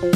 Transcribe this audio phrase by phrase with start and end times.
[0.00, 0.14] Herzlich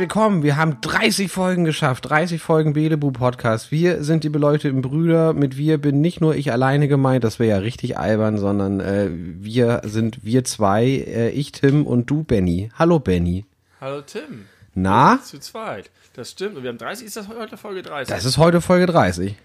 [0.00, 0.42] willkommen.
[0.42, 2.10] Wir haben 30 Folgen geschafft.
[2.10, 3.72] 30 Folgen Belebu Podcast.
[3.72, 5.32] Wir sind die beleuchteten Brüder.
[5.32, 9.08] Mit wir bin nicht nur ich alleine gemeint, das wäre ja richtig albern, sondern äh,
[9.10, 12.68] wir sind wir zwei, äh, ich Tim und du Benny.
[12.78, 13.46] Hallo Benny.
[13.78, 14.46] Hallo Tim.
[14.74, 15.20] Na?
[15.22, 15.90] Zu zweit.
[16.14, 16.56] Das stimmt.
[16.56, 17.06] Und wir haben 30.
[17.06, 18.14] Ist das heute Folge 30?
[18.14, 19.36] Das ist heute Folge 30.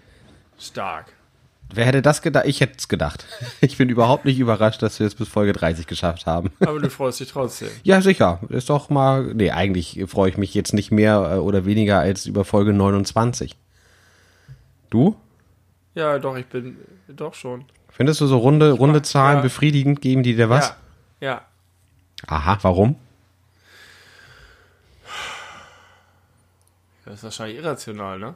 [0.58, 1.12] stark.
[1.74, 2.46] Wer hätte das gedacht?
[2.46, 3.26] Ich hätte es gedacht.
[3.60, 6.50] Ich bin überhaupt nicht überrascht, dass wir es bis Folge 30 geschafft haben.
[6.60, 7.68] Aber du freust dich trotzdem.
[7.82, 8.40] Ja, sicher.
[8.48, 9.34] Ist doch mal.
[9.34, 13.56] Nee, eigentlich freue ich mich jetzt nicht mehr äh, oder weniger als über Folge 29.
[14.88, 15.16] Du?
[15.94, 16.78] Ja, doch, ich bin
[17.08, 17.66] doch schon.
[17.90, 19.42] Findest du so runde, runde Zahlen ja.
[19.42, 20.00] befriedigend?
[20.00, 20.74] Geben die dir was?
[21.20, 21.28] Ja.
[21.28, 21.42] Ja.
[22.26, 22.96] Aha, warum?
[27.12, 28.34] Das ist wahrscheinlich irrational, ne?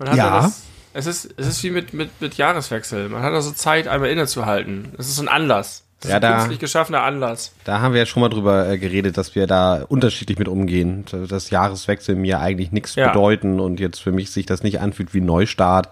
[0.00, 0.40] Hat Ja.
[0.42, 3.08] das, es, ist, es ist wie mit, mit, mit Jahreswechsel.
[3.08, 4.92] Man hat also Zeit, einmal innezuhalten.
[4.98, 5.84] Es ist so ein Anlass.
[6.00, 7.52] Das Ja, ist da- ein künstlich geschaffener Anlass.
[7.62, 11.04] Da haben wir ja schon mal drüber äh, geredet, dass wir da unterschiedlich mit umgehen.
[11.28, 13.06] Das Jahreswechsel mir eigentlich nichts Ja.
[13.12, 15.90] bedeuten und jetzt für mich sich das nicht anfühlt wie Neustart,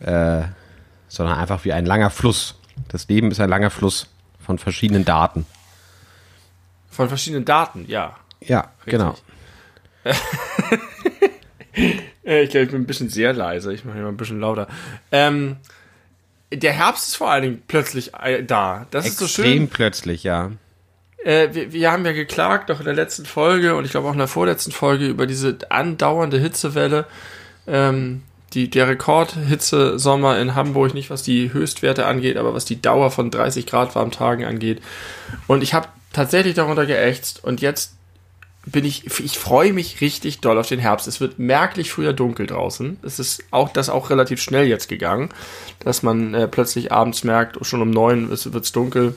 [0.00, 0.42] äh,
[1.06, 2.56] sondern einfach wie ein langer Fluss.
[2.88, 4.08] Das Leben ist ein langer Fluss
[4.44, 5.46] von verschiedenen Daten.
[6.90, 8.16] Von verschiedenen Daten, ja.
[8.40, 9.14] Ja, genau.
[12.24, 13.72] Äh, Ich glaube, ich bin ein bisschen sehr leise.
[13.72, 14.68] Ich mache mal ein bisschen lauter.
[15.10, 15.56] Ähm,
[16.52, 18.86] der Herbst ist vor allen Dingen plötzlich äh, da.
[18.90, 19.68] Das ist so Extrem schön.
[19.68, 20.52] plötzlich, ja.
[21.24, 24.12] Äh, wir, wir haben ja geklagt, auch in der letzten Folge und ich glaube auch
[24.12, 27.06] in der vorletzten Folge über diese andauernde Hitzewelle.
[27.66, 33.10] Ähm, die, der Rekordhitze-Sommer in Hamburg, nicht was die Höchstwerte angeht, aber was die Dauer
[33.10, 34.82] von 30 Grad warmen Tagen angeht.
[35.46, 37.94] Und ich habe tatsächlich darunter geächtzt und jetzt
[38.64, 41.08] bin ich, ich freue mich richtig doll auf den Herbst.
[41.08, 42.98] Es wird merklich früher dunkel draußen.
[43.02, 45.30] Es ist auch das auch relativ schnell jetzt gegangen,
[45.80, 49.16] dass man äh, plötzlich abends merkt, oh, schon um neun wird es dunkel.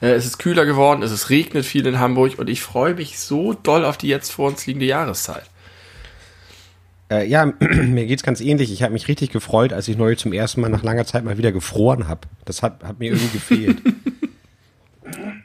[0.00, 3.18] Äh, es ist kühler geworden, es ist regnet viel in Hamburg und ich freue mich
[3.18, 5.44] so doll auf die jetzt vor uns liegende Jahreszeit.
[7.10, 8.72] Äh, ja, mir geht's ganz ähnlich.
[8.72, 11.38] Ich habe mich richtig gefreut, als ich neulich zum ersten Mal nach langer Zeit mal
[11.38, 12.28] wieder gefroren habe.
[12.44, 13.78] Das hat, hat mir irgendwie gefehlt.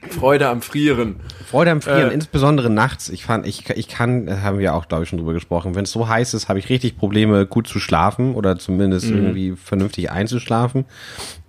[0.10, 1.18] Freude am Frieren.
[1.46, 2.14] Freude am Frieren, Äh.
[2.14, 3.10] insbesondere nachts.
[3.10, 5.76] Ich fand, ich, ich kann, haben wir auch, glaube ich, schon drüber gesprochen.
[5.76, 9.16] Wenn es so heiß ist, habe ich richtig Probleme, gut zu schlafen oder zumindest Mhm.
[9.18, 10.86] irgendwie vernünftig einzuschlafen.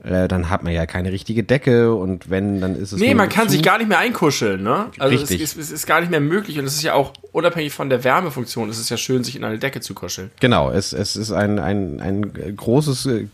[0.09, 2.99] Äh, dann hat man ja keine richtige Decke und wenn, dann ist es.
[3.01, 3.53] Nee, man kann zu.
[3.53, 4.87] sich gar nicht mehr einkuscheln, ne?
[4.99, 5.41] Also es Richtig.
[5.43, 8.05] ist, es ist gar nicht mehr möglich und es ist ja auch unabhängig von der
[8.05, 10.31] Wärmefunktion, es ist ja schön, sich in eine Decke zu kuscheln.
[10.41, 13.27] Genau, es, es ist ein, ein, ein großes, äh,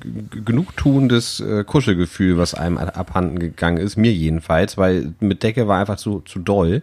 [0.45, 5.81] genugtuendes äh, Kuschelgefühl, was einem ab- abhanden gegangen ist, mir jedenfalls, weil mit Decke war
[5.81, 6.83] einfach zu, zu doll.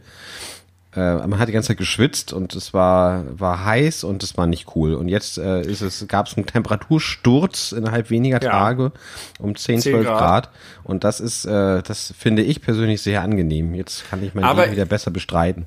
[0.96, 4.46] Äh, man hat die ganze Zeit geschwitzt und es war, war heiß und es war
[4.46, 4.94] nicht cool.
[4.94, 8.52] Und jetzt äh, ist es, gab es einen Temperatursturz innerhalb weniger Ja.
[8.52, 8.92] Tage
[9.40, 10.20] um 10, 10 12 Grad.
[10.20, 10.50] Grad.
[10.84, 13.74] Und das ist, äh, das finde ich persönlich sehr angenehm.
[13.74, 15.66] Jetzt kann ich mein Aber- Leben wieder besser bestreiten.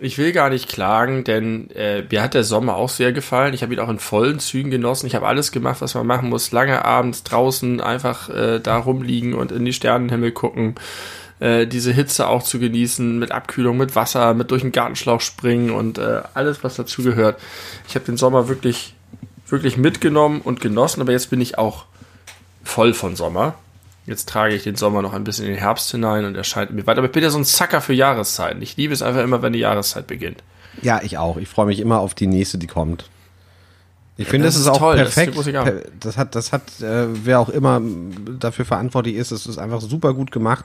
[0.00, 3.52] Ich will gar nicht klagen, denn äh, mir hat der Sommer auch sehr gefallen.
[3.52, 5.08] Ich habe ihn auch in vollen Zügen genossen.
[5.08, 6.52] Ich habe alles gemacht, was man machen muss.
[6.52, 10.76] Lange abends draußen einfach äh, da rumliegen und in die Sternenhimmel gucken.
[11.40, 15.70] Äh, diese Hitze auch zu genießen, mit Abkühlung, mit Wasser, mit durch den Gartenschlauch springen
[15.70, 17.38] und äh, alles, was dazu gehört.
[17.88, 18.94] Ich habe den Sommer wirklich,
[19.48, 21.84] wirklich mitgenommen und genossen, aber jetzt bin ich auch
[22.64, 23.54] voll von Sommer.
[24.06, 26.86] Jetzt trage ich den Sommer noch ein bisschen in den Herbst hinein und erscheint mir
[26.86, 26.98] weiter.
[26.98, 28.60] Aber ich bin ja so ein Zacker für Jahreszeiten.
[28.62, 30.42] Ich liebe es einfach immer, wenn die Jahreszeit beginnt.
[30.82, 31.36] Ja, ich auch.
[31.36, 33.08] Ich freue mich immer auf die nächste, die kommt.
[34.16, 35.52] Ich finde, das das, ist auch toll, das ist perfekt.
[35.52, 35.70] Gabe.
[35.70, 37.80] Per- Das hat, das hat, äh, wer auch immer
[38.40, 40.64] dafür verantwortlich ist, es ist einfach super gut gemacht,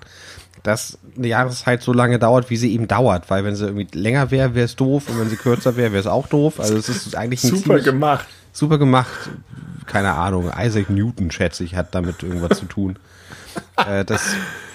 [0.64, 3.30] dass eine Jahreszeit so lange dauert, wie sie eben dauert.
[3.30, 6.00] Weil wenn sie irgendwie länger wäre, wäre es doof und wenn sie kürzer wäre, wäre
[6.00, 6.60] es auch doof.
[6.60, 8.26] Also es ist eigentlich ein Super gemacht.
[8.54, 9.30] super gemacht.
[9.86, 10.52] Keine Ahnung.
[10.58, 12.98] Isaac Newton, schätze ich, hat damit irgendwas zu tun.
[13.78, 14.22] Äh, das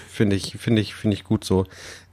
[0.09, 1.67] finde ich, finde ich, finde ich gut so.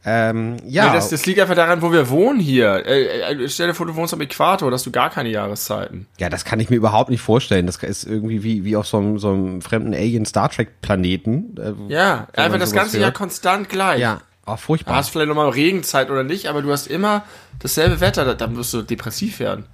[0.08, 2.86] Ähm, ja, Nee, das, das liegt einfach daran, wo wir wohnen hier.
[2.86, 6.06] Äh, äh, stell dir vor, du wohnst am Äquator, da hast du gar keine Jahreszeiten.
[6.20, 7.66] Ja, das kann ich mir überhaupt nicht vorstellen.
[7.66, 11.56] Das ist irgendwie wie, wie auf so einem, so einem fremden Alien-Star Trek-Planeten.
[11.58, 14.00] äh, Ja, einfach das ganze Jahr konstant gleich.
[14.00, 14.96] Ja, auch Du furchtbar.
[14.98, 17.24] hast vielleicht nochmal Regenzeit oder nicht, aber du hast immer
[17.60, 19.66] dasselbe Wetter, da, da wirst du depressiv werden.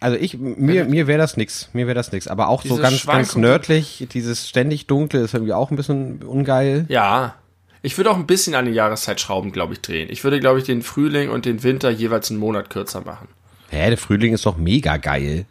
[0.00, 1.70] Also ich, mir, mir wäre das nix.
[1.72, 2.28] Mir wäre das nix.
[2.28, 5.76] Aber auch so Diese ganz, ganz Schwankung- nördlich, dieses ständig Dunkle ist irgendwie auch ein
[5.76, 6.84] bisschen ungeil.
[6.88, 7.36] Ja.
[7.84, 10.08] Ich würde auch ein bisschen an die Jahreszeit schrauben, glaube ich, drehen.
[10.10, 13.28] Ich würde, glaube ich, den Frühling und den Winter jeweils einen Monat kürzer machen.
[13.68, 15.44] Hä, der Frühling ist doch mega geil.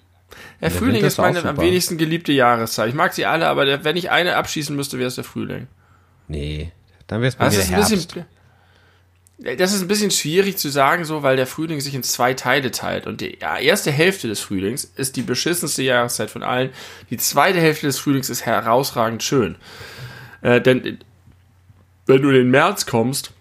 [0.60, 2.90] Der Frühling Winter ist meine am wenigsten geliebte Jahreszeit.
[2.90, 5.68] Ich mag sie alle, aber der, wenn ich eine abschießen müsste, wäre es der Frühling.
[6.28, 6.72] Nee,
[7.06, 8.08] dann wäre es bei Das mir ist der ein Herbst.
[8.08, 9.58] bisschen.
[9.58, 12.72] Das ist ein bisschen schwierig zu sagen, so, weil der Frühling sich in zwei Teile
[12.72, 13.06] teilt.
[13.06, 16.70] Und die erste Hälfte des Frühlings ist die beschissenste Jahreszeit von allen.
[17.10, 19.56] Die zweite Hälfte des Frühlings ist herausragend schön.
[20.42, 21.00] Äh, denn
[22.06, 23.32] wenn du in den März kommst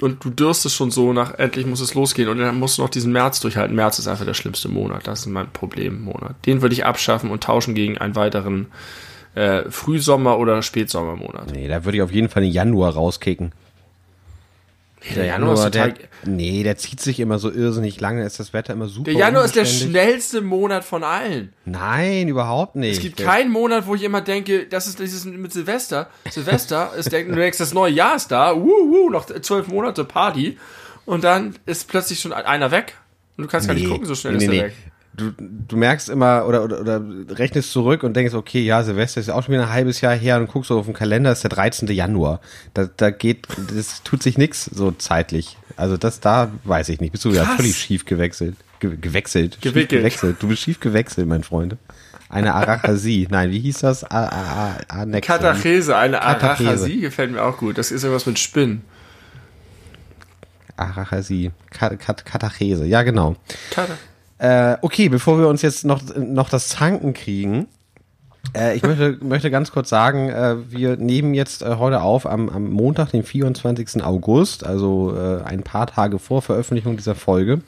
[0.00, 2.90] und du dürstest schon so nach, endlich muss es losgehen und dann musst du noch
[2.90, 3.76] diesen März durchhalten.
[3.76, 5.06] März ist einfach der schlimmste Monat.
[5.06, 6.34] Das ist mein Problemmonat.
[6.46, 8.68] Den würde ich abschaffen und tauschen gegen einen weiteren
[9.34, 11.52] äh, Frühsommer- oder Spätsommermonat.
[11.52, 13.52] Nee, da würde ich auf jeden Fall den Januar rauskicken.
[15.14, 18.88] Der Januar, der, nee, der zieht sich immer so irrsinnig lange, ist das Wetter immer
[18.88, 19.10] super.
[19.10, 21.52] Der Januar ist der schnellste Monat von allen.
[21.64, 22.96] Nein, überhaupt nicht.
[22.96, 26.08] Es gibt keinen Monat, wo ich immer denke, das ist dieses mit Silvester.
[26.30, 30.04] Silvester ist der, du denkst, das neue Jahr ist da, uh, uh, noch zwölf Monate
[30.04, 30.58] Party.
[31.04, 32.94] Und dann ist plötzlich schon einer weg.
[33.36, 34.74] Und du kannst nee, gar nicht gucken, so schnell nee, ist nee, er weg
[35.16, 39.30] du, du merkst immer oder, oder, oder rechnest zurück und denkst, okay, ja, Silvester ist
[39.30, 41.50] auch schon wieder ein halbes Jahr her und guckst so auf den Kalender, ist der
[41.50, 41.88] 13.
[41.88, 42.40] Januar.
[42.74, 45.56] Da, da geht, das tut sich nichts so zeitlich.
[45.76, 47.12] Also das da weiß ich nicht.
[47.12, 48.56] Bist du ja völlig schief gewechselt.
[48.80, 49.58] Ge gewechselt.
[49.62, 50.36] Schief gewechselt.
[50.40, 51.76] Du bist schief gewechselt, mein Freund.
[52.28, 53.28] Eine Arachasie.
[53.30, 54.04] Nein, wie hieß das?
[54.04, 57.78] A A A Katachese, eine Arachasie gefällt mir auch gut.
[57.78, 58.82] Das ist irgendwas mit Spinnen.
[60.76, 61.52] Arachasie.
[61.70, 63.36] Katachese, ja genau.
[63.70, 63.98] Katachese.
[64.38, 67.68] Äh, okay, bevor wir uns jetzt noch, noch das Zanken kriegen,
[68.56, 72.48] äh, ich möchte, möchte ganz kurz sagen, äh, wir nehmen jetzt äh, heute auf am,
[72.48, 74.04] am Montag, den 24.
[74.04, 77.62] August, also äh, ein paar Tage vor Veröffentlichung dieser Folge.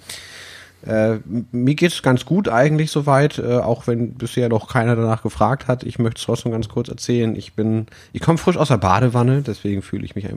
[0.86, 1.18] Äh,
[1.50, 5.82] mir geht's ganz gut eigentlich soweit, äh, auch wenn bisher noch keiner danach gefragt hat.
[5.82, 7.34] Ich möchte es trotzdem ganz kurz erzählen.
[7.34, 10.30] Ich bin, ich komme frisch aus der Badewanne, deswegen fühle ich mich äh,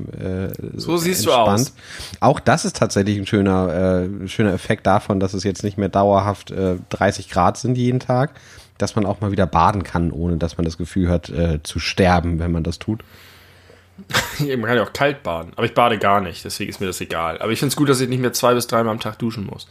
[0.75, 1.69] so siehst entspannt.
[1.69, 1.73] du aus.
[2.19, 5.89] Auch das ist tatsächlich ein schöner, äh, schöner Effekt davon, dass es jetzt nicht mehr
[5.89, 8.31] dauerhaft äh, 30 Grad sind jeden Tag,
[8.79, 11.77] dass man auch mal wieder baden kann, ohne dass man das Gefühl hat äh, zu
[11.79, 13.03] sterben, wenn man das tut.
[14.39, 17.01] man kann ja auch kalt baden, aber ich bade gar nicht, deswegen ist mir das
[17.01, 17.39] egal.
[17.39, 19.45] Aber ich finde es gut, dass ich nicht mehr zwei bis dreimal am Tag duschen
[19.45, 19.67] muss.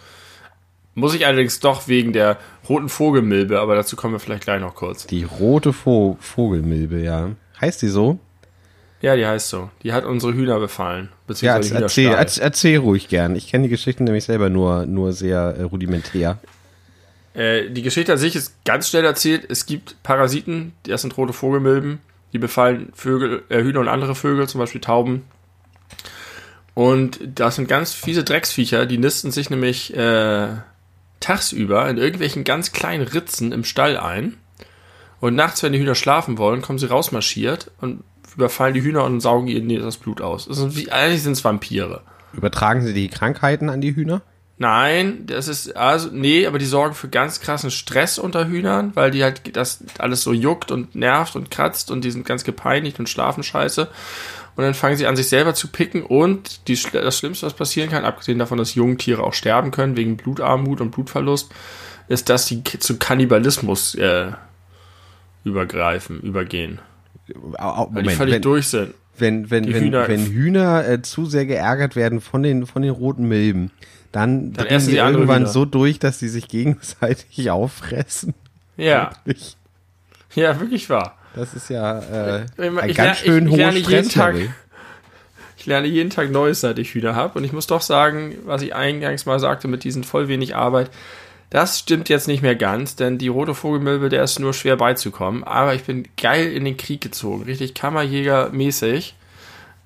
[0.98, 4.74] Muss ich allerdings doch wegen der roten Vogelmilbe, aber dazu kommen wir vielleicht gleich noch
[4.74, 5.06] kurz.
[5.06, 7.30] Die rote Vo Vogelmilbe, ja.
[7.60, 8.18] Heißt die so?
[9.00, 9.70] Ja, die heißt so.
[9.84, 11.10] Die hat unsere Hühner befallen.
[11.40, 13.36] Ja, erzähl, erzähl, erzähl, ruhig gern.
[13.36, 16.38] Ich kenne die Geschichten nämlich selber nur, nur sehr äh, rudimentär.
[17.32, 19.46] Äh, die Geschichte an sich ist ganz schnell erzählt.
[19.48, 22.00] Es gibt Parasiten, das sind rote Vogelmilben,
[22.32, 25.22] die befallen Vögel, äh, Hühner und andere Vögel, zum Beispiel Tauben.
[26.74, 30.48] Und das sind ganz fiese Drecksviecher, die nisten sich nämlich äh,
[31.20, 34.36] tagsüber in irgendwelchen ganz kleinen Ritzen im Stall ein.
[35.20, 38.04] Und nachts, wenn die Hühner schlafen wollen, kommen sie rausmarschiert und
[38.36, 40.46] überfallen die Hühner und saugen ihnen das Blut aus.
[40.46, 42.02] Das sind wie, eigentlich sind es Vampire.
[42.32, 44.22] Übertragen sie die Krankheiten an die Hühner?
[44.60, 49.12] Nein, das ist, also, nee, aber die sorgen für ganz krassen Stress unter Hühnern, weil
[49.12, 52.98] die halt das alles so juckt und nervt und kratzt und die sind ganz gepeinigt
[52.98, 53.88] und schlafen scheiße
[54.58, 57.90] und dann fangen sie an, sich selber zu picken und die, das Schlimmste, was passieren
[57.90, 61.52] kann, abgesehen davon, dass Jungtiere auch sterben können wegen Blutarmut und Blutverlust,
[62.08, 64.32] ist, dass sie zu Kannibalismus äh,
[65.44, 66.80] übergreifen, übergehen.
[67.32, 68.94] Moment, weil die völlig wenn, durch sind.
[69.16, 72.90] Wenn, wenn, wenn Hühner, wenn Hühner äh, zu sehr geärgert werden von den, von den
[72.90, 73.70] roten Milben,
[74.10, 75.52] dann, dann essen sie irgendwann Hühner.
[75.52, 78.34] so durch, dass sie sich gegenseitig auffressen.
[78.76, 79.12] Ja.
[79.24, 79.56] Wirklich.
[80.34, 81.16] Ja, wirklich wahr.
[81.34, 84.50] Das ist ja äh, ein ich, ganz schön ich, ich hohes Stresslevel.
[85.56, 87.38] Ich lerne jeden Tag Neues, seit ich Hühner habe.
[87.38, 90.90] Und ich muss doch sagen, was ich eingangs mal sagte mit diesen voll wenig Arbeit,
[91.50, 95.44] das stimmt jetzt nicht mehr ganz, denn die rote Vogelmilbe, der ist nur schwer beizukommen.
[95.44, 99.14] Aber ich bin geil in den Krieg gezogen, richtig Kammerjäger-mäßig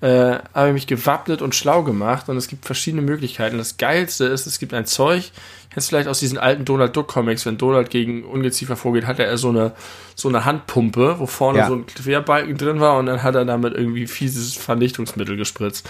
[0.03, 3.57] äh, habe ich mich gewappnet und schlau gemacht und es gibt verschiedene Möglichkeiten.
[3.57, 5.31] Das Geilste ist, es gibt ein Zeug,
[5.69, 9.37] kennst vielleicht aus diesen alten Donald Duck Comics, wenn Donald gegen Ungeziefer vorgeht, hat er
[9.37, 9.71] so eine,
[10.13, 11.67] so eine Handpumpe, wo vorne ja.
[11.67, 15.89] so ein Querbalken drin war und dann hat er damit irgendwie fieses Vernichtungsmittel gespritzt.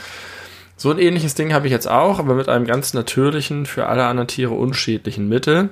[0.78, 4.06] So ein ähnliches Ding habe ich jetzt auch, aber mit einem ganz natürlichen, für alle
[4.06, 5.72] anderen Tiere unschädlichen Mittel.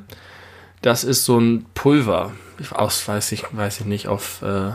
[0.81, 2.31] Das ist so ein Pulver.
[2.57, 4.71] Ich aus, weiß ich, weiß ich nicht, auf äh,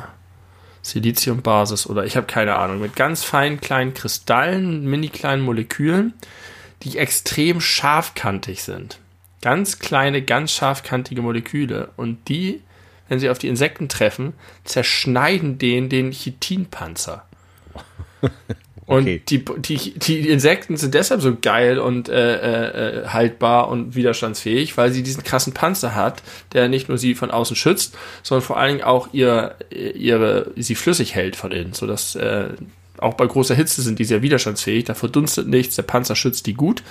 [0.90, 6.14] Siliziumbasis oder ich habe keine Ahnung, mit ganz feinen kleinen Kristallen, mini kleinen Molekülen,
[6.83, 8.99] die extrem scharfkantig sind.
[9.43, 12.62] Ganz kleine, ganz scharfkantige Moleküle und die,
[13.09, 14.33] wenn sie auf die Insekten treffen,
[14.64, 17.25] zerschneiden den den Chitinpanzer.
[18.87, 19.23] Und okay.
[19.28, 24.93] die, die, die Insekten sind deshalb so geil und äh, äh, haltbar und widerstandsfähig, weil
[24.93, 28.76] sie diesen krassen Panzer hat, der nicht nur sie von außen schützt, sondern vor allen
[28.76, 32.50] Dingen auch ihr, ihre, sie flüssig hält von innen, sodass äh,
[32.99, 36.55] auch bei großer Hitze sind die sehr widerstandsfähig, da verdunstet nichts, der Panzer schützt die
[36.55, 36.85] gut.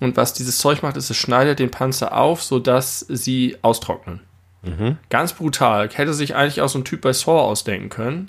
[0.00, 4.20] Und was dieses Zeug macht, ist, es schneidet den Panzer auf, sodass sie austrocknen.
[4.62, 4.96] Mhm.
[5.10, 5.88] Ganz brutal.
[5.92, 8.28] Hätte sich eigentlich auch so ein Typ bei Saw ausdenken können.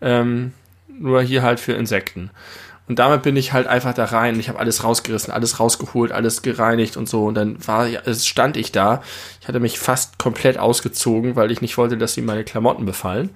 [0.00, 0.52] Ähm,
[1.00, 2.30] nur hier halt für Insekten.
[2.88, 4.38] Und damit bin ich halt einfach da rein.
[4.40, 7.24] Ich habe alles rausgerissen, alles rausgeholt, alles gereinigt und so.
[7.24, 9.00] Und dann war, es stand ich da.
[9.40, 13.30] Ich hatte mich fast komplett ausgezogen, weil ich nicht wollte, dass sie meine Klamotten befallen.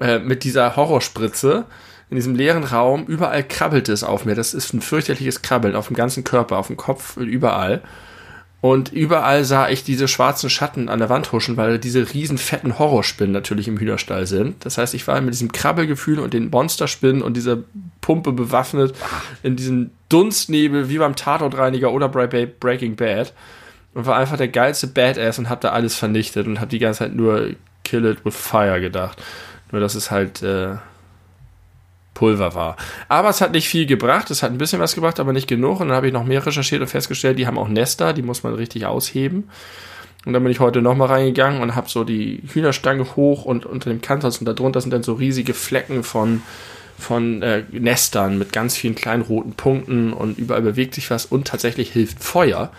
[0.00, 1.66] Äh, mit dieser Horrorspritze
[2.08, 3.04] in diesem leeren Raum.
[3.06, 4.34] Überall krabbelt es auf mir.
[4.34, 7.82] Das ist ein fürchterliches Krabbeln auf dem ganzen Körper, auf dem Kopf, überall.
[8.64, 12.78] Und überall sah ich diese schwarzen Schatten an der Wand huschen, weil diese riesen fetten
[12.78, 14.64] Horrorspinnen natürlich im Hühnerstall sind.
[14.64, 17.58] Das heißt, ich war mit diesem Krabbelgefühl und den Monsterspinnen und dieser
[18.00, 18.96] Pumpe bewaffnet
[19.42, 23.34] in diesem Dunstnebel wie beim Tatortreiniger oder bei Breaking Bad
[23.92, 27.00] und war einfach der geilste Badass und hab da alles vernichtet und hab die ganze
[27.00, 27.50] Zeit nur
[27.84, 29.22] Kill it with fire gedacht.
[29.72, 30.76] Nur dass es halt äh,
[32.14, 32.76] Pulver war.
[33.08, 35.80] Aber es hat nicht viel gebracht, es hat ein bisschen was gebracht, aber nicht genug.
[35.80, 38.42] Und dann habe ich noch mehr recherchiert und festgestellt, die haben auch Nester, die muss
[38.42, 39.48] man richtig ausheben.
[40.24, 43.90] Und dann bin ich heute nochmal reingegangen und habe so die Hühnerstange hoch und unter
[43.90, 46.40] dem Kanthaus und darunter sind dann so riesige Flecken von,
[46.98, 51.46] von äh, Nestern mit ganz vielen kleinen roten Punkten und überall bewegt sich was und
[51.46, 52.70] tatsächlich hilft Feuer.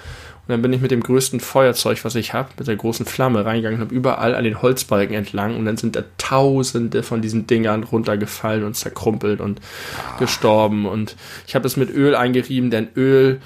[0.47, 3.45] Und dann bin ich mit dem größten Feuerzeug, was ich habe, mit der großen Flamme
[3.45, 7.47] reingegangen und habe überall an den Holzbalken entlang und dann sind da tausende von diesen
[7.47, 9.59] Dingern runtergefallen und zerkrumpelt und
[9.97, 10.19] ah.
[10.19, 10.85] gestorben.
[10.85, 11.15] Und
[11.47, 13.41] ich habe es mit Öl eingerieben, denn Öl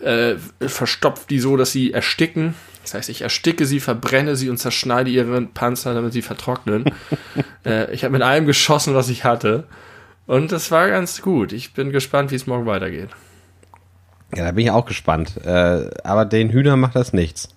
[0.00, 2.54] äh, verstopft die so, dass sie ersticken.
[2.82, 6.84] Das heißt, ich ersticke sie, verbrenne sie und zerschneide ihren Panzer, damit sie vertrocknen.
[7.66, 9.64] äh, ich habe mit allem geschossen, was ich hatte.
[10.26, 11.52] Und das war ganz gut.
[11.52, 13.10] Ich bin gespannt, wie es morgen weitergeht.
[14.36, 15.36] Ja, da bin ich auch gespannt.
[15.44, 17.48] Äh, aber den Hühnern macht das nichts.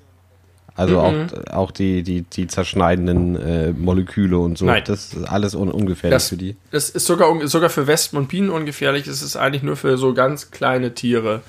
[0.78, 1.28] Also mhm.
[1.50, 4.66] auch, auch die, die, die zerschneidenden äh, Moleküle und so.
[4.66, 4.84] Nein.
[4.86, 6.56] Das ist alles un ungefährlich das, für die.
[6.70, 9.08] Das ist sogar, sogar für Wespen und Bienen ungefährlich.
[9.08, 11.42] Es ist eigentlich nur für so ganz kleine Tiere.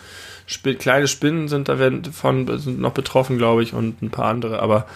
[0.48, 4.30] Sp kleine Spinnen sind da werden von sind noch betroffen, glaube ich, und ein paar
[4.30, 4.60] andere.
[4.60, 4.86] Aber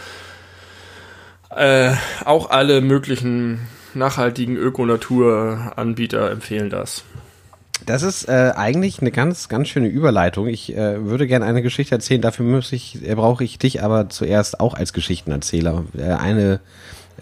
[1.55, 1.93] äh,
[2.25, 7.05] auch alle möglichen nachhaltigen Ökonatur-Anbieter empfehlen das.
[7.87, 10.47] Das ist äh, eigentlich eine ganz, ganz schöne Überleitung.
[10.47, 12.21] Ich äh, würde gerne eine Geschichte erzählen.
[12.21, 15.85] Dafür muss ich, äh, brauche ich dich aber zuerst auch als Geschichtenerzähler.
[15.97, 16.61] Äh, eine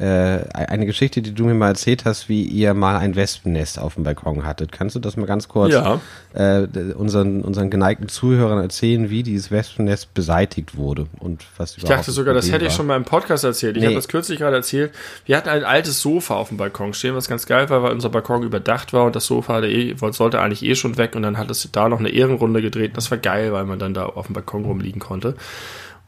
[0.00, 3.94] äh, eine Geschichte, die du mir mal erzählt hast, wie ihr mal ein Wespennest auf
[3.94, 4.72] dem Balkon hattet.
[4.72, 6.00] Kannst du das mal ganz kurz ja.
[6.32, 12.12] äh, unseren, unseren geneigten Zuhörern erzählen, wie dieses Wespennest beseitigt wurde und was Ich dachte
[12.12, 13.76] sogar, das hätte ich schon mal im Podcast erzählt.
[13.76, 13.88] Ich nee.
[13.88, 14.92] habe das kürzlich gerade erzählt.
[15.26, 18.08] Wir hatten ein altes Sofa auf dem Balkon stehen, was ganz geil war, weil unser
[18.08, 21.50] Balkon überdacht war und das Sofa eh, sollte eigentlich eh schon weg und dann hat
[21.50, 22.96] es da noch eine Ehrenrunde gedreht.
[22.96, 25.34] Das war geil, weil man dann da auf dem Balkon rumliegen konnte.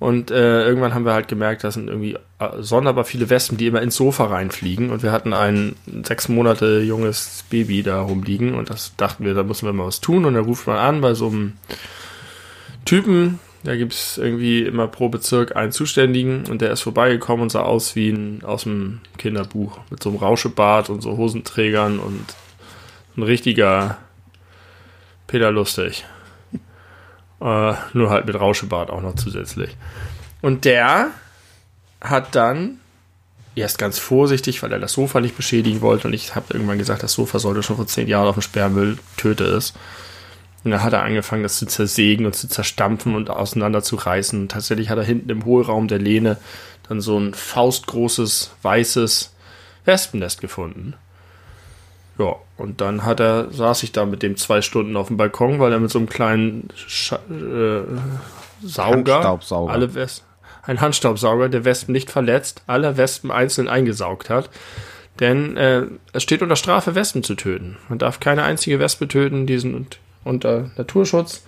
[0.02, 3.68] Und äh, irgendwann haben wir halt gemerkt, das sind irgendwie äh, sonderbar viele Wespen, die
[3.68, 4.90] immer ins Sofa reinfliegen.
[4.90, 8.54] Und wir hatten ein sechs Monate junges Baby da rumliegen.
[8.54, 10.24] Und das dachten wir, da müssen wir mal was tun.
[10.24, 11.52] Und dann ruft man an bei so einem
[12.84, 13.38] Typen.
[13.62, 16.46] Da gibt es irgendwie immer pro Bezirk einen Zuständigen.
[16.50, 19.78] Und der ist vorbeigekommen und sah aus wie ein, aus dem Kinderbuch.
[19.88, 22.34] Mit so einem Rauschebart und so Hosenträgern und
[23.16, 23.98] ein richtiger
[25.28, 26.04] Peter Lustig.
[27.42, 29.76] Äh, nur halt mit Rauschebart auch noch zusätzlich.
[30.42, 31.08] Und der
[32.00, 32.78] hat dann
[33.56, 36.06] erst ganz vorsichtig, weil er das Sofa nicht beschädigen wollte.
[36.06, 38.98] Und ich habe irgendwann gesagt, das Sofa sollte schon vor zehn Jahren auf dem Sperrmüll
[39.16, 39.74] töte es.
[40.62, 44.42] Und dann hat er angefangen, das zu zersägen und zu zerstampfen und auseinander zu reißen.
[44.42, 46.36] Und tatsächlich hat er hinten im Hohlraum der Lehne
[46.88, 49.34] dann so ein faustgroßes, weißes
[49.84, 50.94] Wespennest gefunden.
[52.22, 55.58] Ja, und dann hat er, saß ich da mit dem zwei Stunden auf dem Balkon,
[55.58, 57.82] weil er mit so einem kleinen Sch äh,
[58.62, 59.72] Sauger, Handstaubsauger.
[59.72, 60.28] alle Wespen,
[60.62, 64.50] ein Handstaubsauger, der Wespen nicht verletzt, alle Wespen einzeln eingesaugt hat.
[65.18, 67.76] Denn äh, es steht unter Strafe, Wespen zu töten.
[67.88, 71.44] Man darf keine einzige Wespe töten, die sind unter Naturschutz.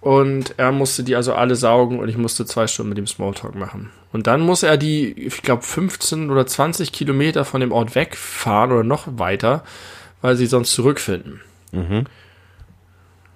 [0.00, 3.54] Und er musste die also alle saugen und ich musste zwei Stunden mit ihm Smalltalk
[3.54, 3.90] machen.
[4.12, 8.72] Und dann muss er die, ich glaube, 15 oder 20 Kilometer von dem Ort wegfahren
[8.72, 9.62] oder noch weiter,
[10.22, 11.40] weil sie sonst zurückfinden.
[11.72, 12.04] Mhm.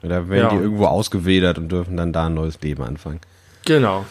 [0.03, 0.49] Da werden ja.
[0.49, 3.21] die irgendwo ausgewedert und dürfen dann da ein neues Leben anfangen.
[3.65, 4.05] Genau.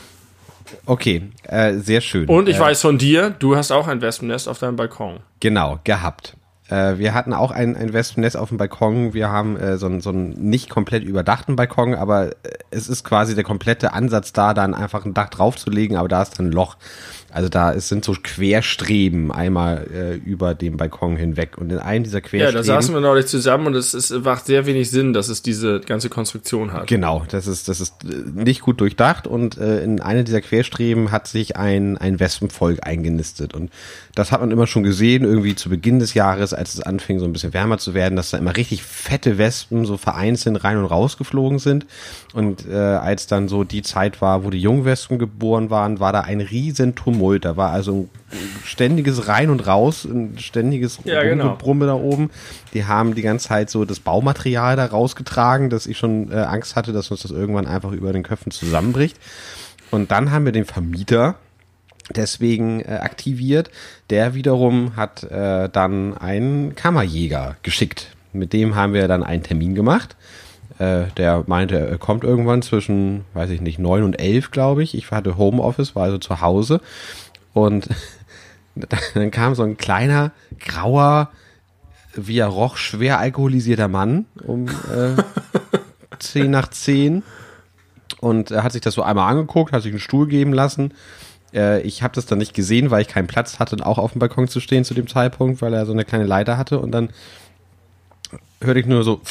[0.86, 2.30] Okay, äh, sehr schön.
[2.30, 5.20] Und ich äh, weiß von dir, du hast auch ein Wespennest auf deinem Balkon.
[5.39, 6.38] Genau, gehabt.
[6.71, 9.13] Äh, wir hatten auch ein, ein Wespennest auf dem Balkon.
[9.13, 12.33] Wir haben äh, so, so einen nicht komplett überdachten Balkon, aber äh,
[12.71, 16.39] es ist quasi der komplette Ansatz da, dann einfach ein Dach draufzulegen, aber da ist
[16.39, 16.77] dann ein Loch.
[17.33, 22.03] Also da es sind so Querstreben einmal äh, über dem Balkon hinweg und in einem
[22.03, 22.47] dieser Querstreben.
[22.47, 25.41] Ja, da saßen wir neulich zusammen und es, es macht sehr wenig Sinn, dass es
[25.41, 26.87] diese ganze Konstruktion hat.
[26.87, 31.11] Genau, das ist das ist äh, nicht gut durchdacht und äh, in einem dieser Querstreben
[31.11, 33.71] hat sich ein ein Wespenvolk eingenistet und
[34.15, 37.25] das hat man immer schon gesehen irgendwie zu Beginn des Jahres, als es anfing so
[37.25, 40.86] ein bisschen wärmer zu werden, dass da immer richtig fette Wespen so vereinzelt rein und
[40.86, 41.86] raus geflogen sind
[42.34, 46.22] und äh, als dann so die Zeit war, wo die Jungwespen geboren waren, war da
[46.22, 47.46] ein riesen Tumult.
[47.46, 51.58] Da war also ein ständiges Rein und Raus, ein ständiges Ja, genau.
[51.62, 52.30] Da oben.
[52.74, 56.75] Die haben die ganze Zeit so das Baumaterial da rausgetragen, dass ich schon äh, Angst
[56.75, 59.18] hatte, dass uns das irgendwann einfach über den Köpfen zusammenbricht.
[59.89, 61.36] Und dann haben wir den Vermieter
[62.13, 63.70] deswegen äh, aktiviert.
[64.10, 68.15] Der wiederum hat äh, dann einen Kammerjäger geschickt.
[68.34, 70.15] Mit dem haben wir dann einen Termin gemacht.
[70.80, 74.96] Äh, der meinte, er kommt irgendwann zwischen, weiß ich nicht, neun und elf, glaube ich.
[74.96, 76.82] Ich hatte Homeoffice, war also zu Hause.
[77.53, 77.88] Und
[79.13, 81.32] dann kam so ein kleiner, grauer,
[82.13, 85.22] wie er roch, schwer alkoholisierter Mann um äh,
[86.20, 87.24] zehn nach zehn
[88.22, 90.94] und er hat sich das so einmal angeguckt, hat sich einen Stuhl geben lassen.
[91.53, 94.20] Äh, ich habe das dann nicht gesehen, weil ich keinen Platz hatte, auch auf dem
[94.20, 97.10] Balkon zu stehen zu dem Zeitpunkt, weil er so eine kleine Leiter hatte und dann
[98.62, 99.22] hörte ich nur so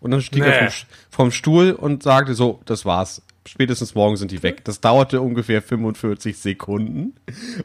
[0.00, 0.48] und dann stieg Nee.
[0.48, 3.22] er vom, vom Stuhl und sagte so, das war's.
[3.48, 4.62] Spätestens morgen sind die weg.
[4.64, 7.14] Das dauerte ungefähr 45 Sekunden.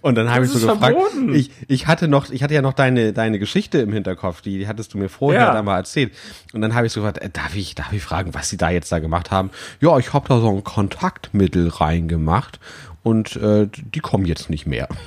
[0.02, 1.36] Und dann habe ich so gefragt, verboten.
[1.36, 4.68] ich, ich hatte noch, ich hatte ja noch deine, deine Geschichte im Hinterkopf, die, die
[4.68, 5.54] hattest du mir vorher Ja.
[5.54, 6.14] da mal erzählt.
[6.54, 8.70] Und dann habe ich so gefragt, äh, darf ich, darf ich fragen, was sie da
[8.70, 9.50] jetzt da gemacht haben?
[9.82, 12.60] Ja, ich habe da so ein Kontaktmittel reingemacht
[13.04, 14.88] und äh, die kommen jetzt nicht mehr.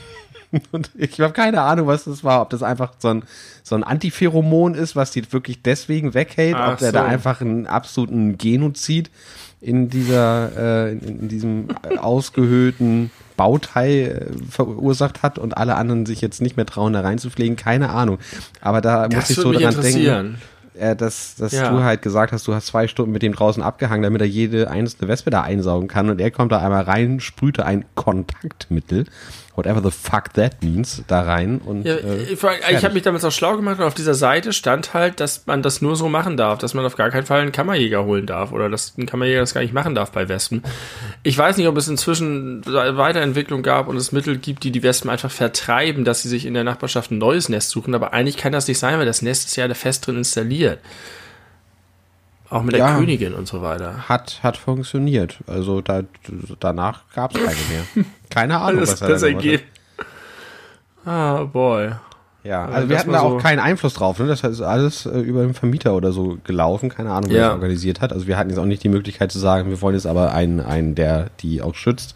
[0.70, 3.24] Und ich habe keine Ahnung, was das war, ob das einfach so ein,
[3.64, 7.06] so ein Antipheromon ist, was die wirklich deswegen weghält, Ach ob der da so.
[7.08, 9.10] einfach einen absoluten Genozid
[9.60, 11.66] in dieser, äh, in, in diesem
[11.98, 17.56] ausgehöhlten Bauteil äh, verursacht hat und alle anderen sich jetzt nicht mehr trauen, da reinzufliegen,
[17.56, 18.18] keine Ahnung.
[18.60, 20.38] Aber da muss Das ich würde so dran denken,
[20.78, 21.70] äh, dass, dass Ja.
[21.70, 24.70] du halt gesagt hast, du hast zwei Stunden mit dem draußen abgehangen, damit er jede
[24.70, 29.04] einzelne Wespe da einsaugen kann und er kommt da einmal rein, sprühte ein Kontaktmittel,
[29.56, 33.24] whatever the fuck that means, da rein und Ja, äh, ich ich habe mich damals
[33.24, 36.36] auch schlau gemacht und auf dieser Seite stand halt, dass man das nur so machen
[36.36, 39.40] darf, dass man auf gar keinen Fall einen Kammerjäger holen darf oder dass ein Kammerjäger
[39.40, 40.62] das gar nicht machen darf bei Wespen.
[41.22, 45.10] Ich weiß nicht, ob es inzwischen Weiterentwicklung gab und es Mittel gibt, die die Wespen
[45.10, 48.52] einfach vertreiben, dass sie sich in der Nachbarschaft ein neues Nest suchen, aber eigentlich kann
[48.52, 50.78] das nicht sein, weil das Nest ist ja da fest drin installiert.
[52.50, 52.96] Auch mit der Ja.
[52.98, 54.08] Königin und so weiter.
[54.08, 55.38] hat, hat funktioniert.
[55.46, 56.02] Also da,
[56.60, 58.04] danach gab es keine mehr.
[58.30, 59.34] Keine Ahnung, Das, was er das da hat.
[59.34, 59.64] ergebt.
[61.04, 61.92] Ah, boy.
[62.44, 64.18] Ja, Also also wir das hatten da auch so- keinen Einfluss drauf.
[64.20, 64.26] Ne?
[64.26, 66.88] Das ist alles äh, über den Vermieter oder so gelaufen.
[66.90, 67.46] Keine Ahnung, wer Ja.
[67.48, 68.12] das organisiert hat.
[68.12, 70.60] Also wir hatten jetzt auch nicht die Möglichkeit zu sagen, wir wollen jetzt aber einen,
[70.60, 72.14] einen der die auch schützt.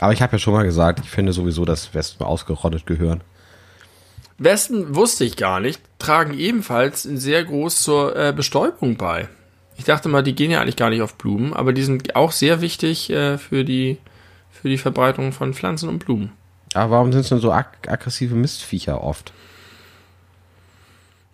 [0.00, 3.20] Aber ich habe ja schon mal gesagt, ich finde sowieso, dass Wespen ausgerottet gehören.
[4.38, 9.28] Wespen wusste ich gar nicht, tragen ebenfalls sehr groß zur äh, Bestäubung bei.
[9.78, 12.32] Ich dachte mal, die gehen ja eigentlich gar nicht auf Blumen, aber die sind auch
[12.32, 13.96] sehr wichtig äh, für, die,
[14.50, 16.32] für die Verbreitung von Pflanzen und Blumen.
[16.74, 19.32] Aber warum sind es denn so ag aggressive Mistviecher oft?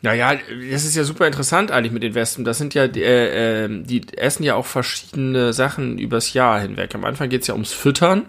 [0.02, 0.34] Naja,
[0.70, 2.44] das ist ja super interessant eigentlich mit den Wespen.
[2.44, 6.94] Das sind ja, äh, äh, die essen ja auch verschiedene Sachen übers Jahr hinweg.
[6.94, 8.26] Am Anfang geht es ja ums Füttern.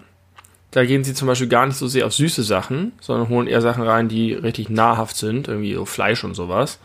[0.70, 3.60] Da gehen sie zum Beispiel gar nicht so sehr auf süße Sachen, sondern holen eher
[3.60, 6.78] Sachen rein, die richtig nahrhaft sind, irgendwie so Fleisch und sowas.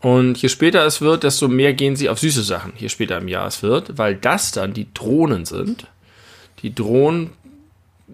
[0.00, 3.28] Und je später es wird, desto mehr gehen sie auf süße Sachen, je später im
[3.28, 5.88] Jahr es wird, weil das dann die Drohnen sind.
[6.62, 7.30] Die Drohnen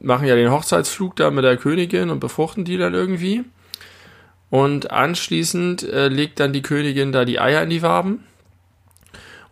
[0.00, 3.44] machen ja den Hochzeitsflug da mit der Königin und befruchten die dann irgendwie.
[4.50, 8.24] Und anschließend äh, legt dann die Königin da die Eier in die Waben.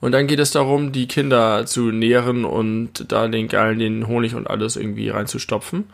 [0.00, 4.34] Und dann geht es darum, die Kinder zu nähren und da den geilen, den Honig
[4.34, 5.84] und alles irgendwie reinzustopfen.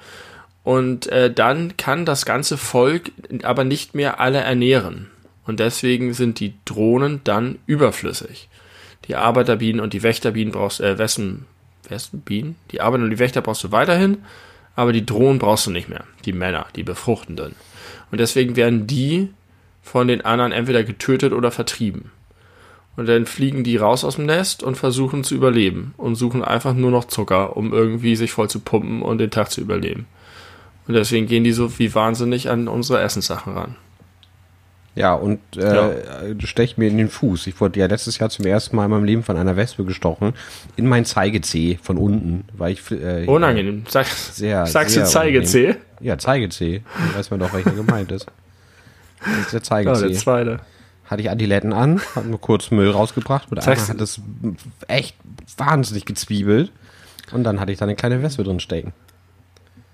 [0.64, 5.11] Und äh, dann kann das ganze Volk aber nicht mehr alle ernähren.
[5.49, 8.51] Und deswegen sind die Drohnen dann überflüssig.
[9.07, 11.47] Die Arbeiterbienen und die Wächterbienen brauchst äh, Wessen,
[11.89, 12.57] Wespenbienen?
[12.71, 14.19] Die Arbeiter und die Wächter brauchst du weiterhin,
[14.77, 16.05] aber die Drohnen brauchst du nicht mehr.
[16.27, 17.55] Die Männer, die Befruchtenden.
[18.11, 19.31] Und deswegen werden die
[19.81, 22.11] von den anderen entweder getötet oder vertrieben.
[22.97, 26.75] Und dann fliegen die raus aus dem Nest und versuchen zu überleben und suchen einfach
[26.75, 30.05] nur noch Zucker, um irgendwie sich voll zu pumpen und den Tag zu überleben.
[30.87, 33.77] Und deswegen gehen die so wie wahnsinnig an unsere Essenssachen ran.
[34.99, 36.35] Ja, und äh, Ja.
[36.45, 37.47] stech mir in den Fuß.
[37.47, 40.35] Ich wurde ja letztes Jahr zum ersten Mal in meinem Leben von einer Wespe gestochen.
[40.77, 43.85] In mein Zeigezeh von unten, weil ich äh, Unangenehm.
[43.89, 45.77] Sag, Sehr, sagst sehr du Zeigezeh?
[46.01, 46.83] Ja, Zeigezeh.
[46.99, 48.27] Dann weiß man doch, welcher gemeint ist.
[49.21, 50.09] Das ist der Ja, Zeigezeh.
[50.09, 50.61] der zweite.
[51.05, 53.51] hatte ich Adiletten an, hab nur kurz Müll rausgebracht.
[53.51, 54.21] Mit einmal hat es
[54.89, 55.17] echt
[55.57, 56.73] wahnsinnig gezwiebelt.
[57.31, 58.93] Und dann hatte ich da eine kleine Wespe drin stecken.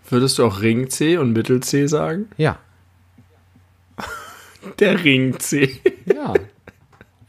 [0.09, 2.27] Würdest du auch Ring-C und Mittel-C sagen?
[2.37, 2.59] Ja,
[4.79, 5.81] Der Ring-C.
[6.07, 6.35] ja.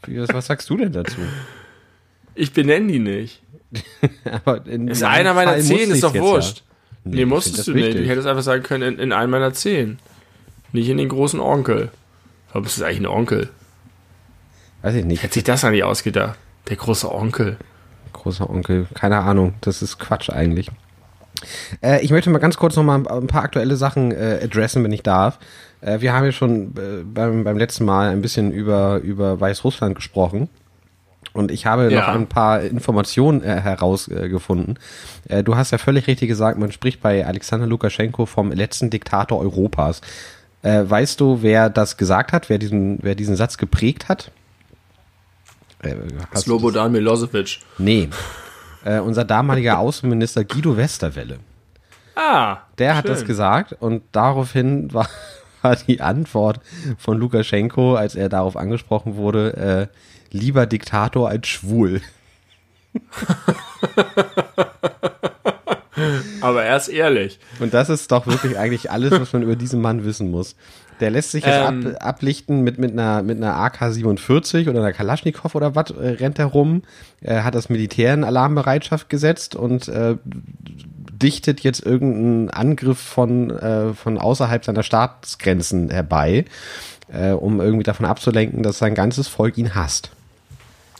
[0.06, 1.16] Wie, was, sagst du denn dazu?
[2.34, 3.42] Ich benenne die nicht.
[4.44, 6.58] Aber in Ist einer meiner Fall zehn, ist doch wurscht.
[6.58, 6.62] Ja.
[7.04, 7.86] Nee, ich find musstest das du nicht.
[7.86, 8.02] wichtig.
[8.02, 9.98] Du hättest einfach sagen können, in, in einem meiner zehn.
[10.72, 11.90] Nicht in den großen Onkel.
[12.48, 13.50] Warum bist du eigentlich ein Onkel?
[14.82, 15.22] Weiß ich nicht.
[15.22, 16.38] Hätte sich das eigentlich ausgedacht?
[16.68, 17.56] Der große Onkel.
[18.12, 19.54] Großer Onkel, keine Ahnung.
[19.60, 20.70] Das ist Quatsch eigentlich.
[21.82, 24.92] Äh, ich möchte mal ganz kurz noch mal ein paar aktuelle Sachen äh, adressen, wenn
[24.92, 25.38] ich darf.
[25.80, 29.94] Äh, wir haben ja schon äh, beim, beim letzten Mal ein bisschen über, über Weißrussland
[29.94, 30.48] gesprochen.
[31.36, 32.00] Und ich habe ja.
[32.00, 34.78] noch ein paar Informationen äh, herausgefunden.
[35.28, 39.38] Äh, du hast ja völlig richtig gesagt, man spricht bei Alexander Lukaschenko vom letzten Diktator
[39.38, 40.00] Europas.
[40.62, 44.30] Äh, weißt du, wer das gesagt hat, wer diesen, wer diesen Satz geprägt hat?
[45.82, 45.94] Äh,
[46.34, 47.58] Slobodan Milosevic.
[47.78, 48.08] Nee.
[49.04, 51.40] Unser damaliger Außenminister Guido Westerwelle.
[52.14, 52.58] Ah.
[52.78, 52.96] Der schön.
[52.96, 55.08] hat das gesagt und daraufhin war,
[55.66, 56.60] war die Antwort
[56.96, 59.88] von Lukaschenko, als er darauf angesprochen wurde,
[60.32, 62.00] äh, lieber Diktator als schwul.
[66.40, 67.38] Aber er ist ehrlich.
[67.58, 70.54] Und das ist doch wirklich eigentlich alles, was man über diesen Mann wissen muss.
[71.00, 74.92] Der lässt sich jetzt ähm, ab, ablichten mit, mit einer, mit einer AK-47 oder einer
[74.92, 76.82] Kalaschnikow oder was, äh, rennt er rum,
[77.20, 80.16] Er hat das Militär in Alarmbereitschaft gesetzt und äh,
[81.18, 86.44] dichtet jetzt irgendeinen Angriff von, äh, von außerhalb seiner Staatsgrenzen herbei,
[87.12, 90.10] äh, um irgendwie davon abzulenken, dass sein ganzes Volk ihn hasst.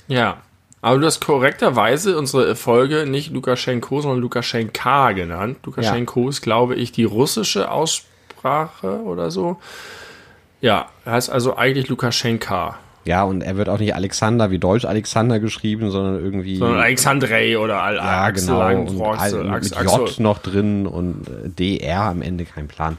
[0.08, 0.38] Ja,
[0.82, 5.58] aber du hast korrekterweise unsere Folge nicht Lukaschenko, sondern Lukaschenka genannt.
[5.64, 6.28] Lukaschenko ja.
[6.28, 9.56] ist, glaube ich, die russische Aussprache oder so.
[10.60, 12.78] Ja, heißt also eigentlich Lukaschenka.
[13.06, 16.56] Ja, und er wird auch nicht Alexander wie Deutsch Alexander geschrieben, sondern irgendwie.
[16.56, 19.04] Sondern Alexandrei oder Al ja, Axel genau.
[19.04, 22.96] Und Al mit J noch drin und äh, DR am Ende kein Plan.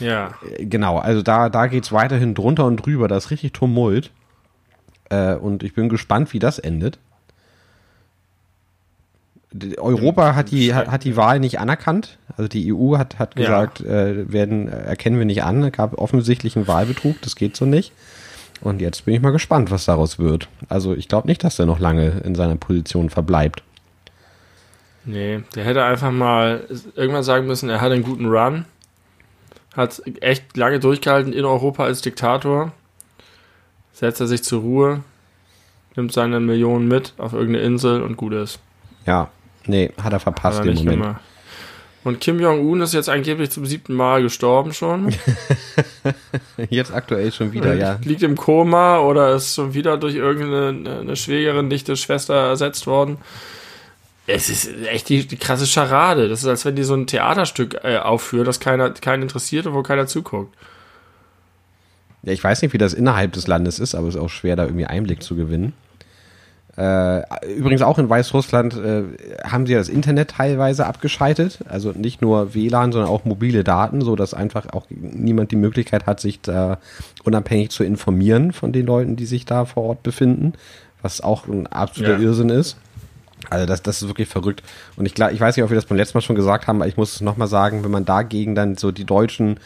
[0.00, 0.32] Ja.
[0.56, 3.06] Äh, genau, also da, da es weiterhin drunter und drüber.
[3.06, 4.10] Da ist richtig Tumult.
[5.10, 6.98] Äh, und ich bin gespannt, wie das endet.
[9.78, 12.18] Europa hat die, hat, hat die Wahl nicht anerkannt.
[12.36, 14.06] Also die EU hat, hat gesagt, ja.
[14.06, 15.64] äh, werden, erkennen wir nicht an.
[15.64, 17.92] Es gab offensichtlichen Wahlbetrug, das geht so nicht.
[18.60, 20.48] Und jetzt bin ich mal gespannt, was daraus wird.
[20.68, 23.62] Also ich glaube nicht, dass er noch lange in seiner Position verbleibt.
[25.04, 28.66] Nee, der hätte einfach mal irgendwann sagen müssen, er hat einen guten Run.
[29.74, 32.72] Hat echt lange durchgehalten in Europa als Diktator
[34.00, 35.02] setzt er sich zur Ruhe,
[35.94, 38.58] nimmt seine Millionen mit auf irgendeine Insel und gut ist.
[39.06, 39.28] Ja,
[39.66, 40.92] nee, hat er verpasst im Moment.
[41.04, 41.20] Immer.
[42.02, 45.14] Und Kim Jong-un ist jetzt angeblich zum siebten Mal gestorben schon.
[46.70, 47.98] jetzt aktuell schon wieder, ja.
[48.02, 53.18] Liegt im Koma oder ist schon wieder durch irgendeine eine Schwägerin, dichte Schwester ersetzt worden.
[54.26, 56.28] Es ist echt die, die, krasse Scharade.
[56.28, 59.74] Das ist, als wenn die so ein Theaterstück äh, aufführen, das keiner, keinen interessiert und
[59.74, 60.56] wo keiner zuguckt.
[62.22, 64.56] Ja, ich weiß nicht, wie das innerhalb des Landes ist, aber es ist auch schwer,
[64.56, 65.74] da irgendwie Einblick zu gewinnen.
[66.80, 67.24] Äh,
[67.58, 69.02] übrigens auch in Weißrussland äh,
[69.44, 74.16] haben sie das Internet teilweise abgeschaltet, also nicht nur WLAN, sondern auch mobile Daten, so
[74.16, 76.78] dass einfach auch niemand die Möglichkeit hat, sich da
[77.22, 80.54] unabhängig zu informieren von den Leuten, die sich da vor Ort befinden,
[81.02, 82.20] was auch ein absoluter ja.
[82.20, 82.78] Irrsinn ist.
[83.50, 84.62] Also das, das ist wirklich verrückt.
[84.96, 86.88] Und ich, ich weiß nicht, ob wir das beim letzten Mal schon gesagt haben, aber
[86.88, 89.60] ich muss es nochmal sagen, wenn man dagegen dann so die deutschen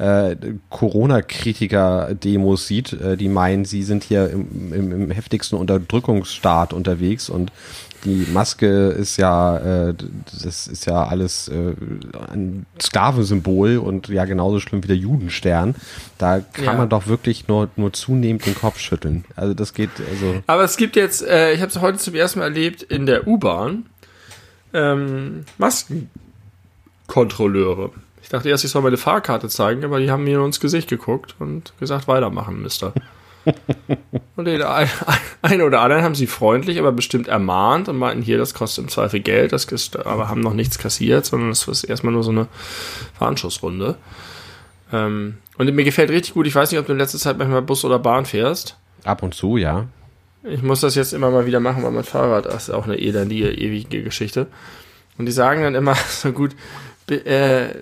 [0.00, 0.36] äh,
[0.70, 7.52] Corona-Kritiker-Demos sieht, äh, die meinen, sie sind hier im, im, im heftigsten Unterdrückungsstaat unterwegs und
[8.04, 9.94] die Maske ist ja, äh,
[10.42, 11.74] das ist ja alles äh,
[12.32, 15.74] ein Sklavensymbol und ja genauso schlimm wie der Judenstern.
[16.16, 16.72] Da kann ja.
[16.72, 19.26] man doch wirklich nur, nur zunehmend den Kopf schütteln.
[19.36, 20.42] Also das geht, also.
[20.46, 23.26] Aber es gibt jetzt, äh, ich habe es heute zum ersten Mal erlebt in der
[23.26, 23.84] U-Bahn,
[24.72, 27.90] ähm, Maskenkontrolleure.
[28.30, 31.34] Ich dachte erst, ich soll meine Fahrkarte zeigen, aber die haben mir ins Gesicht geguckt
[31.40, 32.92] und gesagt, weitermachen, Mister.
[34.36, 38.54] und den einen oder anderen haben sie freundlich, aber bestimmt ermahnt und meinten, hier, das
[38.54, 42.12] kostet im Zweifel Geld, das ist, aber haben noch nichts kassiert, sondern das ist erstmal
[42.12, 42.46] nur so eine
[43.18, 43.96] Fahnschussrunde.
[44.92, 47.62] Ähm, und mir gefällt richtig gut, ich weiß nicht, ob du in letzter Zeit manchmal
[47.62, 48.76] Bus oder Bahn fährst.
[49.02, 49.86] Ab und zu, ja.
[50.44, 52.96] Ich muss das jetzt immer mal wieder machen, weil mein Fahrrad das ist auch eine
[52.96, 54.46] elendige, ewige Geschichte.
[55.18, 56.54] Und die sagen dann immer so gut,
[57.10, 57.72] äh, äh,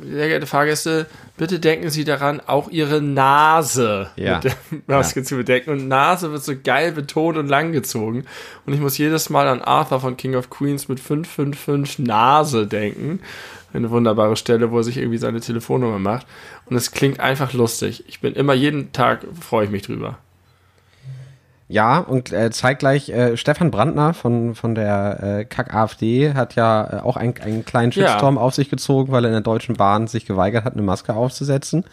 [0.00, 4.36] sehr geehrte Fahrgäste, bitte denken Sie daran, auch Ihre Nase ja.
[4.36, 4.54] mit der
[4.86, 5.26] Maske ja.
[5.26, 5.70] zu bedecken.
[5.70, 8.26] Und Nase wird so geil betont und langgezogen.
[8.66, 13.20] Und ich muss jedes Mal an Arthur von King of Queens mit 555 Nase denken.
[13.72, 16.26] Eine wunderbare Stelle, wo er sich irgendwie seine Telefonnummer macht.
[16.66, 18.04] Und es klingt einfach lustig.
[18.08, 20.18] Ich bin immer jeden Tag, freue ich mich drüber.
[21.70, 27.00] Ja, und äh, zeitgleich äh, Stefan Brandner von, von der äh, Kack-AfD hat ja äh,
[27.00, 28.40] auch ein, einen kleinen Shitstorm ja.
[28.40, 31.84] auf sich gezogen, weil er in der Deutschen Bahn sich geweigert hat, eine Maske aufzusetzen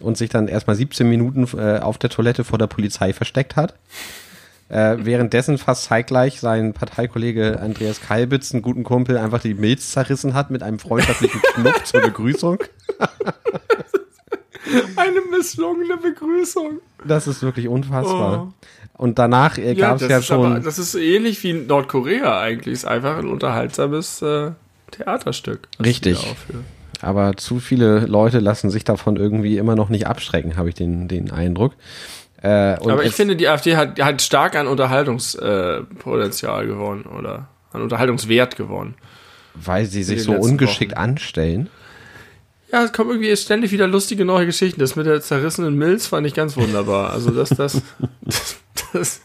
[0.00, 3.74] und sich dann erstmal 17 Minuten äh, auf der Toilette vor der Polizei versteckt hat.
[4.68, 10.34] Äh, währenddessen fast zeitgleich sein Parteikollege Andreas Kalbitz, einen guten Kumpel, einfach die Milz zerrissen
[10.34, 12.58] hat mit einem freundschaftlichen Knopf zur Begrüßung.
[14.96, 16.78] Eine misslungene Begrüßung.
[17.04, 18.48] Das ist wirklich unfassbar.
[18.48, 18.66] Oh.
[18.96, 20.52] Und danach äh, gab es ja, ja schon.
[20.52, 22.74] Aber, das ist ähnlich wie Nordkorea eigentlich.
[22.74, 24.52] Ist einfach ein unterhaltsames äh,
[24.92, 25.68] Theaterstück.
[25.82, 26.34] Richtig.
[27.00, 31.08] Aber zu viele Leute lassen sich davon irgendwie immer noch nicht abschrecken, habe ich den,
[31.08, 31.74] den Eindruck.
[32.42, 37.82] Äh, Aber ich finde, die AfD hat, hat stark an Unterhaltungspotenzial äh, gewonnen oder an
[37.82, 38.94] Unterhaltungswert gewonnen.
[39.54, 41.00] Weil sie sich so ungeschickt Wochen.
[41.00, 41.70] anstellen.
[42.70, 44.80] Ja, es kommen irgendwie ständig wieder lustige neue Geschichten.
[44.80, 47.10] Das mit der zerrissenen Milz fand ich ganz wunderbar.
[47.10, 47.80] Also das, das,
[48.20, 48.56] das,
[48.94, 49.20] das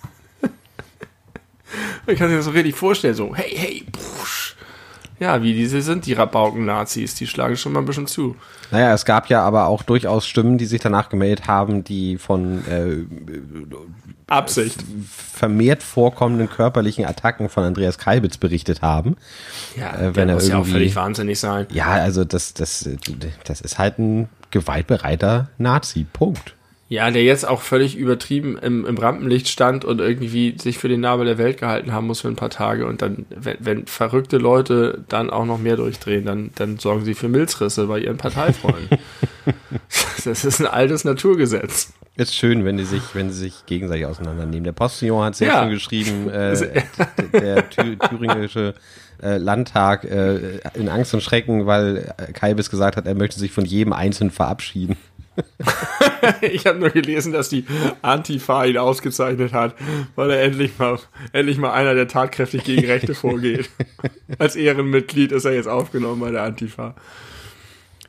[2.05, 4.55] man kann sich das so richtig vorstellen, so, hey, hey, push.
[5.19, 8.37] Ja, wie diese sind die Rabauken-Nazis, die schlagen schon mal ein bisschen zu.
[8.71, 12.65] Naja, es gab ja aber auch durchaus Stimmen, die sich danach gemeldet haben, die von
[12.67, 13.03] äh,
[14.27, 14.79] Absicht
[15.09, 19.17] vermehrt vorkommenden körperlichen Attacken von Andreas Kalbitz berichtet haben.
[19.75, 21.67] Ja, äh, wenn er muss ja auch völlig wahnsinnig sein.
[21.71, 22.87] Ja, also das, das,
[23.43, 26.05] das ist halt ein gewaltbereiter Nazi.
[26.11, 26.55] Punkt.
[26.91, 31.01] Ja, der jetzt auch völlig übertrieben im, im Rampenlicht stand und irgendwie sich für den
[31.01, 32.87] Nabel der Welt gehalten haben muss für ein paar Tage.
[32.87, 37.13] Und dann, wenn, wenn verrückte Leute dann auch noch mehr durchdrehen, dann, dann sorgen sie
[37.13, 38.97] für Milzrisse bei ihren Parteifreunden.
[40.25, 41.93] das ist ein altes Naturgesetz.
[42.15, 44.63] Ist schön, wenn die sich, wenn sie sich gegenseitig auseinandernehmen.
[44.63, 45.61] Der Postillon hat sehr ja.
[45.61, 46.83] schön geschrieben, äh,
[47.31, 48.73] der, thüringische
[49.21, 53.63] äh, Landtag äh, in Angst und Schrecken, weil Kalbis gesagt hat, er möchte sich von
[53.63, 54.97] jedem Einzelnen verabschieden.
[56.41, 57.65] ich habe nur gelesen, dass die
[58.01, 59.75] Antifa ihn ausgezeichnet hat,
[60.15, 60.99] weil er endlich mal,
[61.31, 63.69] endlich mal einer, der tatkräftig gegen Rechte vorgeht.
[64.37, 66.95] Als Ehrenmitglied ist er jetzt aufgenommen bei der Antifa.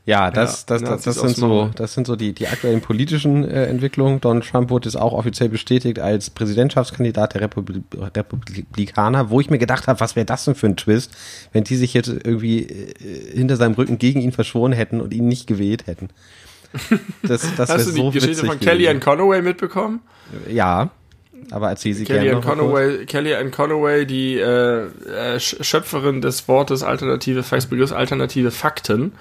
[0.07, 3.45] Ja, das, ja, das, das, das sind so, das sind so die, die aktuellen politischen
[3.45, 4.21] äh, Entwicklungen.
[4.21, 9.59] Donald Trump wurde jetzt auch offiziell bestätigt als Präsidentschaftskandidat der Republi Republikaner, wo ich mir
[9.59, 11.13] gedacht habe, was wäre das denn für ein Twist,
[11.53, 15.29] wenn die sich jetzt irgendwie äh, hinter seinem Rücken gegen ihn verschworen hätten und ihn
[15.29, 16.09] nicht gewählt hätten.
[17.23, 20.01] Das, das Hast du die so Geschichte von Kellyanne Conaway mitbekommen?
[20.49, 20.91] Ja,
[21.51, 22.41] aber erzähl sie Kelly gerne.
[22.41, 29.13] Conaway, Kellyanne Conaway, die äh, äh Schöpferin des Wortes alternative, Begriffs alternative Fakten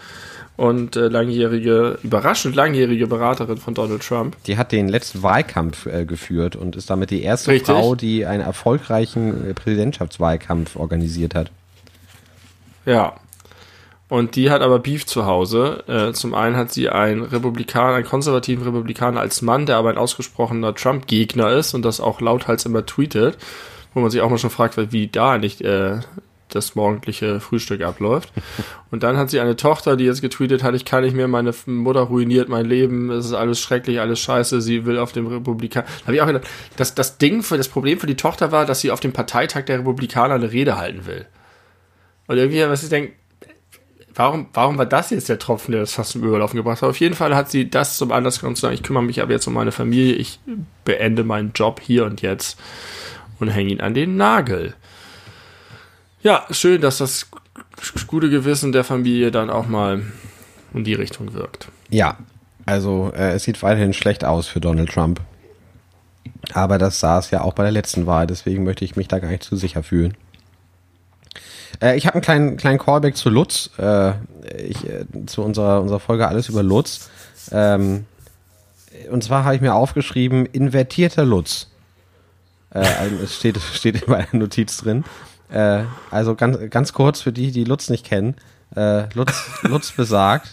[0.58, 4.36] und äh, langjährige, überraschend langjährige Beraterin von Donald Trump.
[4.46, 7.74] Die hat den letzten Wahlkampf äh, geführt und ist damit die erste Richtig.
[7.74, 11.50] Frau, die einen erfolgreichen äh, Präsidentschaftswahlkampf organisiert hat.
[12.86, 13.16] Ja,
[14.10, 15.84] und die hat aber Beef zu Hause.
[15.88, 20.00] Äh, zum einen hat sie einen Republikaner, einen konservativen Republikaner als Mann, der aber ein
[20.00, 23.38] ausgesprochener Trump-Gegner ist und das auch lauthals immer tweetet,
[23.94, 26.00] wo man sich auch mal schon fragt, wie da nicht äh,
[26.50, 28.34] das morgendliche Frühstück abläuft.
[28.90, 31.54] Und dann hat sie eine Tochter, die jetzt getweetet hat, ich kann nicht mehr, meine
[31.68, 35.86] Mutter ruiniert mein Leben, es ist alles schrecklich, alles scheiße, sie will auf dem Republikaner.
[36.06, 38.82] Habe ich auch gedacht, dass das Ding für das Problem für die Tochter war, dass
[38.82, 41.28] sie auf dem Parteitag der Republikaner eine Rede halten will.
[42.26, 43.14] Und irgendwie, was ich denke,
[44.20, 46.90] warum, warum war das jetzt der Tropfen, der das fast zum Überlaufen gebracht hat?
[46.90, 49.32] Auf jeden Fall hat sie das zum Anlass genommen zu sagen, ich kümmere mich aber
[49.32, 50.40] jetzt um meine Familie, ich
[50.84, 52.60] beende meinen Job hier und jetzt
[53.40, 54.76] und hänge ihn an den Nagel.
[56.22, 57.28] Ja, schön, dass das
[58.08, 60.02] gute Gewissen der Familie dann auch mal
[60.74, 61.70] in die Richtung wirkt.
[61.90, 62.18] Ja,
[62.66, 65.22] also äh, es sieht weiterhin schlecht aus für Donald Trump.
[66.54, 69.20] Aber das sah es ja auch bei der letzten Wahl, deswegen möchte ich mich da
[69.20, 70.18] gar nicht zu sicher fühlen.
[71.82, 74.14] Äh, ich habe einen kleinen, kleinen Callback zu Lutz, äh,
[74.58, 77.10] ich, äh, zu unserer, unserer Folge Alles über Lutz.
[77.52, 78.06] Ähm,
[79.12, 81.68] und zwar habe ich mir aufgeschrieben, invertierter Lutz.
[82.74, 85.04] Äh, es steht, steht in meiner Notiz drin.
[85.52, 88.36] Äh, also ganz, ganz kurz für die, die Lutz nicht kennen.
[88.76, 90.50] Äh, Lutz, Lutz besagt,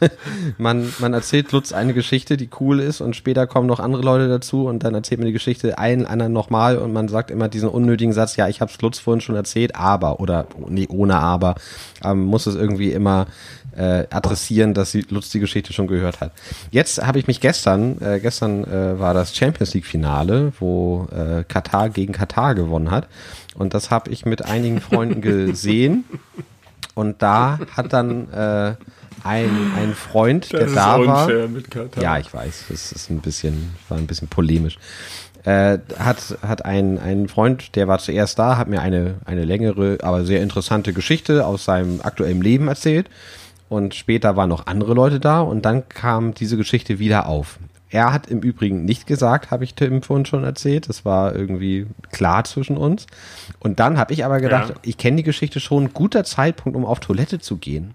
[0.58, 4.28] man, man erzählt Lutz eine Geschichte, die cool ist und später kommen noch andere Leute
[4.28, 7.68] dazu und dann erzählt man die Geschichte einen anderen nochmal und man sagt immer diesen
[7.68, 11.54] unnötigen Satz, ja, ich hab's Lutz vorhin schon erzählt, aber oder nee, ohne aber,
[12.04, 13.26] ähm, muss es irgendwie immer
[13.76, 16.32] äh, adressieren, dass sie Lutz die Geschichte schon gehört hat.
[16.70, 21.44] Jetzt habe ich mich gestern, äh, gestern äh, war das Champions League Finale, wo äh,
[21.44, 23.08] Katar gegen Katar gewonnen hat
[23.54, 26.04] und das habe ich mit einigen Freunden gesehen
[26.94, 28.74] und da hat dann äh,
[29.24, 31.30] ein, ein Freund, das der da war.
[32.00, 34.78] Ja, ich weiß, das ist ein bisschen, war ein bisschen polemisch.
[35.44, 39.98] Äh, hat, hat ein, ein Freund, der war zuerst da, hat mir eine, eine längere,
[40.02, 43.08] aber sehr interessante Geschichte aus seinem aktuellen Leben erzählt.
[43.70, 47.58] Und später waren noch andere Leute da und dann kam diese Geschichte wieder auf.
[47.88, 50.88] Er hat im Übrigen nicht gesagt, habe ich Tim vorhin schon erzählt.
[50.88, 53.06] Das war irgendwie klar zwischen uns.
[53.58, 54.74] Und dann habe ich aber gedacht, ja.
[54.82, 57.94] ich kenne die Geschichte schon, guter Zeitpunkt, um auf Toilette zu gehen.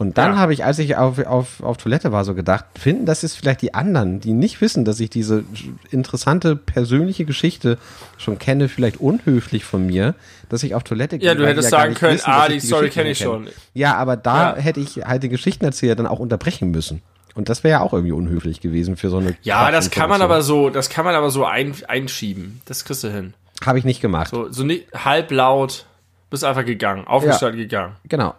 [0.00, 0.38] Und dann ja.
[0.38, 3.60] habe ich, als ich auf, auf, auf Toilette war, so gedacht, finden das ist vielleicht
[3.60, 5.44] die anderen, die nicht wissen, dass ich diese
[5.90, 7.76] interessante persönliche Geschichte
[8.16, 10.14] schon kenne, vielleicht unhöflich von mir,
[10.48, 11.28] dass ich auf Toilette gehe.
[11.28, 13.48] Ja, du hättest ja sagen können, wissen, ah, die, die Story kenne ich schon.
[13.74, 14.62] Ja, aber da ja.
[14.62, 17.02] hätte ich halt den Geschichtenerzähler dann auch unterbrechen müssen.
[17.34, 19.36] Und das wäre ja auch irgendwie unhöflich gewesen für so eine.
[19.42, 22.62] Ja, das kann man aber so, das kann man aber so ein, einschieben.
[22.64, 23.34] Das kriegst du hin.
[23.66, 24.30] Habe ich nicht gemacht.
[24.30, 25.84] So, so nicht halblaut
[26.30, 27.96] Bist einfach gegangen, aufgestanden gegangen.
[28.08, 28.32] Genau.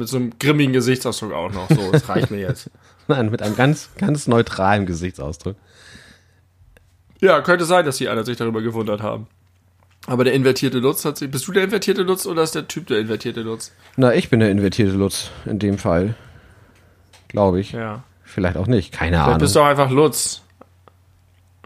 [0.00, 1.68] Mit so einem grimmigen Gesichtsausdruck auch noch.
[1.68, 2.70] So, das reicht mir jetzt.
[3.08, 5.56] Nein, mit einem ganz, ganz neutralen Gesichtsausdruck.
[7.20, 9.26] Ja, könnte sein, dass die einer sich darüber gewundert haben.
[10.06, 11.30] Aber der invertierte Lutz hat sich.
[11.30, 13.72] Bist du der invertierte Lutz oder ist der Typ der invertierte Lutz?
[13.96, 16.14] Na, ich bin der invertierte Lutz in dem Fall.
[17.28, 17.72] Glaube ich.
[17.72, 18.02] Ja.
[18.24, 18.92] Vielleicht auch nicht.
[18.92, 19.38] Keine Vielleicht Ahnung.
[19.40, 20.40] bist du auch einfach Lutz.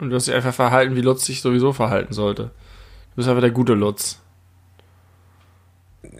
[0.00, 2.44] Und du hast dich einfach verhalten, wie Lutz sich sowieso verhalten sollte.
[2.46, 4.18] Du bist einfach der gute Lutz.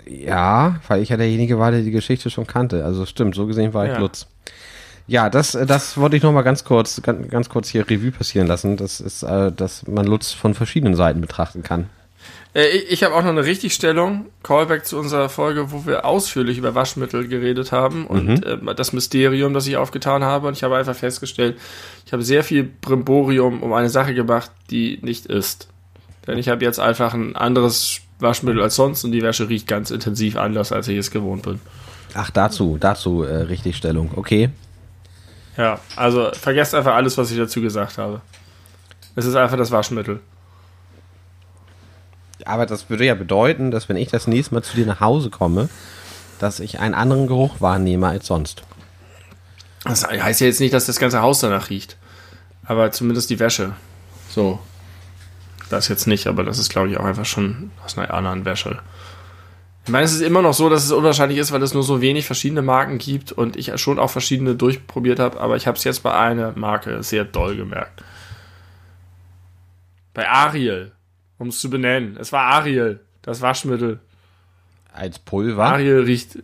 [0.06, 2.84] Ja, weil ich ja derjenige war, der die Geschichte schon kannte.
[2.84, 3.98] Also stimmt, so gesehen war ich Ja.
[3.98, 4.26] Lutz.
[5.06, 8.46] Ja, das, das wollte ich noch mal ganz kurz, ganz, ganz kurz hier Revue passieren
[8.46, 8.76] lassen.
[8.76, 11.90] Das ist, äh, dass man Lutz von verschiedenen Seiten betrachten kann.
[12.54, 14.26] Äh, ich ich habe auch noch eine Richtigstellung.
[14.42, 19.52] Callback zu unserer Folge, wo wir ausführlich über Waschmittel geredet haben und äh, das Mysterium,
[19.52, 20.48] das ich aufgetan habe.
[20.48, 21.58] Und ich habe einfach festgestellt,
[22.06, 25.68] ich habe sehr viel Brimborium um eine Sache gemacht, die nicht ist.
[26.26, 29.92] Denn ich habe jetzt einfach ein anderes Waschmittel als sonst und die Wäsche riecht ganz
[29.92, 31.60] intensiv anders, als ich es gewohnt bin.
[32.14, 34.10] Ach, dazu, dazu äh, Richtigstellung.
[34.16, 34.50] Okay.
[35.56, 38.20] Ja, also vergesst einfach alles, was ich dazu gesagt habe.
[39.14, 40.18] Es ist einfach das Waschmittel.
[42.44, 45.30] Aber das würde ja bedeuten, dass wenn ich das nächste Mal zu dir nach Hause
[45.30, 45.68] komme,
[46.40, 48.64] dass ich einen anderen Geruch wahrnehme als sonst.
[49.84, 51.96] Das heißt ja jetzt nicht, dass das ganze Haus danach riecht.
[52.64, 53.74] Aber zumindest die Wäsche.
[54.30, 54.58] So.
[55.70, 58.80] Das jetzt nicht, aber das ist, glaube ich, auch einfach schon aus einer anderen Wäsche.
[59.84, 62.00] Ich meine, es ist immer noch so, dass es unwahrscheinlich ist, weil es nur so
[62.00, 65.84] wenig verschiedene Marken gibt und ich schon auch verschiedene durchprobiert habe, aber ich habe es
[65.84, 68.02] jetzt bei einer Marke sehr doll gemerkt.
[70.14, 70.92] Bei Ariel,
[71.38, 72.16] um es zu benennen.
[72.18, 74.00] Es war Ariel, das Waschmittel.
[74.92, 75.64] Als Pulver?
[75.64, 76.38] Ariel riecht.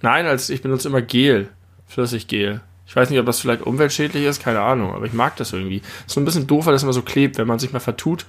[0.00, 1.50] Nein, als ich benutze immer Gel.
[1.86, 2.60] Flüssiggel.
[2.94, 5.78] Ich weiß nicht, ob das vielleicht umweltschädlich ist, keine Ahnung, aber ich mag das irgendwie.
[5.78, 8.24] Ist so ein bisschen doof, weil das immer so klebt, wenn man sich mal vertut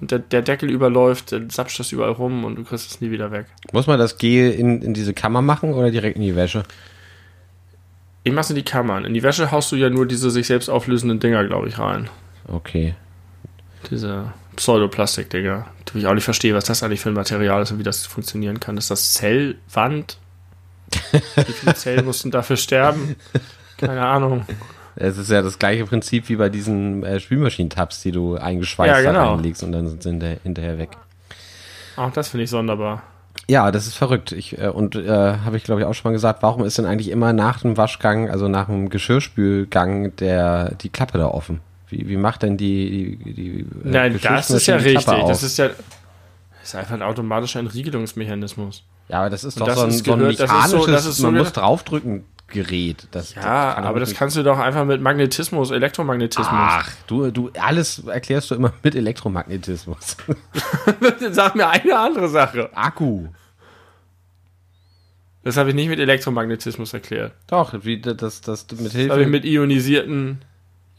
[0.00, 3.12] und der, der Deckel überläuft, dann sapscht das überall rum und du kriegst es nie
[3.12, 3.46] wieder weg.
[3.70, 6.64] Muss man das Gel in, in diese Kammer machen oder direkt in die Wäsche?
[8.24, 9.04] Ich mach's in die Kammern.
[9.04, 12.10] In die Wäsche haust du ja nur diese sich selbst auflösenden Dinger, glaube ich, rein.
[12.48, 12.96] Okay.
[13.92, 15.66] Diese Pseudoplastik-Dinger.
[15.92, 18.06] Die ich auch nicht verstehe, was das eigentlich für ein Material ist und wie das
[18.06, 18.76] funktionieren kann.
[18.76, 20.18] Ist das Zellwand?
[21.12, 23.14] Wie viele Zellen mussten dafür sterben?
[23.84, 24.44] Keine Ahnung.
[24.96, 29.00] Es ist ja das gleiche Prinzip wie bei diesen äh, Spülmaschinentabs, die du eingeschweißt Ja,
[29.02, 29.32] genau.
[29.34, 30.90] reinlegst und dann sind sie hinter, hinterher weg.
[31.96, 33.02] Auch das finde ich sonderbar.
[33.48, 34.30] Ja, das ist verrückt.
[34.32, 35.08] Ich, äh, und äh,
[35.44, 37.76] habe ich glaube ich auch schon mal gesagt, warum ist denn eigentlich immer nach dem
[37.76, 41.60] Waschgang, also nach dem Geschirrspülgang, der, die Klappe da offen?
[41.88, 45.04] Wie, wie macht denn die, die, die äh, Nein, das ist ja richtig.
[45.26, 48.84] Das ist ja das ist einfach ein automatischer Entriegelungsmechanismus.
[49.08, 50.70] ja, aber das ist und doch das so ein, ist so ein gehört- das ist
[50.70, 53.08] so- mechanisches, das ist so man muss draufdrücken Gerät.
[53.10, 56.46] Das, Ja, doch aber das kannst du doch einfach mit Magnetismus, Elektromagnetismus.
[56.48, 60.16] Ach, du, du, alles erklärst du immer mit Elektromagnetismus.
[61.32, 62.70] Sag mir eine andere Sache.
[62.72, 63.26] Akku.
[65.42, 67.32] Das habe ich nicht mit Elektromagnetismus erklärt.
[67.48, 70.38] Doch, wie das, das mit Das habe ich Hilfe mit ionisierten.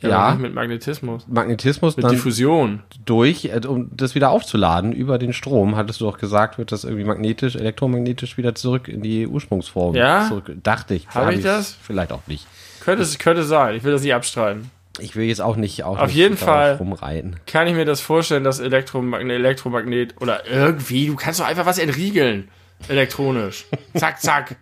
[0.01, 0.31] Ja.
[0.31, 1.25] nicht mit Magnetismus.
[1.27, 2.84] Magnetismus Mit Diffusion.
[3.05, 6.84] durch, äh, um das wieder aufzuladen über den Strom, hattest du doch gesagt, wird das
[6.84, 10.27] irgendwie magnetisch, elektromagnetisch wieder zurück in die Ursprungsform Ja?
[10.27, 10.51] zurück.
[10.63, 11.08] Dachte ich.
[11.10, 11.75] Hab ich das?
[11.81, 12.45] Vielleicht auch nicht.
[12.81, 13.75] Könnte, es- könnte sein.
[13.75, 14.69] Ich will das nicht abstreiten.
[14.99, 16.75] Ich will jetzt auch nicht auch Auf nicht jeden Fall.
[16.75, 17.38] rumreiten.
[17.47, 21.79] Kann ich mir das vorstellen, dass Elektromagnet, Elektromagnet oder irgendwie, du kannst doch einfach was
[21.79, 22.49] entriegeln.
[22.89, 23.65] Elektronisch.
[23.97, 24.55] zack, zack.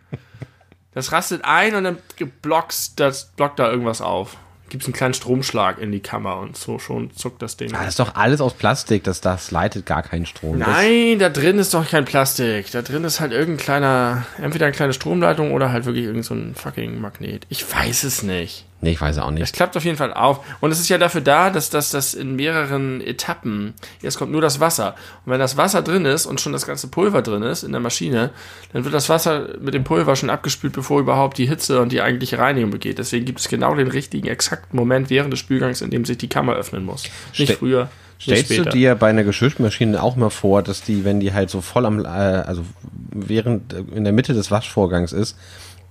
[0.93, 1.97] Das rastet ein und dann
[2.41, 4.37] blockst, das blockt da irgendwas auf.
[4.73, 7.75] Gibt's einen kleinen Stromschlag in die Kammer und so schon zuckt das Ding.
[7.75, 10.57] Ah, das ist doch alles aus Plastik, das, das leitet gar keinen Strom.
[10.57, 12.71] Nein, da drin ist doch kein Plastik.
[12.71, 16.33] Da drin ist halt irgendein kleiner, entweder eine kleine Stromleitung oder halt wirklich irgendein so
[16.33, 17.45] ein fucking Magnet.
[17.49, 18.65] Ich weiß es nicht.
[18.83, 19.53] Nee, ich weiß auch Es nicht.
[19.55, 20.41] klappt auf jeden Fall auf.
[20.59, 24.59] Und es ist ja dafür da, dass das, in mehreren Etappen, jetzt kommt nur das
[24.59, 24.95] Wasser.
[25.25, 27.79] Und wenn das Wasser drin ist und schon das ganze Pulver drin ist in der
[27.79, 28.31] Maschine,
[28.73, 32.01] dann wird das Wasser mit dem Pulver schon abgespült, bevor überhaupt die Hitze und die
[32.01, 32.97] eigentliche Reinigung begeht.
[32.99, 36.27] Deswegen gibt es genau den richtigen, exakten Moment während des Spülgangs, in dem sich die
[36.27, 37.03] Kammer öffnen muss.
[37.37, 37.81] Nicht Ste- früher,
[38.17, 38.69] nicht Stellst du später.
[38.71, 42.03] dir bei einer Geschirrmaschine auch mal vor, dass die, wenn die halt so voll am,
[42.03, 42.63] äh, also
[43.11, 45.37] während äh, in der Mitte des Waschvorgangs ist,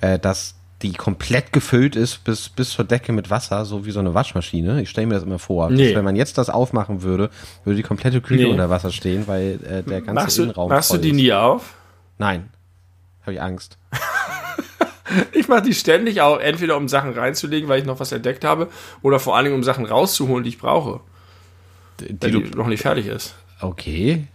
[0.03, 4.01] äh, dass die komplett gefüllt ist bis, bis zur Decke mit Wasser, so wie so
[4.01, 4.83] eine Waschmaschine.
[4.83, 5.71] Ich stelle mir das immer vor.
[5.71, 5.87] Nee.
[5.89, 7.31] Dass, wenn man jetzt das aufmachen würde,
[7.65, 8.51] würde die komplette Küche Nee.
[8.51, 11.15] unter Wasser stehen, weil äh, der ganze machst du, Innenraum machst du die ist.
[11.17, 11.75] nie auf?
[12.19, 12.51] Nein.
[13.23, 13.79] Habe ich Angst.
[15.33, 18.69] Ich mache die ständig auch, entweder um Sachen reinzulegen, weil ich noch was entdeckt habe,
[19.03, 21.01] oder vor allen Dingen um Sachen rauszuholen, die ich brauche,
[22.01, 23.35] Die, du, die noch nicht fertig ist.
[23.61, 24.27] okay.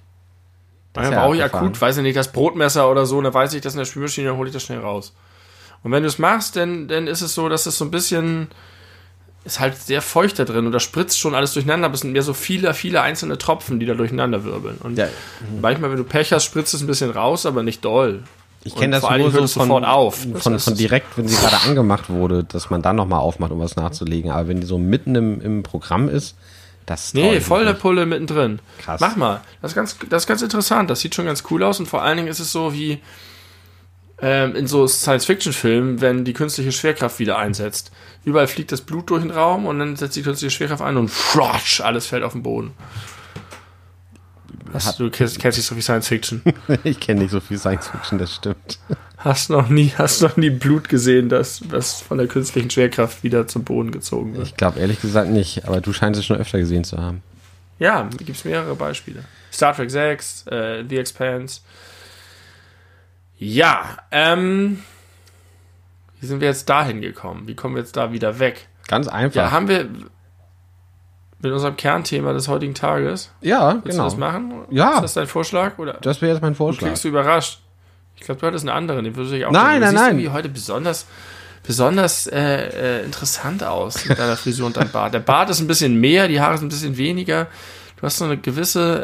[0.94, 3.54] Das Dann ja brauche ich akut, weiß ich nicht, das Brotmesser oder so, dann weiß
[3.56, 5.14] ich das in der Spülmaschine, dann hole ich das schnell raus.
[5.88, 8.48] Und wenn du es machst, dann, dann ist es so, dass es so ein bisschen,
[9.46, 12.12] ist halt sehr feucht da drin und da spritzt schon alles durcheinander, aber es sind
[12.12, 14.78] mehr so viele, viele einzelne Tropfen, die da durcheinander wirbeln.
[14.84, 15.08] Und Ja.
[15.62, 18.24] manchmal, wenn du Pech hast, spritzt es ein bisschen raus, aber nicht doll.
[18.66, 20.28] Ich kenne das vor nur so von, sofort auf.
[20.40, 23.62] Von, ist- von direkt, wenn sie gerade angemacht wurde, dass man dann nochmal aufmacht, um
[23.62, 24.30] was nachzulegen.
[24.30, 26.36] Aber wenn die so mitten im, im Programm ist,
[26.86, 27.82] das Nee, traut voll mich der nicht.
[27.82, 28.60] Pulle mittendrin.
[28.80, 29.00] Krass.
[29.00, 29.42] Mach mal.
[29.62, 30.90] Das ist, ganz, das ist ganz interessant.
[30.90, 33.00] Das sieht schon ganz cool aus und vor allen Dingen ist es so wie
[34.20, 37.92] ähm, in so Science-Fiction-Filmen, wenn die künstliche Schwerkraft wieder einsetzt.
[38.26, 41.10] Überall fliegt das Blut durch den Raum und dann setzt die künstliche Schwerkraft ein und
[41.10, 42.74] frosch, alles fällt auf den Boden.
[44.74, 46.42] Hast, du kennst, kennst nicht so viel Science-Fiction.
[46.84, 48.80] Ich kenne nicht so viel Science Fiction, das stimmt.
[49.18, 53.48] Hast noch nie, hast noch nie Blut gesehen, das, was von der künstlichen Schwerkraft wieder
[53.48, 54.48] zum Boden gezogen wird.
[54.48, 57.24] Ich glaube ehrlich gesagt nicht, aber du scheinst es schon öfter gesehen zu haben.
[57.80, 59.24] Ja, gibt es mehrere Beispiele.
[59.52, 61.62] Star Trek 6, äh, The Expanse.
[63.38, 64.84] Ja, ähm,
[66.20, 67.48] wie sind wir jetzt dahin gekommen?
[67.48, 68.68] Wie kommen wir jetzt da wieder weg?
[68.88, 69.36] Ganz einfach.
[69.36, 69.88] Ja, haben wir
[71.40, 74.04] mit unserem Kernthema des heutigen Tages, Ja, willst genau.
[74.06, 74.54] du das machen?
[74.72, 74.96] Ja.
[74.96, 75.78] Ist das dein Vorschlag?
[75.78, 76.88] Oder Das wäre jetzt mein du Vorschlag.
[76.88, 77.60] klingst du überrascht?
[78.16, 80.10] Ich glaube, du hattest einen anderen, den würde ich auch Nein, du nein, siehst nein.
[80.20, 81.06] irgendwie heute besonders,
[81.62, 85.14] besonders äh, äh, interessant aus mit deiner Frisur und deinem Bart.
[85.14, 87.46] Der Bart ist ein bisschen mehr, die Haare sind ein bisschen weniger.
[87.98, 89.04] Du hast so eine gewisse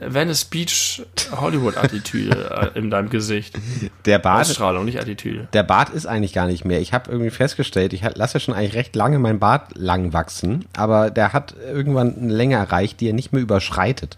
[0.00, 3.58] äh, Venice Beach Hollywood-Attitüde äh, in deinem Gesicht.
[4.06, 5.46] Der Bart, Ausstrahlung, nicht Attitüde.
[5.52, 6.80] der Bart ist eigentlich gar nicht mehr.
[6.80, 10.64] Ich habe irgendwie festgestellt, ich lasse ja schon eigentlich recht lange meinen Bart lang wachsen,
[10.74, 14.16] aber der hat irgendwann eine Länge erreicht, die er nicht mehr überschreitet.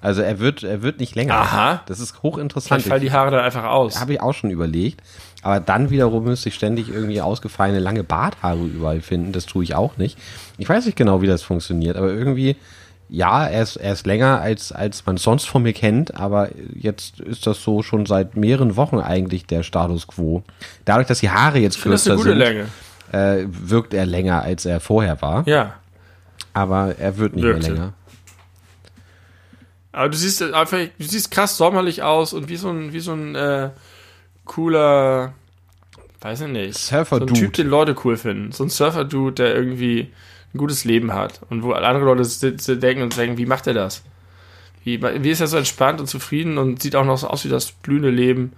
[0.00, 1.34] Also er wird, er wird nicht länger.
[1.34, 1.82] Aha.
[1.86, 2.82] Das ist hochinteressant.
[2.82, 4.00] Vielleicht fallen die Haare dann einfach aus.
[4.00, 5.00] Habe ich auch schon überlegt.
[5.42, 9.30] Aber dann wiederum müsste ich ständig irgendwie ausgefallene lange Barthaare überall finden.
[9.30, 10.18] Das tue ich auch nicht.
[10.58, 12.56] Ich weiß nicht genau, wie das funktioniert, aber irgendwie,
[13.12, 17.20] ja, er ist, er ist länger, als, als man sonst von mir kennt, aber jetzt
[17.20, 20.42] ist das so schon seit mehreren Wochen eigentlich der Status quo.
[20.86, 22.68] Dadurch, dass die Haare jetzt Ich kürzer sind, Länge.
[23.12, 25.46] äh, wirkt er länger, als er vorher war.
[25.46, 25.74] Ja.
[26.54, 27.68] Aber er wird nicht Wirkte.
[27.68, 27.92] mehr länger.
[29.92, 33.12] Aber du siehst einfach, du siehst krass sommerlich aus und wie so ein, wie so
[33.12, 33.70] ein äh,
[34.46, 35.34] cooler,
[36.22, 37.34] weiß ich nicht, Surfer-Dude.
[37.34, 38.52] So ein Typ, den Leute cool finden.
[38.52, 40.10] So ein Surfer-Dude, der irgendwie
[40.54, 43.74] ein gutes Leben hat und wo andere Leute sitzen, denken und denken, wie macht er
[43.74, 44.02] das?
[44.84, 47.48] Wie, wie ist er so entspannt und zufrieden und sieht auch noch so aus wie
[47.48, 48.52] das blühende Leben?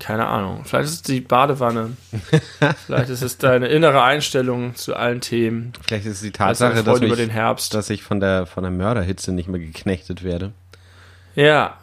[0.00, 0.64] Keine Ahnung.
[0.64, 1.96] Vielleicht ist es die Badewanne.
[2.86, 5.72] Vielleicht ist es deine innere Einstellung zu allen Themen.
[5.82, 7.74] Vielleicht ist es die Tatsache, dass, Herbst.
[7.74, 10.52] dass ich von der, von der Mörderhitze nicht mehr geknechtet werde.
[11.36, 11.78] Ja,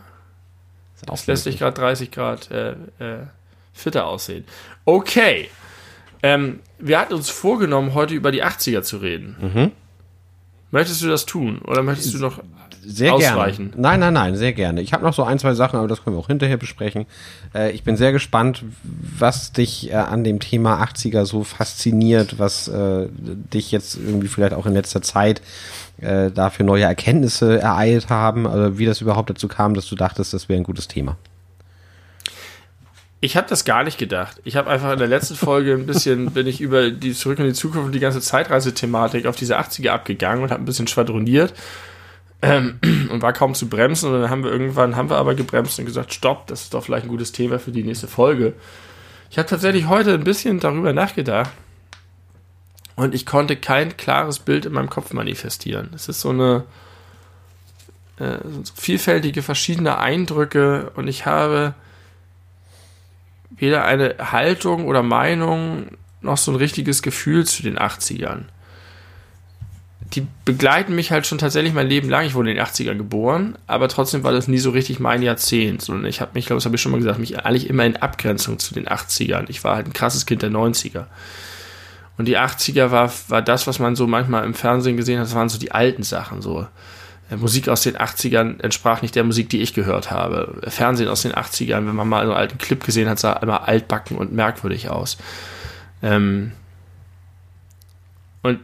[1.07, 3.25] auch Das lässt dich gerade 30 Grad äh, äh,
[3.73, 4.45] fitter aussehen.
[4.85, 5.49] Okay.
[6.23, 9.35] Ähm, wir hatten uns vorgenommen, heute über die 80er zu reden.
[9.39, 9.71] Mhm.
[10.71, 11.59] Möchtest du das tun?
[11.59, 12.39] Oder möchtest du noch.
[12.83, 13.71] Sehr ausweichen.
[13.71, 13.81] gerne.
[13.81, 14.81] Nein, nein, nein, sehr gerne.
[14.81, 17.05] Ich habe noch so ein, zwei Sachen, aber das können wir auch hinterher besprechen.
[17.53, 22.67] Äh, ich bin sehr gespannt, was dich äh, an dem Thema 80er so fasziniert, was
[22.69, 23.07] äh,
[23.53, 25.43] dich jetzt irgendwie vielleicht auch in letzter Zeit
[25.99, 30.33] äh, dafür neue Erkenntnisse ereilt haben, also wie das überhaupt dazu kam, dass du dachtest,
[30.33, 31.17] das wäre ein gutes Thema.
[33.23, 34.41] Ich habe das gar nicht gedacht.
[34.43, 37.45] Ich habe einfach in der letzten Folge ein bisschen, bin ich über die Zurück in
[37.45, 41.53] die Zukunft und die ganze Zeitreisethematik auf diese 80er abgegangen und habe ein bisschen schwadroniert
[42.41, 42.79] ähm,
[43.11, 44.11] und war kaum zu bremsen.
[44.11, 46.83] Und dann haben wir irgendwann, haben wir aber gebremst und gesagt, stopp, das ist doch
[46.83, 48.53] vielleicht ein gutes Thema für die nächste Folge.
[49.29, 51.51] Ich habe tatsächlich heute ein bisschen darüber nachgedacht
[52.95, 55.91] und ich konnte kein klares Bild in meinem Kopf manifestieren.
[55.93, 56.63] Es ist so eine
[58.17, 61.75] äh, so vielfältige verschiedene Eindrücke und ich habe
[63.61, 65.87] weder eine Haltung oder Meinung
[66.21, 68.43] noch so ein richtiges Gefühl zu den 80ern.
[70.13, 72.25] Die begleiten mich halt schon tatsächlich mein Leben lang.
[72.25, 75.81] Ich wurde in den 80ern geboren, aber trotzdem war das nie so richtig mein Jahrzehnt.
[75.81, 77.85] Sondern ich habe mich, ich glaube, das habe ich schon mal gesagt, mich eigentlich immer
[77.85, 79.45] in Abgrenzung zu den 80ern.
[79.47, 81.05] Ich war halt ein krasses Kind der 90er.
[82.17, 85.35] Und die 80er war, war das, was man so manchmal im Fernsehen gesehen hat, das
[85.35, 86.67] waren so die alten Sachen, so.
[87.31, 90.61] Äh, Musik aus den 80ern entsprach nicht der Musik, die ich gehört habe.
[90.67, 94.17] Fernsehen aus den 80ern, wenn man mal einen alten Clip gesehen hat, sah immer altbacken
[94.17, 95.17] und merkwürdig aus.
[96.03, 96.51] Ähm
[98.43, 98.59] und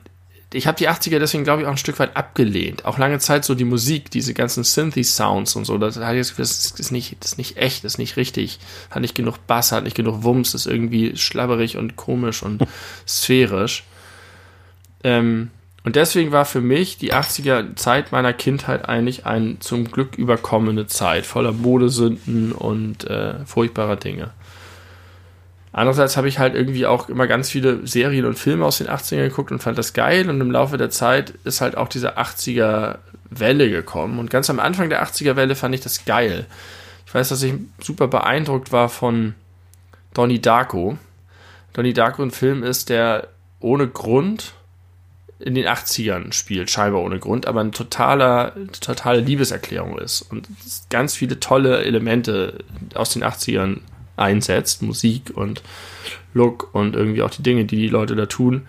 [0.54, 2.86] ich habe die 80er deswegen, glaube ich, auch ein Stück weit abgelehnt.
[2.86, 6.72] Auch lange Zeit so die Musik, diese ganzen Synthy-Sounds und so, das hatte das das
[6.72, 8.60] ist nicht, das ist nicht echt, das ist nicht richtig.
[8.90, 12.66] Hat nicht genug Bass, hat nicht genug Wumms, ist irgendwie schlabberig und komisch und
[13.08, 13.84] sphärisch.
[15.04, 15.52] Ähm,
[15.88, 20.88] und deswegen war für mich die 80er Zeit meiner Kindheit eigentlich eine zum Glück überkommene
[20.88, 24.32] Zeit, voller Modesünden und äh, furchtbarer Dinge.
[25.72, 29.30] Andererseits habe ich halt irgendwie auch immer ganz viele Serien und Filme aus den 80ern
[29.30, 30.30] geguckt und fand das geil.
[30.30, 32.98] Und im Laufe der Zeit ist halt auch diese 80er
[33.30, 34.20] Welle gekommen.
[34.20, 36.48] Und ganz am Anfang der 80er Welle fand ich das geil.
[37.06, 39.36] Ich weiß, dass ich super beeindruckt war von
[40.14, 40.98] Donnie Darko.
[41.72, 43.30] Donnie Darko ein Film ist, der
[43.62, 44.52] ohne Grund
[45.40, 50.48] in den 80ern spielt, scheinbar ohne Grund, aber eine totaler, totale Liebeserklärung ist und
[50.90, 52.64] ganz viele tolle Elemente
[52.96, 53.82] aus den 80ern
[54.16, 55.62] einsetzt, Musik und
[56.34, 58.66] Look und irgendwie auch die Dinge, die die Leute da tun.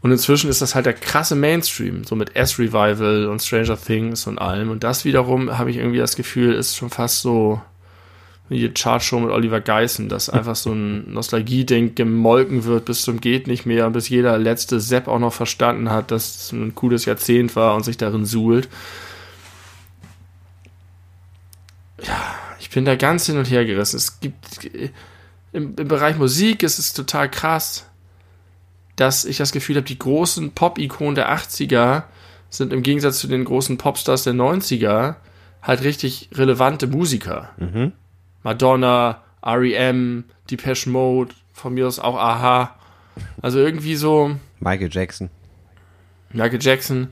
[0.00, 4.38] Und inzwischen ist das halt der krasse Mainstream, so mit S-Revival und Stranger Things und
[4.38, 4.70] allem.
[4.70, 7.60] Und das wiederum, habe ich irgendwie das Gefühl, ist schon fast so
[8.48, 13.46] die Chartshow mit Oliver Geissen, dass einfach so ein Nostalgie-Ding gemolken wird bis zum geht
[13.46, 17.56] nicht mehr bis jeder letzte Sepp auch noch verstanden hat, dass es ein cooles Jahrzehnt
[17.56, 18.68] war und sich darin suhlt.
[22.02, 23.96] Ja, ich bin da ganz hin und her gerissen.
[23.96, 24.70] Es gibt
[25.52, 27.86] im, im Bereich Musik ist es total krass
[28.96, 32.04] dass ich das Gefühl habe, die großen Pop-Ikonen der 80er
[32.48, 35.16] sind im Gegensatz zu den großen Popstars der 90er
[35.62, 37.50] halt richtig relevante Musiker.
[37.58, 37.92] Mhm.
[38.46, 42.76] Madonna, REM, Depeche Mode, von mir aus auch Aha.
[43.42, 44.36] Also irgendwie so.
[44.60, 45.30] Michael Jackson.
[46.30, 47.08] Michael Jackson.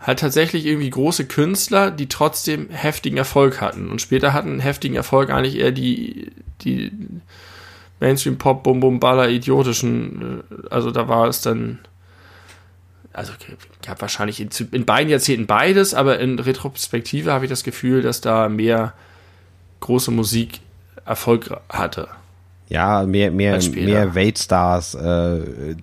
[0.00, 3.88] Halt tatsächlich irgendwie große Künstler, die trotzdem heftigen Erfolg hatten.
[3.88, 6.90] Und später hatten heftigen Erfolg eigentlich eher die, die
[8.00, 11.78] Mainstream-Pop, Bum Bum Baller, idiotischen, also da war es dann,
[13.12, 13.32] also
[13.86, 18.20] habe wahrscheinlich in, in, beiden Jahrzehnten beides, aber in Retrospektive habe ich das Gefühl, dass
[18.20, 18.92] da mehr
[19.78, 20.60] große Musik
[21.04, 22.08] Erfolg hatte.
[22.68, 25.76] Ja, mehr, mehr, mehr Weltstars, äh,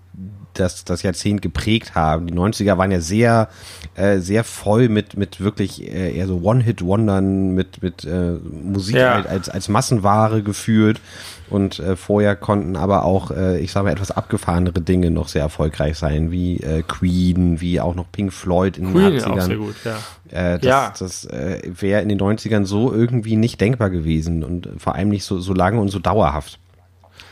[0.62, 2.28] das, das Jahrzehnt geprägt haben.
[2.28, 3.50] Die 90er waren ja sehr,
[3.96, 8.34] äh, sehr voll mit, mit wirklich äh, eher so One-Hit-Wondern, mit, mit äh,
[8.64, 9.22] Musik ja.
[9.22, 11.02] als, als Massenware gefühlt.
[11.50, 15.42] Und äh, vorher konnten aber auch, äh, ich sage mal, etwas abgefahrenere Dinge noch sehr
[15.42, 19.32] erfolgreich sein, wie äh, Queen, wie auch noch Pink Floyd in Queen den 80ern.
[19.32, 19.98] Auch sehr gut, ja.
[20.30, 20.94] Äh, das ja.
[20.98, 25.26] das äh, wäre in den 90ern so irgendwie nicht denkbar gewesen und vor allem nicht
[25.26, 26.58] so, so lange und so dauerhaft.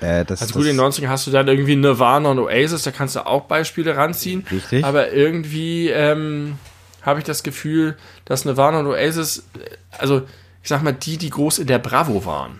[0.01, 2.91] Äh, das, also gut, in den 90ern hast du dann irgendwie Nirvana und Oasis, da
[2.91, 4.45] kannst du auch Beispiele ranziehen.
[4.49, 4.85] Richtig.
[4.85, 6.57] Aber irgendwie ähm,
[7.01, 10.23] habe ich das Gefühl, dass Nirvana und Oasis, äh, also
[10.61, 12.59] ich sag mal, die, die groß in der Bravo waren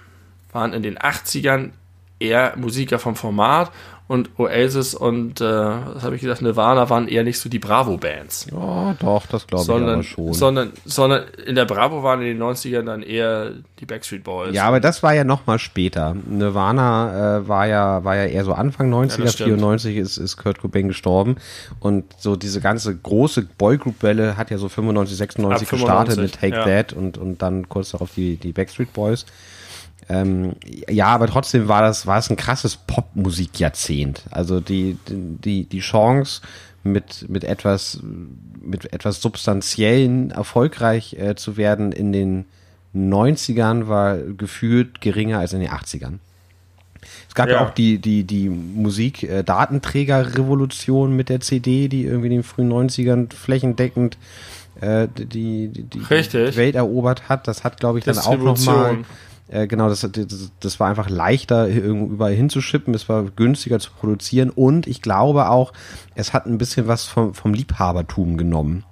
[0.54, 1.72] waren in den 80ern
[2.20, 3.72] eher Musiker vom Format
[4.10, 8.48] und Oasis und, äh, was habe ich gesagt, Nirvana waren eher nicht so die Bravo-Bands.
[8.52, 10.34] Ja, doch, das glaube ich aber schon.
[10.34, 14.56] Sondern, sondern in der Bravo waren in den 90ern dann eher die Backstreet Boys.
[14.56, 16.16] Ja, aber das war ja noch mal später.
[16.28, 20.60] Nirvana äh, war ja war ja eher so Anfang 90er, ja, 94 ist, ist Kurt
[20.60, 21.36] Cobain gestorben
[21.80, 26.66] und so diese ganze große Boygroup-Welle hat ja so 95, 96 gestartet mit Take ja.
[26.66, 29.28] That und, und dann kurz darauf die, die Backstreet Boys.
[30.10, 30.56] Ähm,
[30.90, 34.24] ja, aber trotzdem war das, war es ein krasses Popmusikjahrzehnt.
[34.32, 36.42] Also die, die, die Chance,
[36.84, 38.00] mit, mit etwas,
[38.62, 42.46] mit etwas substanziellen erfolgreich äh, zu werden in den
[42.96, 46.18] 90ern war gefühlt geringer als in den 80ern.
[47.28, 52.34] Es gab ja, ja auch die, die, die Musik-Datenträger-Revolution mit der CD, die irgendwie in
[52.34, 54.18] den frühen 90ern flächendeckend
[54.82, 57.48] äh, die, die, die Welt erobert hat.
[57.48, 59.06] Das hat, glaube ich, dann auch nochmal
[59.50, 64.50] äh, genau, das, das, das war einfach leichter, überall hinzuschippen, es war günstiger zu produzieren
[64.50, 65.74] und ich glaube auch,
[66.16, 68.84] es hat ein bisschen was vom, vom Liebhabertum genommen.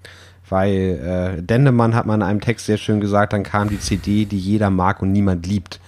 [0.49, 4.25] Weil äh, Dendemann hat mal in einem Text sehr schön gesagt, dann kam die CD,
[4.25, 5.81] die jeder mag und niemand liebt.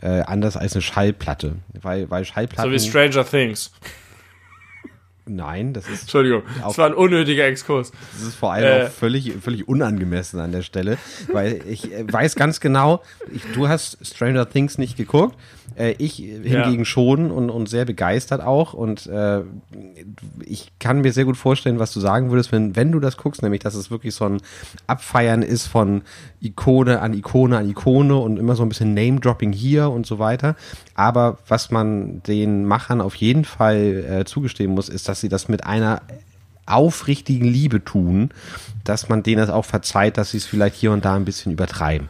[0.00, 1.56] Äh, anders als eine Schallplatte.
[1.80, 2.70] Weil, weil Schallplatten.
[2.70, 3.72] So wie Stranger Things.
[5.26, 6.02] Nein, das ist.
[6.02, 7.92] Entschuldigung, das war ein unnötiger Exkurs.
[8.12, 8.84] Das ist vor allem äh.
[8.84, 10.98] auch völlig, völlig unangemessen an der Stelle,
[11.32, 13.02] weil ich äh, weiß ganz genau,
[13.32, 15.36] ich, du hast Stranger Things nicht geguckt,
[15.76, 16.84] äh, ich hingegen ja.
[16.84, 19.40] schon und, und sehr begeistert auch und äh,
[20.44, 23.42] ich kann mir sehr gut vorstellen, was du sagen würdest, wenn, wenn du das guckst,
[23.42, 24.40] nämlich, dass es wirklich so ein
[24.86, 26.02] Abfeiern ist von
[26.40, 30.56] Ikone an Ikone an Ikone und immer so ein bisschen Name-Dropping hier und so weiter.
[30.94, 35.48] Aber was man den Machern auf jeden Fall äh, zugestehen muss, ist, dass sie das
[35.48, 36.02] mit einer
[36.66, 38.30] aufrichtigen Liebe tun,
[38.84, 41.52] dass man denen das auch verzeiht, dass sie es vielleicht hier und da ein bisschen
[41.52, 42.08] übertreiben.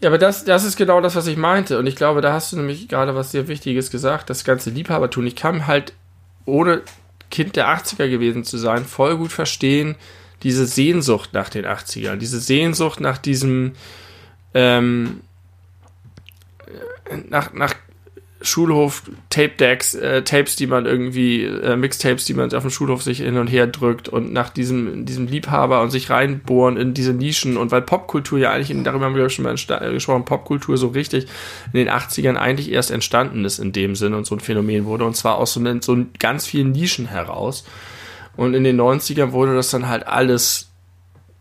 [0.00, 1.78] Ja, aber das, das ist genau das, was ich meinte.
[1.78, 5.26] Und ich glaube, da hast du nämlich gerade was sehr Wichtiges gesagt, das ganze Liebhabertun.
[5.26, 5.94] Ich kann halt,
[6.44, 6.82] ohne
[7.30, 9.96] Kind der 80er gewesen zu sein, voll gut verstehen,
[10.42, 13.72] diese Sehnsucht nach den 80ern, diese Sehnsucht nach diesem,
[14.52, 15.22] ähm,
[17.28, 17.74] nach, nach
[18.44, 23.02] Schulhof Tape Decks, äh, Tapes, die man irgendwie, äh, Mixtapes, die man auf dem Schulhof
[23.02, 27.14] sich hin und her drückt und nach diesem, diesem Liebhaber und sich reinbohren in diese
[27.14, 27.56] Nischen.
[27.56, 30.88] Und weil Popkultur ja eigentlich, in, darüber haben wir schon mal äh, gesprochen, Popkultur so
[30.88, 31.26] richtig
[31.72, 35.04] in den 80ern eigentlich erst entstanden ist in dem Sinne und so ein Phänomen wurde.
[35.06, 37.64] Und zwar aus so, so ganz vielen Nischen heraus.
[38.36, 40.70] Und in den 90ern wurde das dann halt alles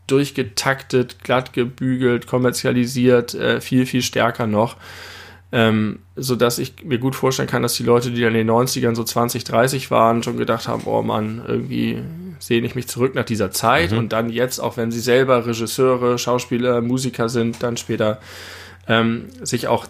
[0.07, 4.77] durchgetaktet, glatt gebügelt, kommerzialisiert, äh, viel, viel stärker noch
[5.53, 8.49] ähm, so dass ich mir gut vorstellen kann, dass die Leute, die dann in den
[8.49, 11.99] 90ern so 20, 30 waren, schon gedacht haben, oh Mann, irgendwie
[12.39, 13.97] sehne ich mich zurück nach dieser Zeit Mhm.
[13.99, 18.19] und dann jetzt, auch wenn sie selber Regisseure, Schauspieler, Musiker sind, dann später
[18.87, 19.85] ähm, sich auch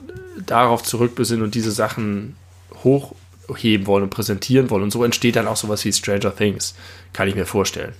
[0.46, 2.36] darauf zurückbesinnen und diese Sachen
[2.84, 4.84] hochheben wollen und präsentieren wollen.
[4.84, 6.76] Und so entsteht dann auch sowas wie Stranger Things,
[7.14, 7.94] kann ich mir vorstellen.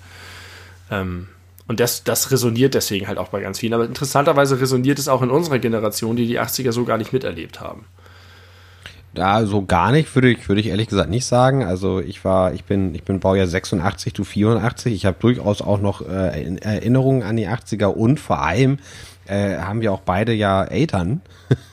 [0.92, 1.30] Ähm,
[1.68, 3.74] und das, das resoniert deswegen halt auch bei ganz vielen.
[3.74, 7.62] Aber interessanterweise resoniert es auch in unserer Generation, die die 80er so gar nicht miterlebt
[7.62, 7.86] haben.
[9.14, 11.64] Da so gar nicht, würde ich, würde ich ehrlich gesagt nicht sagen.
[11.64, 14.92] Also ich war, ich bin, ich bin Baujahr 86, du 84.
[14.94, 18.80] Ich habe durchaus auch noch äh, in- Erinnerungen an die 80er und vor allem
[19.28, 21.22] äh, haben wir auch beide ja Eltern,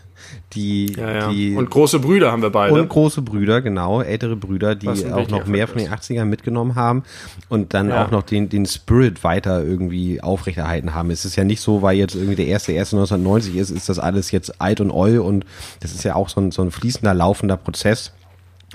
[0.53, 1.28] die, Ja, ja.
[1.32, 2.74] die und große Brüder haben wir beide.
[2.74, 6.11] und große Brüder, genau, ältere Brüder, die auch noch mehr von den ist.
[6.11, 7.05] 80ern mitgenommen haben
[7.48, 8.05] und dann Ja.
[8.05, 11.11] auch noch den, den Spirit weiter irgendwie aufrechterhalten haben.
[11.11, 13.98] Es ist ja nicht so, weil jetzt irgendwie der erste, erste 1990 ist, ist das
[13.98, 15.44] alles jetzt alt und oll und
[15.80, 18.12] das ist ja auch so ein, so ein fließender, laufender Prozess.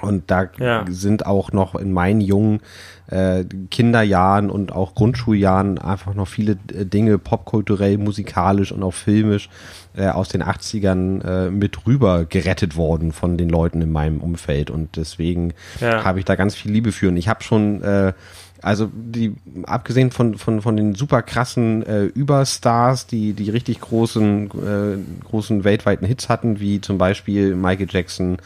[0.02, 0.84] Und da Ja.
[0.90, 2.60] sind auch noch in meinen jungen
[3.08, 9.50] äh, Kinderjahren und auch Grundschuljahren einfach noch viele äh, Dinge popkulturell, musikalisch und auch filmisch
[9.98, 14.70] äh, aus den 80ern äh, mit rüber gerettet worden von den Leuten in meinem Umfeld.
[14.70, 16.04] Und deswegen Ja.
[16.04, 17.10] habe ich da ganz viel Liebe für.
[17.10, 18.14] Und ich habe schon äh,
[18.62, 19.36] also die,
[19.68, 25.64] abgesehen von, von, von den super krassen äh, Überstars, die, die richtig großen, äh, großen
[25.64, 28.38] weltweiten Hits hatten, wie zum Beispiel Michael Jackson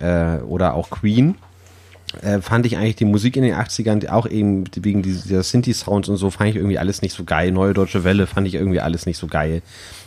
[0.00, 1.34] äh, oder auch Queen,
[2.22, 6.16] äh, fand ich eigentlich die Musik in den 80ern auch eben wegen dieser Synthi-Sounds und
[6.16, 7.50] so, fand ich irgendwie alles nicht so geil.
[7.50, 9.62] Neue Deutsche Welle fand ich irgendwie alles nicht so geil.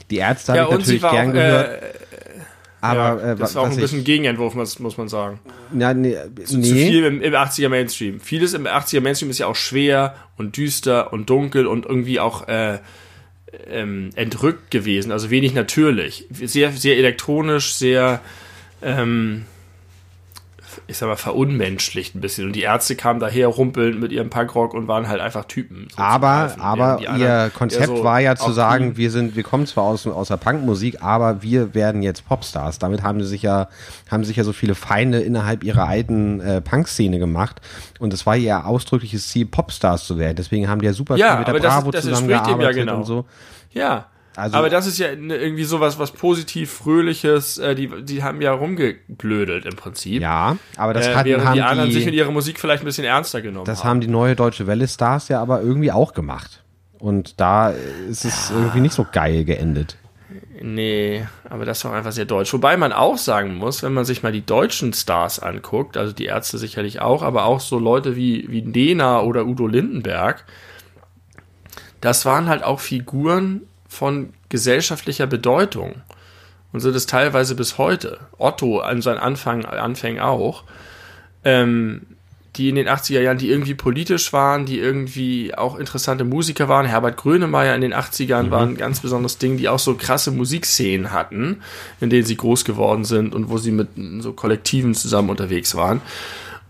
[0.10, 1.86] Die Ärzte habe ja, ich und sie natürlich war gern auch, gehört, äh,
[2.82, 5.40] aber ja, äh, das war auch ein bisschen ich, Gegenentwurf, muss, muss man sagen.
[5.78, 6.68] ja, nee, Zu, nee.
[6.68, 8.20] zu viel im, im 80er Mainstream.
[8.22, 12.48] Vieles im 80er Mainstream ist ja auch schwer und düster und dunkel und irgendwie auch
[12.48, 12.80] äh,
[13.68, 16.28] ähm, entrückt gewesen, also wenig natürlich.
[16.32, 18.22] Sehr, sehr elektronisch, sehr,
[18.82, 19.46] ähm,
[20.88, 22.48] ich sag mal, verunmenschlicht ein bisschen.
[22.48, 25.88] Und die Ärzte kamen daher rumpelnd mit ihrem Punkrock und waren halt einfach Typen.
[25.96, 29.66] so Aber, aber die ihr Konzept so war ja zu sagen, wir sind, wir kommen
[29.66, 32.80] zwar aus, aus der Punkmusik, aber wir werden jetzt Popstars.
[32.80, 33.68] Damit haben sie sich ja,
[34.10, 37.62] haben sich ja so viele Feinde innerhalb ihrer alten äh, Punk-Szene gemacht.
[38.00, 40.36] Und es war ihr ausdrückliches Ziel, Popstars zu werden.
[40.36, 42.44] Deswegen haben die ja super Ja, viel mit der das- Bravo das entspricht dem ja
[42.44, 42.98] zusammengearbeitet genau.
[42.98, 43.26] und so.
[43.72, 44.06] Ja.
[44.40, 48.42] Also- aber das ist ja ne- irgendwie sowas, was positiv, fröhliches, äh, die, die haben
[48.42, 50.22] ja rumgeblödelt im Prinzip.
[50.22, 52.84] Ja, aber das äh, hatten, während haben die anderen sich mit die, ihrer Musik vielleicht
[52.84, 53.90] ein bisschen ernster genommen das haben.
[53.90, 56.64] haben die neue Deutsche Welle-Stars ja aber irgendwie auch gemacht.
[57.00, 57.70] Und da
[58.10, 59.96] ist es irgendwie nicht so geil geendet.
[60.62, 62.52] Nee, aber das war einfach sehr deutsch.
[62.52, 66.26] Wobei man auch sagen muss, wenn man sich mal die deutschen Stars anguckt, also die
[66.26, 70.44] Ärzte sicherlich auch, aber auch so Leute wie, wie Nena oder Udo Lindenberg,
[72.02, 75.96] das waren halt auch Figuren von gesellschaftlicher Bedeutung.
[76.72, 78.20] Und sind es teilweise bis heute.
[78.38, 80.64] Otto an seinen Anfang, Anfängen auch.
[81.44, 82.06] Ähm,
[82.56, 86.86] die in den 80er Jahren, die irgendwie politisch waren, die irgendwie auch interessante Musiker waren.
[86.86, 91.12] Herbert Grönemeyer in den 80ern war ein ganz besonderes Ding, die auch so krasse Musikszenen
[91.12, 91.62] hatten,
[92.00, 96.02] in denen sie groß geworden sind und wo sie mit so Kollektiven zusammen unterwegs waren.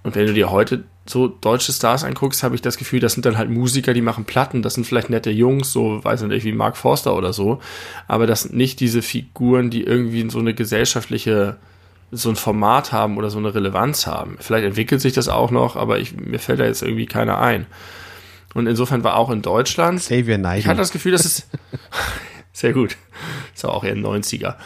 [0.04, 3.26] Und wenn du dir heute so deutsche Stars anguckst, habe ich das Gefühl, das sind
[3.26, 6.44] dann halt Musiker, die machen Platten, das sind vielleicht nette Jungs, so, weiß ich nicht,
[6.44, 7.60] wie Mark Forster oder so,
[8.08, 11.58] aber das sind nicht diese Figuren, die irgendwie so eine gesellschaftliche
[12.12, 14.38] so ein Format haben oder so eine Relevanz haben.
[14.40, 17.68] Vielleicht entwickelt sich das auch noch, aber ich, mir fällt da jetzt irgendwie keiner ein.
[18.56, 20.70] Und insofern war auch in Deutschland, Xavier ich Naidoo.
[20.70, 21.48] hatte das Gefühl, dass es
[22.52, 22.98] sehr gut.
[23.54, 24.56] Ist auch eher ein 90er.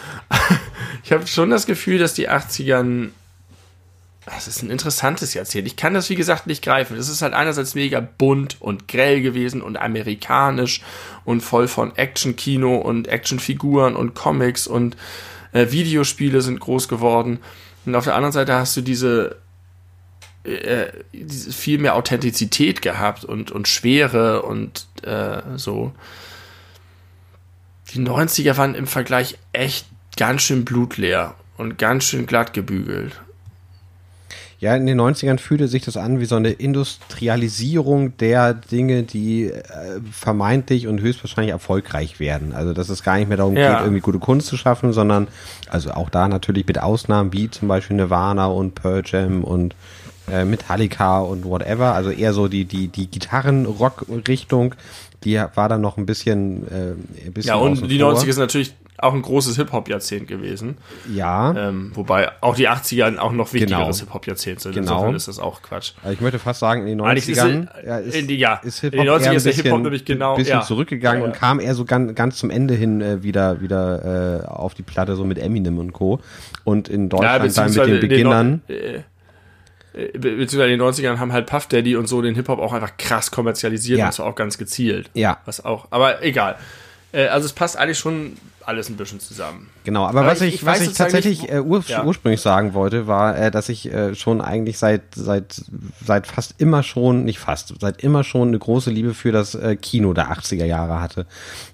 [1.06, 3.10] Ich habe schon das Gefühl, dass die 80ern
[4.26, 5.68] das ist ein interessantes Jahrzehnt.
[5.68, 6.98] Ich kann das, wie gesagt, nicht greifen.
[6.98, 10.82] Es ist halt einerseits mega bunt und grell gewesen und amerikanisch
[11.26, 14.96] und voll von Action-Kino und Actionfiguren und Comics und
[15.52, 17.40] äh, Videospiele sind groß geworden.
[17.86, 19.38] Und auf der anderen Seite hast du diese,
[20.46, 25.94] äh, diese viel mehr Authentizität gehabt und, und Schwere und äh, so.
[27.94, 33.20] Die 90er waren im Vergleich echt ganz schön blutleer und ganz schön glatt gebügelt.
[34.64, 39.48] Ja, in den 90ern fühlte sich das an wie so eine Industrialisierung der Dinge, die
[39.48, 39.62] äh,
[40.10, 42.54] vermeintlich und höchstwahrscheinlich erfolgreich werden.
[42.54, 43.74] Also, dass es gar nicht mehr darum Ja.
[43.74, 45.28] geht, irgendwie gute Kunst zu schaffen, sondern,
[45.70, 49.76] also auch da natürlich mit Ausnahmen wie zum Beispiel Nirvana und Pearl Jam und
[50.32, 51.94] äh, Metallica und whatever.
[51.94, 54.76] Also eher so die, die, die Gitarren-Rock-Richtung,
[55.26, 58.14] die war dann noch ein bisschen, äh, ein bisschen Ja, und die vor.
[58.14, 60.78] 90er ist natürlich auch ein großes Hip-Hop-Jahrzehnt gewesen.
[61.14, 61.54] Ja.
[61.70, 64.08] Ähm, wobei auch die 80er auch noch wichtigeres Genau.
[64.08, 64.74] Hip-Hop-Jahrzehnt sind.
[64.74, 64.92] Genau.
[64.94, 65.92] Insofern ist das auch Quatsch.
[66.02, 68.38] Also ich möchte fast sagen, in den Eigentlich ist 90ern es- ja, ist, in die-
[68.38, 70.62] ja, ist in Hip-Hop den 90ern eher ein ist der Hip-Hop nämlich genau- bisschen ja.
[70.62, 74.46] zurückgegangen Ja, und kam eher so ganz, ganz zum Ende hin äh, wieder, wieder äh,
[74.48, 76.20] auf die Platte, so mit Eminem und Co.
[76.64, 78.62] Und in Deutschland dann mit den in Beginnern.
[78.68, 79.04] Neu- äh,
[79.96, 82.98] äh, beziehungsweise in den 90ern haben halt Puff Daddy und so den Hip-Hop auch einfach
[82.98, 84.08] krass kommerzialisiert Ja.
[84.08, 85.10] und zwar auch ganz gezielt.
[85.14, 85.38] Ja.
[85.46, 86.56] Was auch, aber egal.
[87.12, 88.34] Äh, also es passt eigentlich schon
[88.66, 89.70] alles ein bisschen zusammen.
[89.84, 92.04] Genau, aber, Aber was ich- ich, was ich sozusagen tatsächlich äh, ur ja.
[92.04, 95.62] ursprünglich sagen wollte, war, äh, dass ich äh, schon eigentlich seit seit
[96.06, 99.76] seit fast immer schon, nicht fast, seit immer schon eine große Liebe für das äh,
[99.76, 101.26] Kino der 80er Jahre hatte.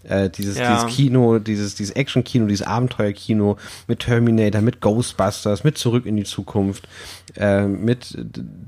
[0.03, 0.75] Äh, dieses Ja.
[0.83, 6.23] dieses Kino, dieses dieses Action-Kino, dieses Abenteuer-Kino mit Terminator, mit Ghostbusters, mit Zurück in die
[6.23, 6.87] Zukunft,
[7.35, 8.17] äh, mit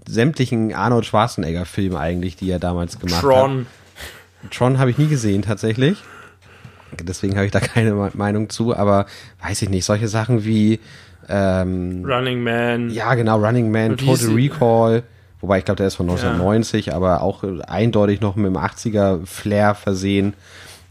[0.07, 3.21] sämtlichen Arnold Schwarzenegger-Filmen eigentlich, die er damals gemacht hat.
[3.21, 3.65] Tron.
[4.51, 5.97] Tron habe ich nie gesehen tatsächlich.
[7.01, 9.05] Deswegen habe ich da keine Me- Meinung zu, aber
[9.43, 10.79] weiß ich nicht, solche Sachen wie
[11.29, 12.89] ähm, Running Man.
[12.89, 15.03] ja genau, Running Man, Total Recall,
[15.39, 19.25] wobei ich glaube, der ist von 1990, aber auch äh, eindeutig noch mit dem 80er
[19.25, 20.33] Flair versehen.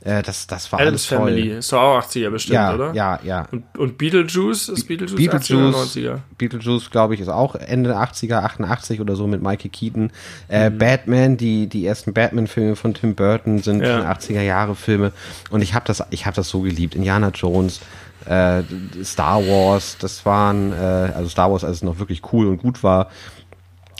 [0.02, 1.48] Äh, das, das war Adams alles Family.
[1.50, 1.58] toll.
[1.58, 2.92] Ist doch auch 80er bestimmt, Ja, oder?
[2.94, 3.46] ja, ja.
[3.52, 4.70] Und, und Beetlejuice?
[4.70, 5.36] Ist Beetlejuice, 80er oder
[5.72, 6.18] Beetlejuice, 90er?
[6.38, 10.04] Beetlejuice, glaube ich, ist auch Ende 80er, 88 oder so mit Michael Keaton.
[10.04, 10.10] Mhm.
[10.48, 14.10] Äh, Batman, die, die ersten Batman-Filme von Tim Burton sind Ja.
[14.10, 15.12] 80er Jahre Filme.
[15.50, 16.94] Und ich habe das, ich habe das so geliebt.
[16.94, 17.80] Indiana Jones,
[18.26, 18.62] äh,
[19.04, 22.82] Star Wars, das waren, äh, also Star Wars, als es noch wirklich cool und gut
[22.82, 23.10] war.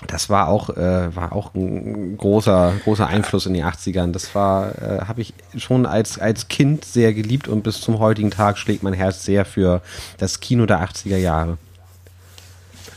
[0.06, 4.12] Das war auch, äh, war auch ein großer, großer Einfluss in den 80ern.
[4.12, 8.30] Das war, äh, habe ich schon als, als Kind sehr geliebt und bis zum heutigen
[8.30, 9.82] Tag schlägt mein Herz sehr für
[10.18, 11.58] das Kino der 80er Jahre.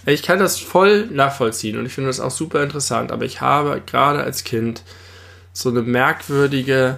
[0.05, 3.81] Ich kann das voll nachvollziehen und ich finde das auch super interessant, aber ich habe
[3.85, 4.83] gerade als Kind
[5.53, 6.97] so eine merkwürdige,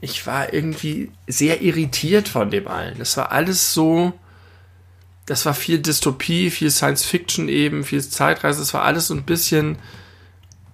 [0.00, 2.98] ich war irgendwie sehr irritiert von dem allen.
[2.98, 4.12] Das war alles so,
[5.26, 9.22] das war viel Dystopie, viel Science Fiction eben, viel Zeitreise, das war alles so ein
[9.22, 9.78] bisschen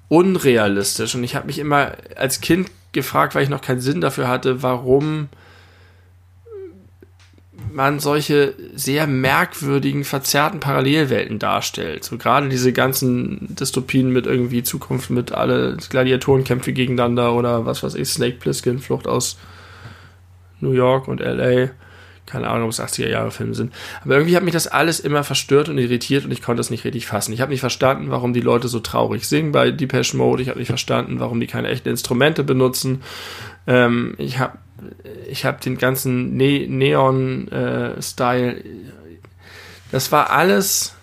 [0.08, 4.28] unrealistisch und ich habe mich immer als Kind gefragt, weil ich noch keinen Sinn dafür
[4.28, 5.28] hatte, warum
[7.72, 12.04] man solche sehr merkwürdigen, verzerrten Parallelwelten darstellt.
[12.04, 17.94] So gerade diese ganzen Dystopien mit irgendwie Zukunft, mit alle Gladiatorenkämpfe gegeneinander oder was weiß
[17.94, 19.36] ich, Snake Plissken, Flucht aus
[20.60, 21.70] New York und L.A.
[22.30, 23.72] Keine Ahnung, ob es 80er Jahre Filme sind.
[24.04, 26.84] Aber irgendwie hat mich das alles immer verstört und irritiert und ich konnte es nicht
[26.84, 27.32] richtig fassen.
[27.32, 30.42] Ich habe nicht verstanden, warum die Leute so traurig singen bei Depeche Mode.
[30.42, 33.02] Ich habe nicht verstanden, warum die keine echten Instrumente benutzen.
[33.66, 34.58] Ähm, ich habe
[35.28, 38.64] ich habe den ganzen ne Neon-Style.
[39.90, 40.94] das war alles.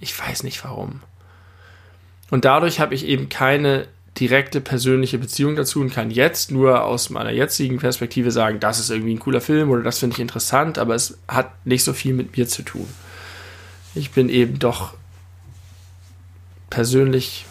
[0.00, 1.02] Ich weiß nicht warum.
[2.30, 3.88] Und dadurch habe ich eben keine
[4.18, 8.90] direkte persönliche Beziehung dazu und kann jetzt nur aus meiner jetzigen Perspektive sagen, das ist
[8.90, 12.14] irgendwie ein cooler Film oder das finde ich interessant, aber es hat nicht so viel
[12.14, 12.88] mit mir zu tun.
[13.94, 14.94] Ich bin eben doch
[16.70, 17.44] persönlich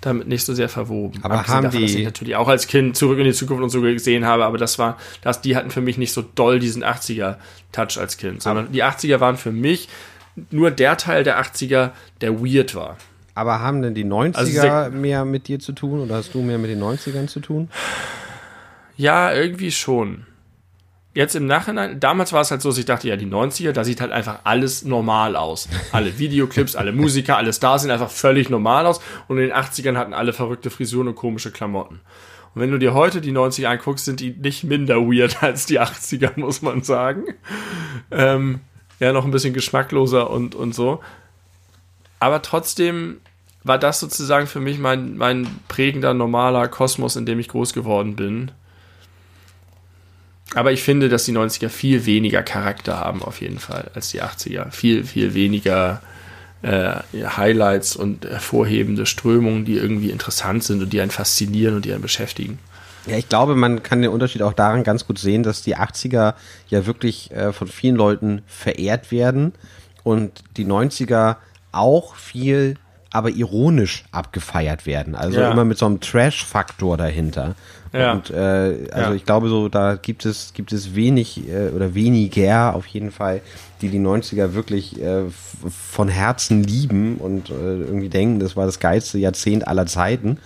[0.00, 1.18] damit nicht so sehr verwoben.
[1.24, 3.62] Aber Abgesehen haben davon, dass die- ich natürlich auch als Kind zurück in die Zukunft
[3.62, 6.60] und so gesehen habe, aber das war, das, die hatten für mich nicht so doll
[6.60, 9.88] diesen 80er-Touch als Kind, sondern die 80er waren für mich
[10.50, 11.90] nur der Teil der 80er,
[12.20, 12.96] der weird war.
[13.38, 16.58] Aber haben denn die 90er Also mehr mit dir zu tun oder hast du mehr
[16.58, 17.70] mit den 90ern zu tun?
[18.96, 20.26] Ja, irgendwie schon.
[21.14, 23.84] Jetzt im Nachhinein, damals war es halt so, dass ich dachte, ja, die 90er, da
[23.84, 25.68] sieht halt einfach alles normal aus.
[25.92, 29.96] Alle Videoclips, alle Musiker, alle Stars sehen einfach völlig normal aus und in den 80ern
[29.96, 32.00] hatten alle verrückte Frisuren und komische Klamotten.
[32.56, 35.78] Und wenn du dir heute die 90er anguckst, sind die nicht minder weird als die
[35.80, 37.22] 80er, muss man sagen.
[38.10, 38.62] Ähm,
[38.98, 41.00] ja, noch ein bisschen geschmackloser und, und so.
[42.18, 43.20] Aber trotzdem
[43.68, 48.16] war das sozusagen für mich mein, mein prägender, normaler Kosmos, in dem ich groß geworden
[48.16, 48.50] bin.
[50.54, 54.22] Aber ich finde, dass die 90er viel weniger Charakter haben, auf jeden Fall, als die
[54.22, 54.70] 80er.
[54.70, 56.00] Viel, viel weniger
[56.62, 61.92] äh, Highlights und hervorhebende Strömungen, die irgendwie interessant sind und die einen faszinieren und die
[61.92, 62.58] einen beschäftigen.
[63.06, 66.34] Ja, ich glaube, man kann den Unterschied auch daran ganz gut sehen, dass die 80er
[66.68, 69.52] ja wirklich äh, von vielen Leuten verehrt werden
[70.02, 71.36] und die 90er
[71.72, 72.76] auch viel,
[73.10, 75.14] aber ironisch abgefeiert werden.
[75.14, 75.50] Also Ja.
[75.52, 77.54] immer mit so einem Trash-Faktor dahinter.
[77.92, 78.12] Ja.
[78.12, 79.14] Und äh, also Ja.
[79.14, 83.40] ich glaube so, da gibt es gibt es wenig äh, oder weniger auf jeden Fall,
[83.80, 85.22] die die 90er wirklich äh,
[85.70, 90.38] von Herzen lieben und äh, irgendwie denken, das war das geilste Jahrzehnt aller Zeiten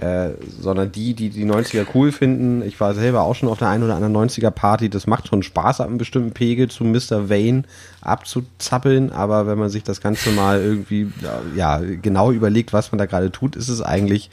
[0.00, 0.30] äh,
[0.60, 2.62] sondern die, die die 90er cool finden.
[2.62, 4.88] Ich war selber auch schon auf der einen oder anderen 90er Party.
[4.90, 7.28] Das macht schon Spaß, ab einem bestimmten Pegel zu Mr.
[7.28, 7.64] Vane
[8.00, 9.10] abzuzappeln.
[9.10, 11.10] Aber wenn man sich das Ganze mal irgendwie
[11.56, 14.30] ja, genau überlegt, was man da gerade tut, ist es eigentlich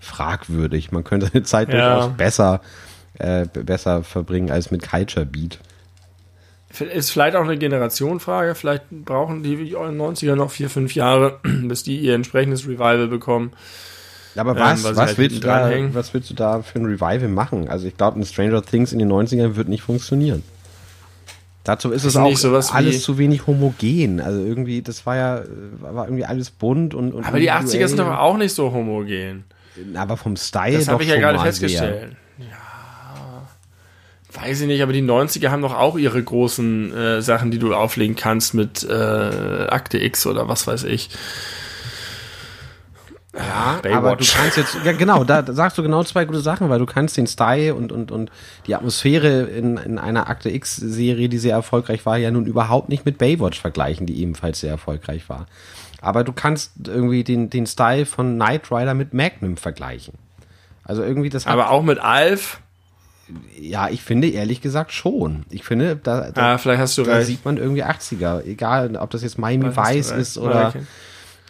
[0.00, 0.92] fragwürdig.
[0.92, 1.94] Man könnte seine Zeit Ja.
[1.94, 2.60] durchaus besser,
[3.18, 5.58] äh, besser verbringen als mit Culture Beat.
[6.92, 8.54] Ist vielleicht auch eine Generationenfrage.
[8.54, 13.52] Vielleicht brauchen die 90er noch vier, fünf Jahre, bis die ihr entsprechendes Revival bekommen.
[14.38, 17.28] Aber Ähm, was, sie was, halt willst da, was willst du da für ein Revival
[17.28, 17.68] machen?
[17.68, 20.42] Also ich glaube, ein Stranger Things in den 90ern wird nicht funktionieren.
[21.64, 24.20] Dazu ist es auch nicht sowas wie- alles zu wenig homogen.
[24.20, 25.42] Also irgendwie, das war ja,
[25.80, 29.44] war irgendwie alles bunt und, und Aber die 80er sind doch auch nicht so homogen.
[29.94, 32.16] aber vom Style Das habe ich ja gerade festgestellt.
[32.38, 32.46] Ja.
[34.40, 37.74] Weiß ich nicht, aber die 90er haben doch auch ihre großen äh, Sachen, die du
[37.74, 38.92] auflegen kannst mit äh,
[39.68, 41.10] Akte X oder was weiß ich.
[43.38, 43.96] Ja, Baywatch.
[43.96, 46.86] aber du kannst jetzt, ja genau, da, sagst du genau zwei gute Sachen, weil du
[46.86, 48.30] kannst den Style und, und, und
[48.66, 53.04] die Atmosphäre in, in einer Akte X-Serie, die sehr erfolgreich war, ja nun überhaupt nicht
[53.06, 55.46] mit Baywatch vergleichen, die ebenfalls sehr erfolgreich war.
[56.00, 60.14] Aber du kannst irgendwie den, den Style von Knight Rider mit Magnum vergleichen.
[60.84, 62.60] Also irgendwie das hat, Aber auch mit Alf.
[63.60, 65.44] ja, ich finde ehrlich gesagt schon.
[65.50, 67.26] Ich finde, da, da, Ah, vielleicht hast du da recht.
[67.26, 68.44] sieht man irgendwie 80er.
[68.44, 70.82] Egal, ob das jetzt Miami Weiß ist oder Okay.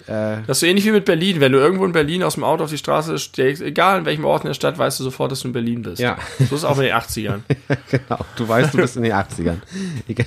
[0.07, 1.41] Das ist so ähnlich wie mit Berlin.
[1.41, 4.25] Wenn du irgendwo in Berlin aus dem Auto auf die Straße steigst, egal in welchem
[4.25, 6.01] Ort in der Stadt, weißt du sofort, dass du in Berlin bist.
[6.01, 6.17] Ja.
[6.39, 7.41] So ist es auch in den 80ern.
[7.91, 9.59] Genau, du weißt, du bist in den 80ern.
[10.07, 10.27] Egal.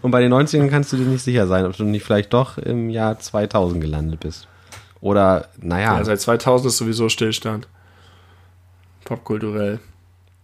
[0.00, 2.58] Und bei den 90ern kannst du dir nicht sicher sein, ob du nicht vielleicht doch
[2.58, 4.48] im Jahr 2000 gelandet bist.
[5.00, 7.68] Oder, naja, Ja, seit 2000 ist sowieso Stillstand.
[9.04, 9.80] Popkulturell.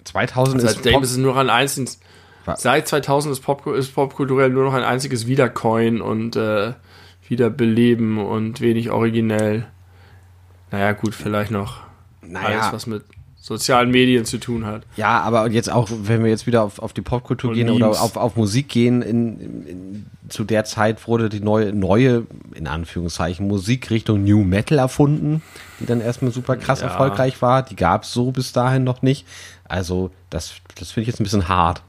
[0.05, 2.01] 2000 ist Seitdem ist es nur ein einziges.
[2.57, 6.73] Seit 2000 ist, Pop, ist popkulturell nur noch ein einziges Wiedercoin und äh,
[7.31, 9.67] Wiederbeleben und wenig originell.
[10.71, 11.81] Naja, gut, vielleicht noch
[12.23, 13.05] alles, naja, was mit
[13.41, 14.85] sozialen Medien zu tun hat.
[14.97, 17.87] ja, aber jetzt auch, wenn wir jetzt wieder auf, auf die Popkultur Und gehen oder
[17.87, 18.01] Memes.
[18.01, 23.47] auf, auf Musik gehen, in, in, zu der Zeit wurde die neue, neue, in Anführungszeichen,
[23.49, 25.41] Musik Richtung New Metal erfunden,
[25.81, 26.89] die dann erstmal super krass Ja.
[26.89, 27.63] erfolgreich war.
[27.63, 29.27] Die gab es so bis dahin noch nicht.
[29.65, 31.83] Also, das, das finde ich jetzt ein bisschen hart.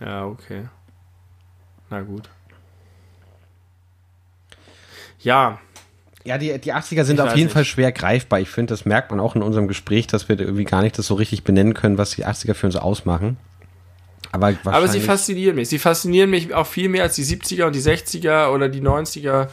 [0.00, 0.62] Ja, okay.
[1.90, 2.28] Na gut.
[5.20, 5.58] Ja,
[6.24, 7.52] Ja, die, die 80er sind Ich auf jeden nicht.
[7.52, 8.40] Fall schwer greifbar.
[8.40, 11.06] Ich finde, das merkt man auch in unserem Gespräch, dass wir irgendwie gar nicht das
[11.06, 13.36] so richtig benennen können, was die 80er für uns ausmachen.
[14.32, 15.68] Aber, aber sie faszinieren mich.
[15.68, 19.48] Sie faszinieren mich auch viel mehr als die 70er und die 60er oder die 90er.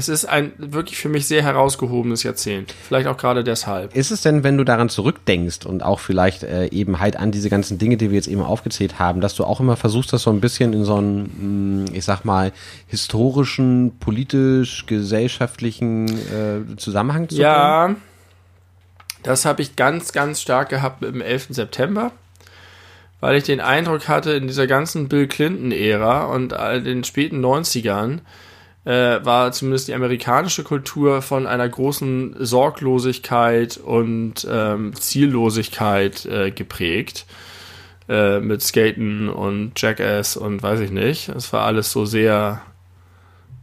[0.00, 2.74] Es ist ein wirklich für mich sehr herausgehobenes Jahrzehnt.
[2.88, 3.94] Vielleicht auch gerade deshalb.
[3.94, 7.50] Ist es denn, wenn du daran zurückdenkst und auch vielleicht äh, eben halt an diese
[7.50, 10.30] ganzen Dinge, die wir jetzt eben aufgezählt haben, dass du auch immer versuchst, das so
[10.30, 12.52] ein bisschen in so einen, mh, ich sag mal,
[12.86, 17.42] historischen, politisch, gesellschaftlichen äh, Zusammenhang zu bringen?
[17.42, 17.94] Ja,
[19.22, 21.48] das habe ich ganz, ganz stark gehabt im 11.
[21.50, 22.10] September,
[23.20, 28.20] weil ich den Eindruck hatte, in dieser ganzen Bill Clinton-Ära und all den späten 90ern
[28.84, 37.26] äh, war zumindest die amerikanische Kultur von einer großen Sorglosigkeit und ähm, Ziellosigkeit äh, geprägt.
[38.10, 41.28] Äh, mit Skaten und Jackass und weiß ich nicht.
[41.28, 42.60] Es war alles so sehr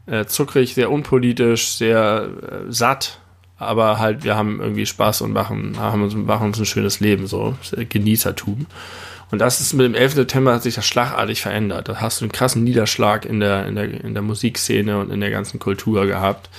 [0.06, 3.20] äh, zuckrig, sehr unpolitisch, sehr äh, satt.
[3.58, 7.28] Aber halt, wir haben irgendwie Spaß und machen, haben uns, machen uns ein schönes Leben,
[7.28, 8.68] so Genießertum.
[9.30, 10.14] Und das ist mit dem 11.
[10.14, 11.90] September hat sich das schlagartig verändert.
[11.90, 15.20] Da hast du einen krassen Niederschlag in der, in der, in der Musikszene und in
[15.20, 16.50] der ganzen Kultur gehabt,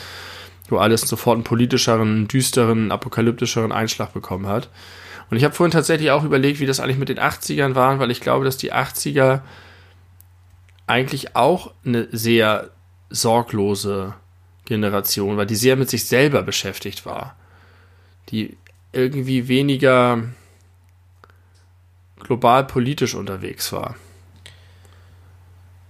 [0.69, 4.69] wo alles sofort einen politischeren, düsteren, apokalyptischeren Einschlag bekommen hat.
[5.31, 8.11] Und ich habe vorhin tatsächlich auch überlegt, wie das eigentlich mit den 80ern waren, weil
[8.11, 9.41] ich glaube, dass die 80er
[10.87, 12.71] eigentlich auch eine sehr
[13.11, 14.15] sorglose
[14.65, 17.37] Generation war, die sehr mit sich selber beschäftigt war.
[18.31, 18.57] Die
[18.93, 20.23] irgendwie weniger
[22.29, 23.97] global politisch unterwegs war.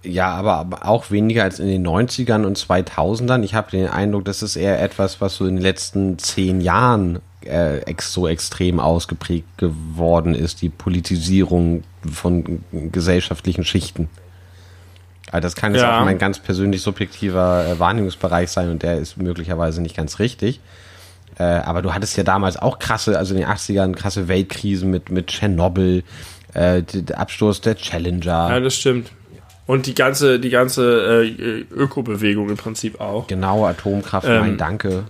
[0.01, 3.43] Ja, aber, aber auch weniger als in den 90ern und 2000ern.
[3.43, 7.19] Ich habe den Eindruck, das ist eher etwas, was so in den letzten zehn Jahren
[7.45, 14.09] äh, ex so extrem ausgeprägt geworden ist, die Politisierung von gesellschaftlichen Schichten.
[15.31, 15.99] Also das kann jetzt Ja.
[15.99, 20.61] auch mein ganz persönlich subjektiver äh, Wahrnehmungsbereich sein und der ist möglicherweise nicht ganz richtig.
[21.39, 25.09] Äh, aber du hattest ja damals auch krasse, also in den 80ern krasse Weltkrisen mit,
[25.09, 26.03] mit Tschernobyl,
[26.53, 28.49] äh, der Absturz der Challenger.
[28.51, 29.09] Ja, das stimmt.
[29.65, 33.27] Und die ganze, die ganze äh, Ökobewegung im Prinzip auch.
[33.27, 35.05] Genau, Atomkraft, Ähm, nein, danke.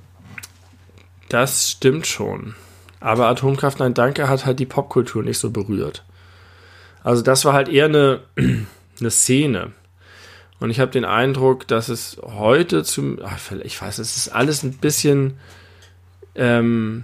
[1.30, 2.56] Das stimmt schon.
[3.00, 6.04] Aber Atomkraft, nein, danke, hat halt die Popkultur nicht so berührt.
[7.04, 8.20] Also das war halt eher eine,
[9.00, 9.72] eine Szene.
[10.60, 14.28] Und ich habe den Eindruck, dass es heute zum, ach, vielleicht- ich weiß, es ist
[14.30, 15.38] alles ein bisschen
[16.40, 17.04] ähm,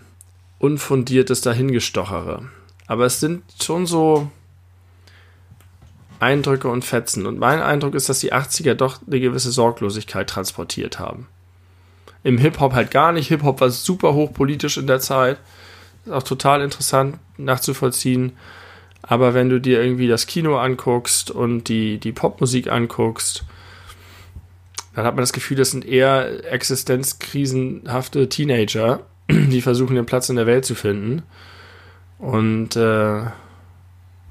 [0.59, 2.49] unfundiertes Dahingestochere.
[2.88, 4.31] Aber es sind schon so
[6.19, 7.25] Eindrücke und Fetzen.
[7.25, 11.27] Und mein Eindruck ist, dass die 80er doch eine gewisse Sorglosigkeit transportiert haben.
[12.23, 13.27] Im Hip-Hop halt gar nicht.
[13.27, 15.38] Hip-Hop war super hochpolitisch in der Zeit.
[16.05, 18.31] Ist auch total interessant nachzuvollziehen.
[19.01, 23.43] Aber wenn du dir irgendwie das Kino anguckst und die, die Popmusik anguckst,
[24.95, 30.36] dann hat man das Gefühl, das sind eher existenzkrisenhafte Teenager, die versuchen, den Platz in
[30.36, 31.23] der Welt zu finden.
[32.19, 33.21] Und äh,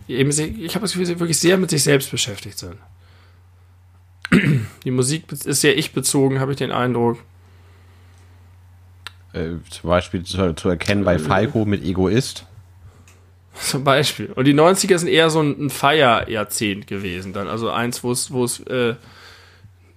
[0.08, 2.76] eben, ich habe das Gefühl, sie wirklich sehr mit sich selbst beschäftigt sind.
[4.84, 7.18] Die Musik ist sehr ich-bezogen, habe ich den Eindruck.
[9.32, 12.46] Äh, zum Beispiel zu, zu erkennen bei Falco mit Egoist.
[13.54, 14.32] Zum Beispiel.
[14.32, 17.46] Und die 90er sind eher so ein, ein Feierjahrzehnt gewesen dann.
[17.46, 18.94] Also eins, wo es, wo es äh,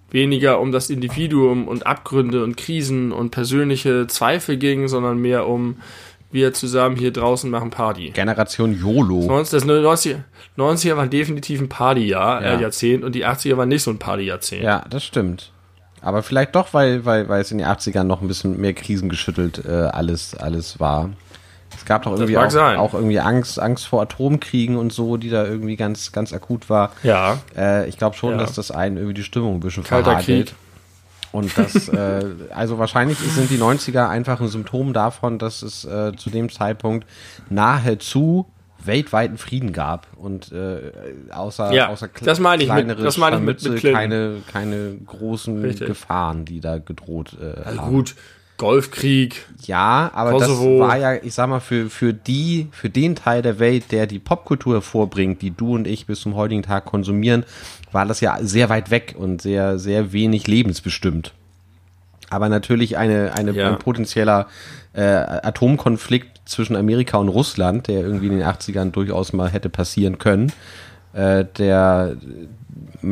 [0.10, 5.78] weniger um das Individuum und Abgründe und Krisen und persönliche Zweifel ging, sondern mehr um
[6.32, 8.10] wir zusammen hier draußen machen Party.
[8.12, 9.28] Generation YOLO.
[9.39, 10.20] Das 90er,
[10.58, 12.58] 90er waren definitiv ein Partyjahr, Ja.
[12.58, 14.64] äh, Jahrzehnt und die 80er waren nicht so ein Partyjahrzehnt.
[14.64, 15.51] Ja, das stimmt.
[16.01, 19.64] Aber vielleicht doch, weil, weil, weil es in den 80ern noch ein bisschen mehr krisengeschüttelt
[19.66, 21.10] äh, alles, alles war.
[21.76, 25.45] Es gab doch irgendwie auch, auch irgendwie Angst, Angst vor Atomkriegen und so, die da
[25.45, 26.91] irgendwie ganz, ganz akut war.
[27.03, 27.39] Ja.
[27.57, 28.38] Äh, ich glaube schon, Ja.
[28.38, 30.47] dass das einen irgendwie die Stimmung ein bisschen Kalter verhagelt.
[30.49, 30.55] Krieg.
[31.34, 36.13] Und das, äh, also wahrscheinlich sind die 90er einfach ein Symptom davon, dass es äh,
[36.15, 37.05] zu dem Zeitpunkt
[37.49, 38.47] nahezu
[38.84, 40.91] weltweiten Frieden gab und äh,
[41.34, 44.36] außer, Ja, außer kle- das meine ich mit- kleinere das meine ich mit- mit keine,
[44.51, 45.88] keine großen Richtig.
[45.88, 47.89] Gefahren, die da gedroht äh, Also haben.
[47.91, 48.15] gut,
[48.58, 49.45] Golfkrieg.
[49.66, 50.80] Ja, aber Kosovo.
[50.80, 54.08] das war ja, ich sag mal, für, für die, für den Teil der Welt, der
[54.08, 57.45] die Popkultur hervorbringt, die du und ich bis zum heutigen Tag konsumieren,
[57.91, 61.34] war das ja sehr weit weg und sehr, sehr wenig lebensbestimmt.
[62.30, 63.70] Aber natürlich eine, eine Ja.
[63.70, 64.47] ein potenzieller
[64.93, 70.18] äh, Atomkonflikt zwischen Amerika und Russland, der irgendwie in den 80ern durchaus mal hätte passieren
[70.18, 70.51] können,
[71.14, 72.18] äh, der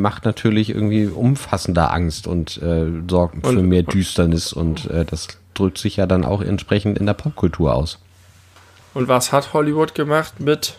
[0.00, 5.28] macht natürlich irgendwie umfassender Angst und äh, sorgt für Und- mehr Düsternis und äh, das
[5.54, 7.98] drückt sich ja dann auch entsprechend in der Popkultur aus.
[8.94, 10.78] Und was hat Hollywood gemacht mit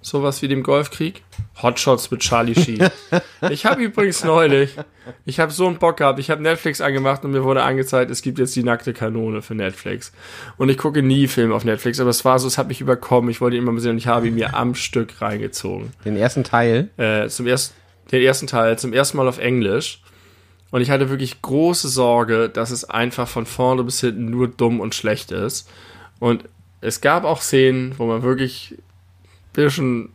[0.00, 1.22] sowas wie dem Golfkrieg?
[1.62, 2.88] Hotshots mit Charlie Sheen.
[3.50, 4.76] ich habe übrigens neulich,
[5.24, 8.22] ich habe so einen Bock gehabt, ich habe Netflix angemacht und mir wurde angezeigt, es
[8.22, 10.12] gibt jetzt die nackte Kanone für Netflix.
[10.56, 13.28] Und ich gucke nie Filme auf Netflix, aber es war so, es hat mich überkommen.
[13.30, 15.92] Ich wollte ihn immer mal sehen und ich habe ihn mir am Stück reingezogen.
[16.04, 17.74] Den ersten Teil, Äh, zum ersten,
[18.10, 20.02] den ersten Teil, zum ersten Mal auf Englisch.
[20.70, 24.80] Und ich hatte wirklich große Sorge, dass es einfach von vorne bis hinten nur dumm
[24.80, 25.68] und schlecht ist.
[26.18, 26.44] Und
[26.80, 30.08] es gab auch Szenen, wo man wirklich ein bisschen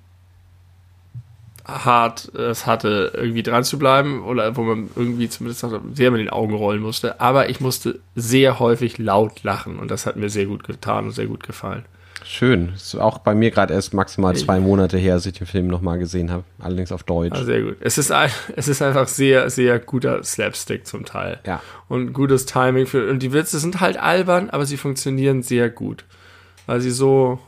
[1.66, 6.30] hart es hatte, irgendwie dran zu bleiben oder wo man irgendwie zumindest sehr mit den
[6.30, 7.22] Augen rollen musste.
[7.22, 11.12] Aber ich musste sehr häufig laut lachen und das hat mir sehr gut getan und
[11.12, 11.86] sehr gut gefallen.
[12.26, 12.74] Schön.
[12.76, 16.00] Ist auch bei mir gerade erst maximal zwei Monate her, als ich den Film nochmal
[16.00, 16.44] gesehen habe.
[16.60, 17.38] Allerdings auf Deutsch.
[17.38, 17.78] Ah, sehr gut.
[17.80, 21.40] Es ist, ein, es ist einfach sehr, sehr guter Slapstick zum Teil.
[21.46, 21.62] Ja.
[21.88, 23.10] Und gutes Timing für.
[23.10, 26.06] Und die Witze sind halt albern, aber sie funktionieren sehr gut.
[26.66, 27.40] Weil sie so.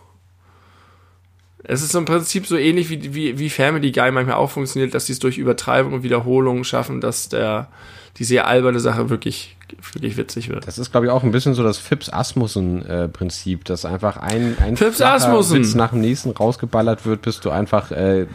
[1.68, 5.07] Es ist im Prinzip so ähnlich wie, wie, wie Family Guy manchmal auch funktioniert, dass
[5.07, 7.68] sie es durch Übertreibung und Wiederholungen schaffen, dass der,
[8.18, 9.57] die sehr alberne Sache wirklich,
[9.93, 10.68] wirklich witzig wird.
[10.68, 14.78] Das ist, glaube ich, auch ein bisschen so das Fips Asmussen-Prinzip, dass einfach ein, ein
[14.78, 15.59] Phipps Asmussen.
[15.59, 18.28] Witz nach dem nächsten rausgeballert wird, bis du einfach äh,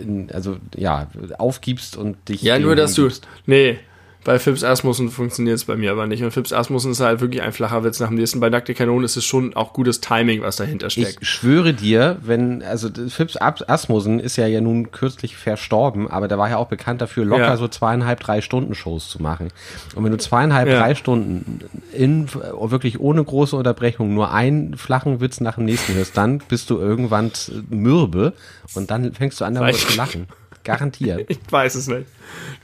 [0.00, 1.08] in, also ja
[1.38, 3.08] aufgibst und dich Ja, nur dass du.
[3.46, 3.78] Nee,
[4.24, 6.22] bei Phipps Asmussen funktioniert es bei mir aber nicht.
[6.22, 8.38] Und Phipps Asmussen ist halt wirklich ein flacher Witz nach dem nächsten.
[8.40, 11.18] Bei Nackte Kanone ist es schon auch gutes Timing, was dahinter steckt.
[11.20, 16.38] Ich schwöre dir, wenn, also Phipps Asmussen ist ja, ja nun kürzlich verstorben, aber der
[16.38, 17.56] war ja auch bekannt dafür, locker Ja.
[17.56, 19.48] so zweieinhalb, drei Stunden Shows zu machen.
[19.96, 20.78] Und wenn du zweieinhalb, Ja.
[20.78, 21.60] drei Stunden
[21.92, 26.70] in wirklich ohne große Unterbrechung nur einen flachen Witz nach dem nächsten hörst, dann bist
[26.70, 27.32] du irgendwann
[27.70, 28.34] mürbe
[28.74, 29.90] und dann fängst du an, darüber Vielleicht.
[29.90, 30.26] zu lachen.
[30.64, 31.26] Garantiert.
[31.28, 32.06] Ich weiß es nicht.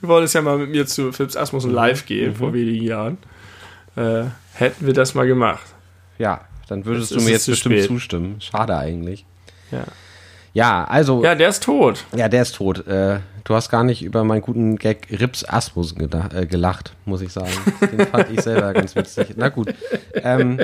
[0.00, 3.18] Du wolltest ja mal mit mir zu Phipps Asmussen live gehen vor wenigen Jahren.
[3.96, 4.24] Äh,
[4.54, 5.64] hätten wir das mal gemacht.
[6.18, 7.86] Ja, dann würdest Jetzt du mir jetzt zu bestimmt spät.
[7.86, 8.40] zustimmen.
[8.40, 9.24] Schade eigentlich.
[9.70, 9.84] Ja,
[10.54, 12.04] Ja, also, ja der ist tot.
[12.16, 12.86] Ja, der ist tot.
[12.86, 16.00] Äh, du hast gar nicht über meinen guten Gag Rips Asmussen
[16.34, 17.50] äh, gelacht, muss ich sagen.
[17.80, 19.34] Den fand ich selber ganz witzig.
[19.36, 19.74] Na gut.
[20.14, 20.60] Ähm,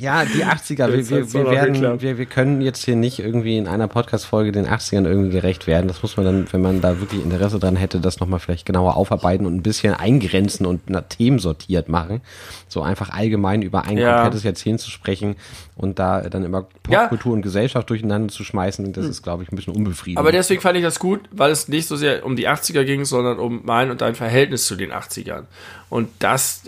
[0.00, 3.68] ja, die 80er, wir, wir, wir, werden, wir, wir können jetzt hier nicht irgendwie in
[3.68, 5.86] einer Podcast-Folge den 80ern irgendwie gerecht werden.
[5.86, 8.96] Das muss man dann, wenn man da wirklich Interesse dran hätte, das nochmal vielleicht genauer
[8.96, 12.22] aufarbeiten und ein bisschen eingrenzen und nach Themen sortiert machen.
[12.66, 14.14] So einfach allgemein über ein Ja.
[14.22, 15.36] komplettes Jahrzehnt zu sprechen
[15.76, 17.02] und da dann immer Ja.
[17.02, 20.18] Popkultur und Gesellschaft durcheinander zu schmeißen, das ist, glaube ich, ein bisschen unbefriedigend.
[20.18, 23.04] Aber deswegen fand ich das gut, weil es nicht so sehr um die 80er ging,
[23.04, 25.44] sondern um mein und dein Verhältnis zu den 80ern.
[25.88, 26.62] Und das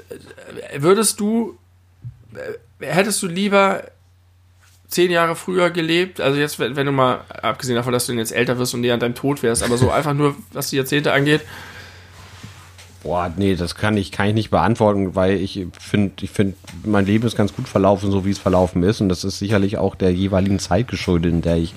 [0.72, 1.56] äh, würdest du,
[2.34, 2.38] äh,
[2.80, 3.84] hättest du lieber
[4.88, 8.32] zehn Jahre früher gelebt, also jetzt, wenn, wenn du mal, abgesehen davon, dass du jetzt
[8.32, 11.12] älter wirst und näher an deinem Tod wärst, aber so einfach nur, was die Jahrzehnte
[11.12, 11.42] angeht,
[13.06, 17.06] Boah, nee, das kann ich, kann ich nicht beantworten, weil ich finde, ich finde, mein
[17.06, 19.00] Leben ist ganz gut verlaufen, so wie es verlaufen ist.
[19.00, 21.72] Und das ist sicherlich auch der jeweiligen Zeit geschuldet, in der ich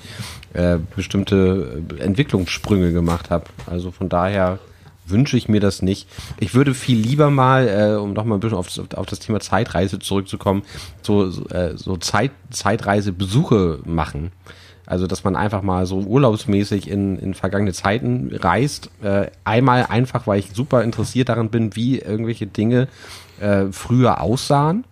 [0.53, 3.45] äh, bestimmte äh, Entwicklungssprünge gemacht habe.
[3.67, 4.57] Also von daher
[5.09, 6.07] wünsche ich mir das nicht.
[6.39, 9.39] Ich würde viel lieber mal, äh, um noch mal ein bisschen auf, auf das Thema
[9.39, 10.63] Zeitreise zurückzukommen,
[11.01, 14.31] so, so, äh, so Zeit, Zeitreisebesuche machen.
[14.85, 18.89] Also, dass man einfach mal so urlaubsmäßig in, in vergangene Zeiten reist.
[19.03, 22.87] Äh, einmal einfach, weil ich super interessiert daran bin, wie irgendwelche Dinge
[23.39, 24.85] äh, früher aussahen.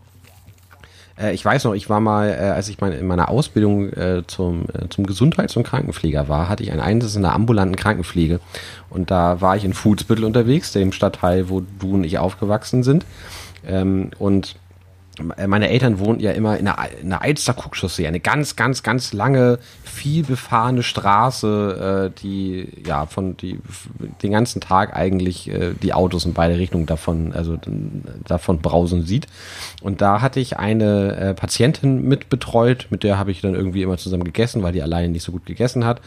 [1.19, 4.23] Äh, ich weiß noch, ich war mal, äh, als ich mein, in meiner Ausbildung äh,
[4.27, 8.39] zum, äh, zum Gesundheits- und Krankenpfleger war, hatte ich einen Einsatz in der ambulanten Krankenpflege.
[8.89, 13.05] Und da war ich in Fuhlsbüttel unterwegs, dem Stadtteil, wo du und ich aufgewachsen sind.
[13.65, 14.55] Ähm, und
[15.23, 19.13] meine Eltern wohnten ja immer in der, in der Alster Kuckchaussee, eine ganz, ganz, ganz
[19.13, 23.59] lange, viel befahrene Straße, äh, die ja von die
[24.21, 27.57] den ganzen Tag eigentlich äh, die Autos in beide Richtungen davon, also
[28.25, 29.27] davon brausen sieht.
[29.81, 33.83] Und da hatte ich eine äh, Patientin mit betreut, mit der habe ich dann irgendwie
[33.83, 36.01] immer zusammen gegessen, weil die alleine nicht so gut gegessen hat.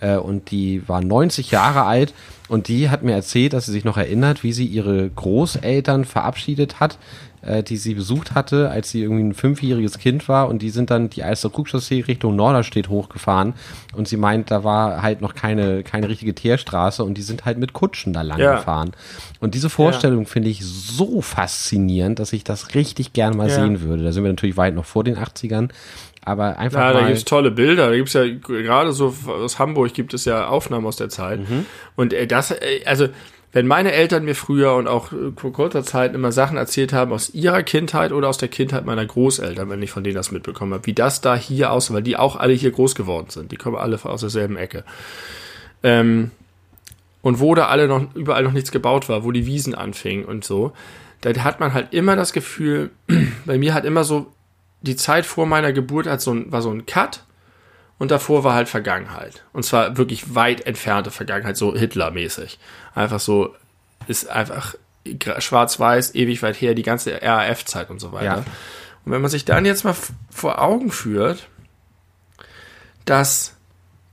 [0.00, 2.14] Äh, und die war 90 Jahre alt
[2.48, 6.80] und die hat mir erzählt, dass sie sich noch erinnert, wie sie ihre Großeltern verabschiedet
[6.80, 6.98] hat
[7.42, 10.90] äh, die sie besucht hatte, als sie irgendwie ein fünfjähriges Kind war und die sind
[10.90, 13.54] dann die Alster-Krug-Chaussee Richtung Norderstedt hochgefahren
[13.94, 17.58] und sie meint, da war halt noch keine, keine richtige Teerstraße und die sind halt
[17.58, 18.56] mit Kutschen da lang ja.
[18.56, 18.92] gefahren.
[19.40, 20.28] Und diese Vorstellung ja.
[20.28, 23.54] finde ich so faszinierend, dass ich das richtig gern mal ja.
[23.54, 24.04] sehen würde.
[24.04, 25.70] Da sind wir natürlich weit noch vor den 80ern,
[26.22, 27.88] aber einfach ja, da gibt es tolle Bilder.
[27.88, 31.40] Da gibt es ja gerade so aus Hamburg gibt es ja Aufnahmen aus der Zeit.
[31.48, 31.64] Mhm.
[31.96, 33.08] Und äh, das, äh, also
[33.52, 37.30] wenn meine Eltern mir früher und auch vor kurzer Zeit immer Sachen erzählt haben aus
[37.30, 40.86] ihrer Kindheit oder aus der Kindheit meiner Großeltern, wenn ich von denen das mitbekommen habe,
[40.86, 43.50] wie das da hier aussah, weil die auch alle hier groß geworden sind.
[43.50, 44.84] Die kommen alle aus derselben Ecke.
[45.82, 46.30] Ähm,
[47.22, 50.44] und wo da alle noch, überall noch nichts gebaut war, wo die Wiesen anfingen und
[50.44, 50.72] so,
[51.20, 52.90] da hat man halt immer das Gefühl,
[53.46, 54.32] bei mir hat immer so,
[54.82, 57.24] die Zeit vor meiner Geburt hat so ein, war so ein Cut
[58.00, 59.44] und davor war halt Vergangenheit.
[59.52, 62.58] Und zwar wirklich weit entfernte Vergangenheit, so Hitler-mäßig.
[62.94, 63.54] Einfach so,
[64.08, 64.74] ist einfach
[65.38, 68.24] schwarz-weiß, ewig weit her, die ganze RAF-Zeit und so weiter.
[68.24, 68.44] Ja.
[69.04, 69.94] Und wenn man sich dann jetzt mal
[70.30, 71.48] vor Augen führt,
[73.04, 73.54] dass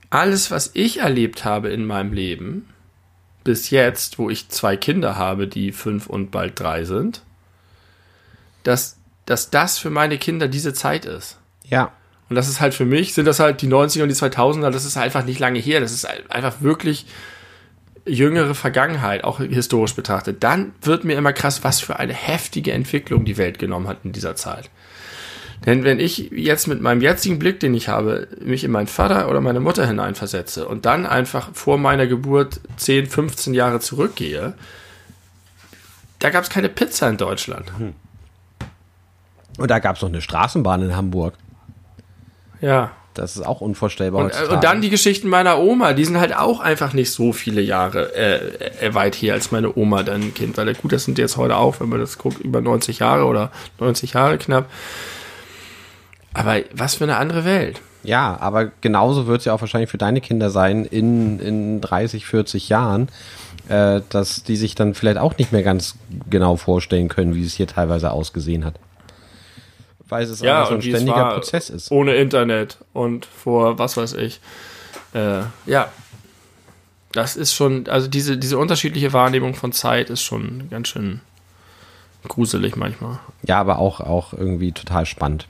[0.09, 2.67] alles, was ich erlebt habe in meinem Leben,
[3.45, 7.21] bis jetzt, wo ich zwei Kinder habe, die fünf und bald drei sind,
[8.63, 11.39] dass, dass das für meine Kinder diese Zeit ist.
[11.63, 11.93] Ja.
[12.29, 14.85] Und das ist halt für mich, sind das halt die 90er und die 2000er, das
[14.85, 15.79] ist einfach nicht lange her.
[15.79, 17.05] Das ist einfach wirklich
[18.05, 20.43] jüngere Vergangenheit, auch historisch betrachtet.
[20.43, 24.11] Dann wird mir immer krass, was für eine heftige Entwicklung die Welt genommen hat in
[24.11, 24.69] dieser Zeit.
[25.65, 29.29] Denn wenn ich jetzt mit meinem jetzigen Blick, den ich habe, mich in meinen Vater
[29.29, 34.53] oder meine Mutter hineinversetze und dann einfach vor meiner Geburt 10, 15 Jahre zurückgehe,
[36.19, 37.71] da gab es keine Pizza in Deutschland.
[37.77, 37.93] Hm.
[39.57, 41.33] Und da gab es noch eine Straßenbahn in Hamburg.
[42.61, 42.91] Ja.
[43.17, 44.25] Das ist auch unvorstellbar.
[44.25, 47.61] Und, und, dann die Geschichten meiner Oma, die sind halt auch einfach nicht so viele
[47.61, 50.57] Jahre äh, äh weit her als meine Oma dann Kind.
[50.57, 53.51] Weil gut, das sind jetzt heute auch, wenn man das guckt, über 90 Jahre oder
[53.79, 54.69] 90 Jahre knapp.
[56.33, 57.81] Aber was für eine andere Welt.
[58.03, 62.25] Ja, aber genauso wird es ja auch wahrscheinlich für deine Kinder sein in, in 30,
[62.27, 63.09] 40 Jahren,
[63.67, 65.95] äh, dass die sich dann vielleicht auch nicht mehr ganz
[66.29, 68.75] genau vorstellen können, wie es hier teilweise ausgesehen hat
[70.09, 71.91] weil es ja, so ein ständiger Prozess ist.
[71.91, 74.39] Ohne Internet und vor was weiß ich.
[75.13, 75.91] Äh, ja.
[77.13, 81.21] Das ist schon, also diese, diese unterschiedliche Wahrnehmung von Zeit ist schon ganz schön
[82.27, 83.19] gruselig manchmal.
[83.43, 85.47] Ja, aber auch, auch irgendwie total spannend.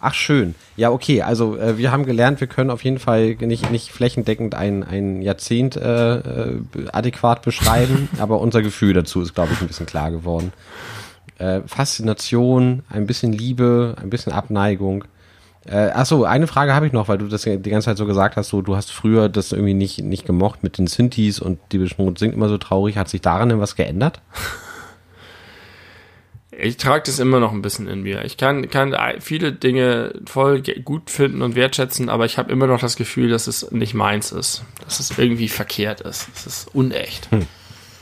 [0.00, 0.54] Ach schön.
[0.76, 1.22] Ja, okay.
[1.22, 5.22] Also äh, wir haben gelernt, wir können auf jeden Fall nicht, nicht flächendeckend ein, ein
[5.22, 6.60] Jahrzehnt äh, äh
[6.92, 10.52] adäquat beschreiben, aber unser Gefühl dazu ist, glaube ich, ein bisschen klar geworden
[11.38, 15.04] äh, Faszination, ein bisschen Liebe, ein bisschen Abneigung.
[15.66, 18.36] Äh, achso, eine Frage habe ich noch, weil du das die ganze Zeit so gesagt
[18.36, 21.78] hast, so du hast früher das irgendwie nicht, nicht gemocht mit den Synthes und die
[21.78, 22.96] Beschmut singt immer so traurig.
[22.96, 24.20] Hat sich daran denn was geändert?
[26.58, 28.24] Ich trage das immer noch ein bisschen in mir.
[28.24, 32.80] Ich kann, kann viele Dinge voll gut finden und wertschätzen, aber ich habe immer noch
[32.80, 34.64] das Gefühl, dass es nicht meins ist.
[34.82, 36.28] Dass es irgendwie verkehrt ist.
[36.34, 37.30] Es ist unecht.
[37.30, 37.46] Hm.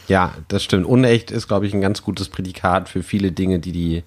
[0.09, 0.87] Ja, das stimmt.
[0.87, 4.03] Unecht ist, glaube ich, ein ganz gutes Prädikat für viele Dinge, die die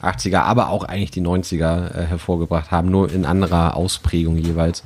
[0.00, 4.82] 80er, aber auch eigentlich die 90er äh, hervorgebracht haben, nur in anderer Ausprägung jeweils.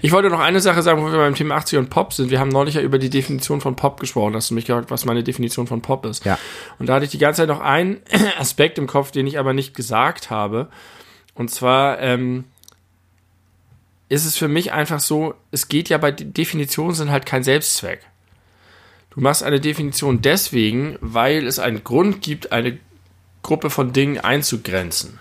[0.00, 2.30] Ich wollte noch eine Sache sagen, wo wir beim Thema 80er und Pop sind.
[2.30, 4.34] Wir haben neulich ja über die Definition von Pop gesprochen.
[4.34, 6.24] Hast du mich gefragt, was meine Definition von Pop ist?
[6.24, 6.38] Ja.
[6.78, 8.00] Und da hatte ich die ganze Zeit noch einen
[8.38, 10.68] Aspekt im Kopf, den ich aber nicht gesagt habe.
[11.34, 12.44] Und zwar ähm,
[14.08, 18.00] ist es für mich einfach so, es geht ja bei Definitionen sind halt kein Selbstzweck.
[19.14, 22.78] Du machst eine Definition deswegen, weil es einen Grund gibt, eine
[23.42, 25.18] Gruppe von Dingen einzugrenzen.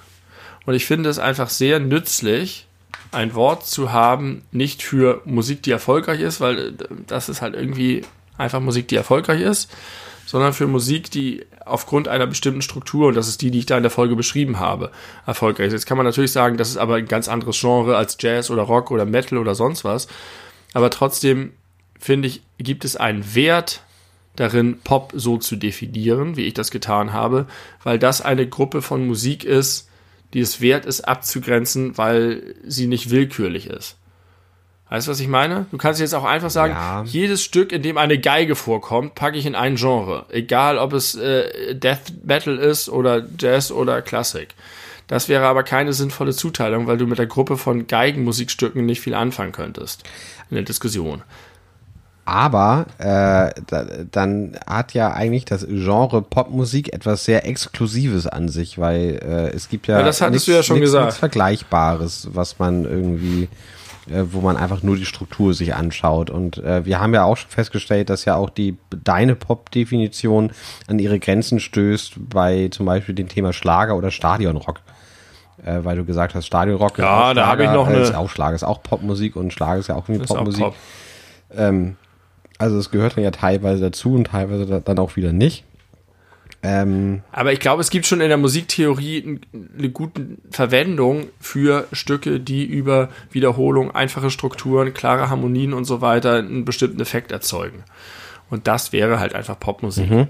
[0.66, 2.68] Und ich finde es einfach sehr nützlich,
[3.12, 6.74] ein Wort zu haben, nicht für Musik, die erfolgreich ist, weil
[7.08, 8.04] das ist halt irgendwie
[8.38, 9.70] einfach Musik, die erfolgreich ist,
[10.26, 13.76] sondern für Musik, die aufgrund einer bestimmten Struktur, und das ist die, die ich da
[13.76, 14.92] in der Folge beschrieben habe,
[15.26, 15.74] erfolgreich ist.
[15.74, 18.64] Jetzt kann man natürlich sagen, das ist aber ein ganz anderes Genre als Jazz oder
[18.64, 20.08] Rock oder Metal oder sonst was.
[20.74, 21.52] Aber trotzdem,
[22.02, 23.84] finde ich, gibt es einen Wert
[24.36, 27.46] darin, Pop so zu definieren, wie ich das getan habe,
[27.84, 29.90] weil das eine Gruppe von Musik ist,
[30.34, 33.98] die es wert ist abzugrenzen, weil sie nicht willkürlich ist.
[34.90, 35.68] Weißt du, was ich meine?
[35.72, 37.04] Du kannst jetzt auch einfach sagen, ja.
[37.04, 40.26] jedes Stück, in dem eine Geige vorkommt, packe ich in ein Genre.
[40.30, 44.50] Egal, ob es äh, Death Metal ist oder Jazz oder Klassik.
[45.08, 49.14] Das wäre aber keine sinnvolle Zuteilung, weil du mit der Gruppe von Geigenmusikstücken nicht viel
[49.14, 50.04] anfangen könntest
[50.50, 51.24] in der Diskussion.
[52.32, 58.80] Aber äh, da, dann hat ja eigentlich das Genre Popmusik etwas sehr Exklusives an sich,
[58.80, 61.06] weil äh, es gibt ja, ja das hattest nichts, du ja schon nichts, gesagt.
[61.08, 63.50] nichts Vergleichbares, was man irgendwie
[64.10, 66.30] äh, wo man einfach nur die Struktur sich anschaut.
[66.30, 70.54] Und äh, wir haben ja auch schon festgestellt, dass ja auch die deine Pop-Definition
[70.88, 74.80] an ihre Grenzen stößt bei zum Beispiel dem Thema Schlager oder Stadionrock.
[75.66, 77.98] Äh, weil du gesagt hast, Stadionrock ja, da habe ich noch eine.
[77.98, 80.64] Ist auch Schlager, ist auch Popmusik und Schlager ist ja auch irgendwie Popmusik.
[80.64, 80.76] Pop.
[81.54, 81.98] Ähm,
[82.62, 85.66] also es gehört dann ja teilweise dazu und teilweise dann auch wieder nicht.
[86.64, 89.40] Ähm, Aber ich glaube, es gibt schon in der Musiktheorie
[89.78, 96.36] eine gute Verwendung für Stücke, die über Wiederholung, einfache Strukturen, klare Harmonien und so weiter
[96.36, 97.84] einen bestimmten Effekt erzeugen.
[98.52, 100.12] Und das wäre halt einfach Popmusik.
[100.12, 100.28] Mhm.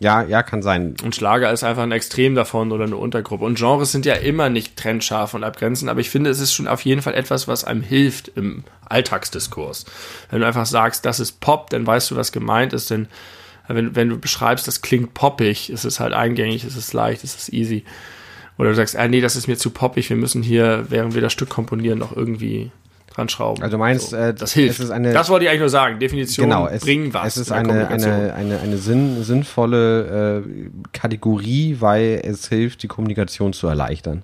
[0.00, 0.96] Ja, ja, kann sein.
[1.02, 3.44] Und Schlager ist einfach ein Extrem davon oder eine Untergruppe.
[3.44, 6.66] Und Genres sind ja immer nicht trennscharf und abgrenzen, aber ich finde, es ist schon
[6.66, 9.86] auf jeden Fall etwas, was einem hilft im Alltagsdiskurs.
[10.30, 13.08] Wenn du einfach sagst, das ist Pop, dann weißt du, was gemeint ist, denn
[13.68, 17.38] wenn, wenn du beschreibst, das klingt poppig, ist es halt eingängig, ist es leicht, ist
[17.38, 17.84] es easy.
[18.58, 21.22] Oder du sagst, ah, nee, das ist mir zu poppig, wir müssen hier, während wir
[21.22, 22.70] das Stück komponieren, noch irgendwie
[23.14, 23.62] dran schrauben.
[23.62, 24.90] Also meinst, so, äh, das hilft.
[24.90, 25.98] Eine, das wollte ich eigentlich nur sagen.
[25.98, 27.36] Definition genau, es, bringen was.
[27.36, 33.52] Es ist eine, eine, eine, eine sinn, sinnvolle äh, Kategorie, weil es hilft, die Kommunikation
[33.52, 34.22] zu erleichtern.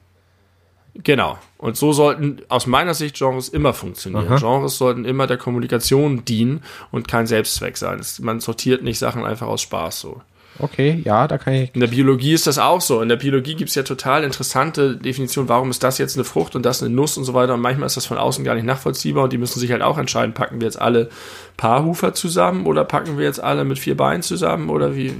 [0.94, 1.38] Genau.
[1.56, 4.26] Und so sollten aus meiner Sicht Genres immer funktionieren.
[4.26, 4.36] Aha.
[4.38, 8.00] Genres sollten immer der Kommunikation dienen und kein Selbstzweck sein.
[8.20, 10.20] Man sortiert nicht Sachen einfach aus Spaß so.
[10.58, 11.74] Okay, ja, da kann ich.
[11.74, 13.00] In der Biologie ist das auch so.
[13.00, 16.54] In der Biologie gibt es ja total interessante Definitionen, warum ist das jetzt eine Frucht
[16.54, 17.54] und das eine Nuss und so weiter.
[17.54, 19.96] Und manchmal ist das von außen gar nicht nachvollziehbar und die müssen sich halt auch
[19.96, 21.08] entscheiden, packen wir jetzt alle
[21.56, 25.14] Paarhufer zusammen oder packen wir jetzt alle mit vier Beinen zusammen oder wie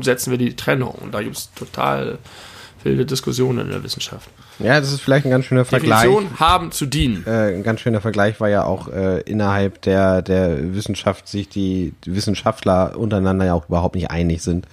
[0.00, 0.94] setzen wir die Trennung?
[1.00, 2.18] Und da gibt es total
[2.84, 4.28] wilde Diskussionen in der Wissenschaft.
[4.58, 6.02] Ja, das ist vielleicht ein ganz schöner Vergleich.
[6.02, 7.24] Definition haben zu dienen.
[7.26, 11.94] Äh, ein ganz schöner Vergleich war ja auch äh, innerhalb der, der Wissenschaft sich die
[12.04, 14.66] Wissenschaftler untereinander ja auch überhaupt nicht einig sind.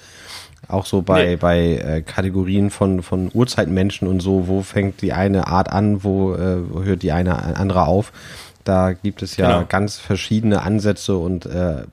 [0.68, 1.36] Auch so bei, nee.
[1.38, 6.34] bei äh, Kategorien von, von Urzeitmenschen und so, wo fängt die eine Art an, wo,
[6.34, 8.12] äh, wo hört die eine andere auf.
[8.66, 9.66] Da gibt es ja genau.
[9.70, 11.84] ganz verschiedene Ansätze und äh,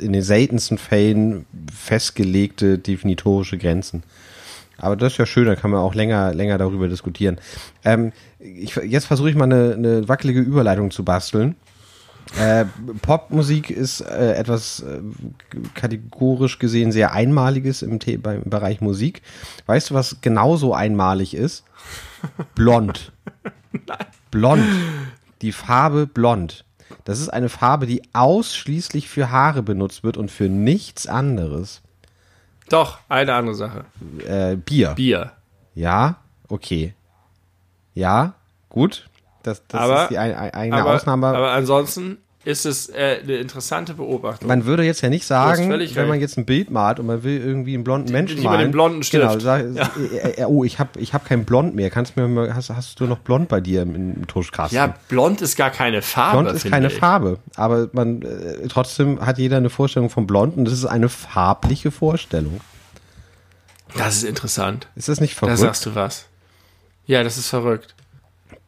[0.00, 4.02] in den seltensten Fällen festgelegte definitorische Grenzen.
[4.78, 7.38] Aber das ist ja schön, da kann man auch länger, länger darüber diskutieren.
[7.84, 11.56] Ähm, ich, jetzt versuche ich mal eine, eine wackelige Überleitung zu basteln.
[12.38, 12.66] Äh,
[13.00, 15.00] Popmusik ist äh, etwas äh,
[15.74, 19.22] kategorisch gesehen sehr Einmaliges im, beim Bereich Musik.
[19.66, 21.64] Weißt du, was genauso einmalig ist?
[22.54, 23.12] Blond.
[24.30, 24.64] Blond.
[25.40, 26.64] Die Farbe Blond.
[27.04, 31.80] Das ist eine Farbe, die ausschließlich für Haare benutzt wird und für nichts anderes.
[32.68, 33.84] Doch, eine andere Sache.
[34.26, 34.90] Äh, Bier.
[34.94, 35.32] Bier.
[35.74, 36.16] Ja,
[36.48, 36.94] okay.
[37.94, 38.34] Ja,
[38.68, 39.08] gut.
[39.42, 41.28] Das, das aber, ist die ein, eine aber, Ausnahme.
[41.28, 44.48] Aber ansonsten ist es äh, eine interessante Beobachtung.
[44.48, 45.96] Man würde jetzt ja nicht sagen, wenn recht.
[45.96, 48.60] man jetzt ein Bild malt und man will irgendwie einen blonden Menschen malen.
[48.60, 49.22] den blonden Stift.
[49.22, 49.90] Genau, sag, ja.
[49.98, 51.90] äh, äh, oh, ich habe ich hab kein Blond mehr.
[51.90, 54.76] Kannst mir mal, hast, hast du noch Blond bei dir im, im Tuschkasten?
[54.76, 56.42] Ja, Blond ist gar keine Farbe.
[56.42, 56.94] Blond ist keine ich.
[56.94, 61.08] Farbe, aber man äh, trotzdem hat jeder eine Vorstellung von Blond und das ist eine
[61.08, 62.60] farbliche Vorstellung.
[63.96, 64.86] Das ist interessant.
[64.94, 65.58] Ist das nicht verrückt?
[65.58, 66.26] Da sagst du was.
[67.06, 67.94] Ja, das ist verrückt.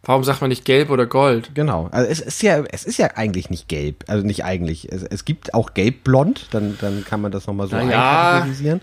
[0.03, 1.51] Warum sagt man nicht gelb oder gold?
[1.55, 1.89] Genau.
[1.93, 4.05] Also es ist ja, es ist ja eigentlich nicht gelb.
[4.07, 4.91] Also nicht eigentlich.
[4.91, 7.83] Es, es gibt auch gelb-blond, dann, dann kann man das nochmal so ja.
[7.83, 8.81] einkategorisieren.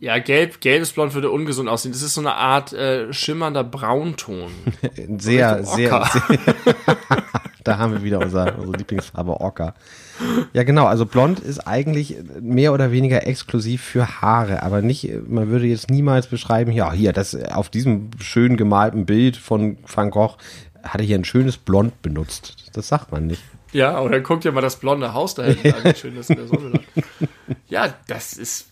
[0.00, 1.92] Ja, gelb, gelbes Blond würde ungesund aussehen.
[1.92, 4.50] Das ist so eine Art äh, schimmernder Braunton.
[5.18, 6.04] sehr, sehr, sehr.
[7.64, 9.74] da haben wir wieder unser, unsere Lieblingsfarbe Ocker.
[10.52, 10.86] Ja, genau.
[10.86, 15.90] Also blond ist eigentlich mehr oder weniger exklusiv für Haare, aber nicht, man würde jetzt
[15.90, 20.36] niemals beschreiben, ja, hier, das auf diesem schön gemalten Bild von Van Gogh
[20.82, 22.70] hat er hier ein schönes Blond benutzt.
[22.74, 23.42] Das sagt man nicht.
[23.72, 26.36] Ja, oder guck dir mal das blonde Haus da hinten an, wie schön das in
[26.36, 27.04] der Sonne lag.
[27.68, 28.68] Ja, das ist.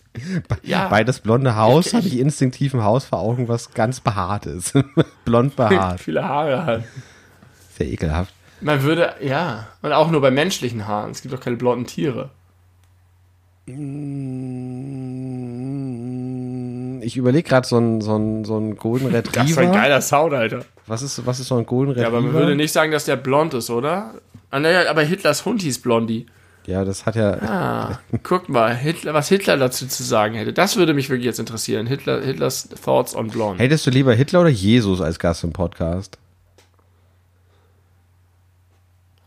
[0.61, 0.87] Ja.
[0.87, 4.73] Bei das blonde Haus habe ich instinktiv ein Haus vor Augen, was ganz behaart ist.
[5.25, 5.99] Blond behaart.
[6.01, 6.83] Viele Haare halt.
[7.77, 8.33] Sehr ekelhaft.
[8.63, 11.11] Man würde, ja, und auch nur bei menschlichen Haaren.
[11.11, 12.29] Es gibt doch keine blonden Tiere.
[17.05, 19.39] Ich überlege gerade so ein, so ein, so ein Golden Retriever.
[19.41, 20.65] Das ist ein geiler Sound, Alter.
[20.87, 22.09] Was ist, was ist so ein Golden Retriever?
[22.11, 24.15] Ja, aber man würde nicht sagen, dass der blond ist, oder?
[24.49, 26.25] Ah, naja, aber Hitlers Hund hieß Blondie.
[26.65, 27.33] Ja, das hat ja.
[27.41, 30.53] Ah, guck mal, Hitler, was Hitler dazu zu sagen hätte.
[30.53, 31.87] Das würde mich wirklich jetzt interessieren.
[31.87, 33.61] Hitler, Hitlers Thoughts on Blonde.
[33.61, 36.17] Hättest du lieber Hitler oder Jesus als Gast im Podcast?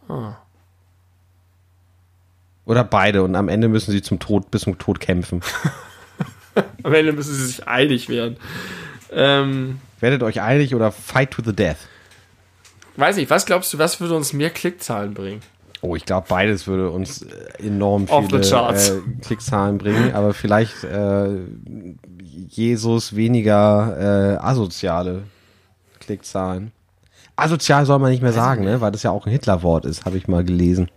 [0.08, 0.36] Ah.
[2.64, 5.40] Oder beide und am Ende müssen sie zum Tod, bis zum Tod kämpfen.
[6.82, 8.38] Am Ende müssen sie sich einig werden.
[9.12, 11.76] Ähm, Werdet euch einig oder fight to the death?
[12.96, 15.42] weiß nicht, was glaubst du, was würde uns mehr Klickzahlen bringen?
[15.82, 21.28] Oh, ich glaube, beides würde uns äh, enorm viele äh, Klickzahlen bringen, aber vielleicht äh,
[22.48, 25.24] Jesus weniger äh, asoziale
[26.00, 26.72] Klickzahlen.
[27.36, 28.80] Asozial soll man nicht mehr sagen, ne?
[28.80, 30.90] weil das ja auch ein Hitlerwort ist, habe ich mal gelesen.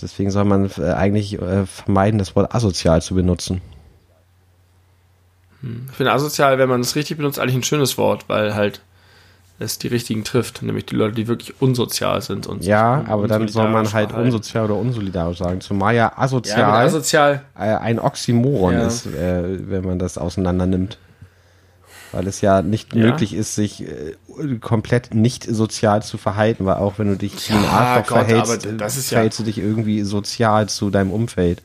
[0.00, 3.60] Deswegen soll man äh, eigentlich äh, vermeiden, das Wort asozial zu benutzen.
[5.90, 8.80] Ich finde asozial, wenn man es richtig benutzt, eigentlich ein schönes Wort, weil halt
[9.58, 13.48] es die richtigen trifft, nämlich die Leute, die wirklich unsozial sind und Ja, aber dann
[13.48, 15.60] soll man halt unsozial oder unsolidarisch sagen.
[15.60, 17.42] Zumal ja Ja, aber asozial asozial.
[17.58, 18.86] äh, ein Oxymoron Ja.
[18.86, 20.96] ist, wenn man das auseinander nimmt.
[22.12, 23.06] Weil es ja nicht Ja.
[23.06, 24.14] möglich ist, sich äh,
[24.60, 28.96] komplett nicht sozial zu verhalten, weil auch wenn du dich Ja, Arschloch Gott, verhältst, das
[28.96, 31.62] ist ja- verhältst du dich irgendwie sozial zu deinem Umfeld.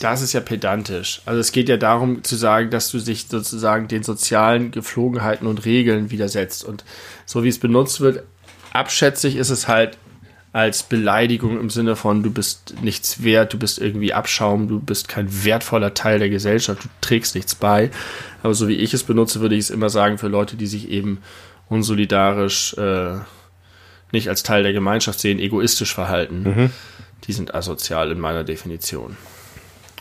[0.00, 1.22] Das ist ja pedantisch.
[1.24, 5.64] Also es geht ja darum zu sagen, dass du dich sozusagen den sozialen Geflogenheiten und
[5.64, 6.62] Regeln widersetzt.
[6.64, 6.84] Und
[7.24, 8.22] so wie es benutzt wird,
[8.74, 9.96] abschätzig ist es halt
[10.52, 15.08] als Beleidigung im Sinne von, du bist nichts wert, du bist irgendwie Abschaum, du bist
[15.08, 17.90] kein wertvoller Teil der Gesellschaft, du trägst nichts bei.
[18.42, 20.88] Aber so wie ich es benutze, würde ich es immer sagen für Leute, die sich
[20.88, 21.18] eben
[21.68, 23.18] unsolidarisch äh,
[24.10, 26.44] nicht als Teil der Gemeinschaft sehen, egoistisch verhalten.
[27.24, 29.16] Die sind asozial in meiner Definition.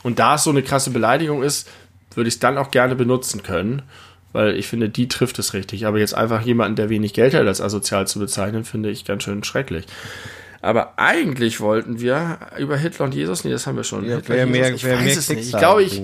[0.03, 1.67] Und da es so eine krasse Beleidigung ist,
[2.15, 3.81] würde ich es dann auch gerne benutzen können,
[4.37, 5.87] weil ich finde, die trifft es richtig.
[5.87, 9.23] Aber jetzt einfach jemanden, der wenig Geld hat, als asozial zu bezeichnen, finde ich ganz
[9.23, 9.85] schön schrecklich.
[10.61, 14.03] Aber eigentlich wollten wir über Hitler und Jesus, nee, das haben wir schon.
[14.03, 15.45] Hitler, wer mehr, ich wer weiß mehr es nicht.
[15.45, 16.03] Ich glaube, ich,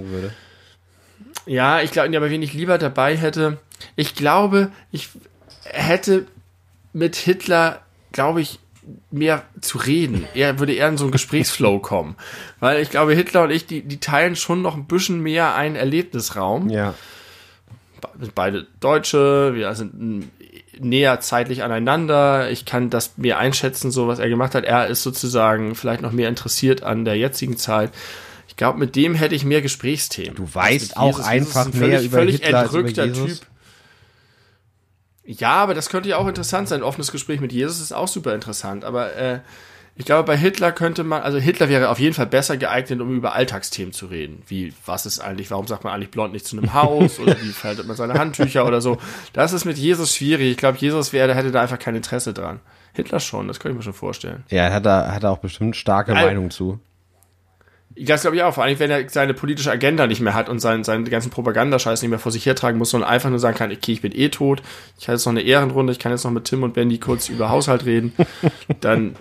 [1.46, 3.60] ja, ich glaube, aber wen ich lieber dabei hätte,
[3.96, 5.10] ich glaube, ich
[5.66, 6.26] hätte
[6.92, 7.82] mit Hitler,
[8.14, 8.58] glaube ich,
[9.12, 10.26] mehr zu reden.
[10.34, 12.16] Er würde eher in so einen Gesprächsflow kommen.
[12.60, 15.76] Weil ich glaube, Hitler und ich, die, die teilen schon noch ein bisschen mehr einen
[15.76, 16.72] Erlebnisraum.
[16.72, 16.96] Ja.
[18.36, 20.30] Beide Deutsche, wir sind
[20.80, 22.50] näher zeitlich aneinander.
[22.50, 24.66] Ich kann das mehr einschätzen, so was er gemacht hat.
[24.66, 27.92] Er ist sozusagen vielleicht noch mehr interessiert an der jetzigen Zeit.
[28.48, 30.36] Ich glaube, mit dem hätte ich mehr Gesprächsthemen.
[30.36, 31.26] Du weißt mit auch Jesus.
[31.26, 33.40] Jesus einfach ist ein mehr völlig, über völlig Hitler als über entrückter Jesus.
[33.40, 33.48] Typ.
[35.26, 36.82] Ja, aber das könnte ja auch interessant sein.
[36.82, 38.84] Ein offenes Gespräch mit Jesus ist auch super interessant.
[38.84, 39.40] Aber äh,
[39.96, 43.16] ich glaube, bei Hitler könnte man, also Hitler wäre auf jeden Fall besser geeignet, um
[43.16, 44.42] über Alltagsthemen zu reden.
[44.48, 47.20] Wie, was ist eigentlich, warum sagt man eigentlich blond nicht zu einem Haus?
[47.20, 48.98] oder wie faltet man seine Handtücher oder so?
[49.34, 50.52] Das ist mit Jesus schwierig.
[50.52, 52.60] Ich glaube, Jesus wäre, der hätte da einfach kein Interesse dran.
[52.94, 54.44] Hitler schon, das könnte ich mir schon vorstellen.
[54.50, 56.80] Ja, er hat da, hat da auch bestimmt starke Meinung zu.
[57.96, 60.60] Das glaube ich auch, vor allem wenn er seine politische Agenda nicht mehr hat und
[60.60, 63.72] seinen, seinen ganzen Propagandascheiß nicht mehr vor sich hertragen muss, sondern einfach nur sagen kann,
[63.72, 64.64] okay, ich bin eh tot,
[65.00, 67.30] ich habe jetzt noch eine Ehrenrunde, ich kann jetzt noch mit Tim und Bendy kurz
[67.30, 68.14] über Haushalt reden,
[68.82, 69.16] dann,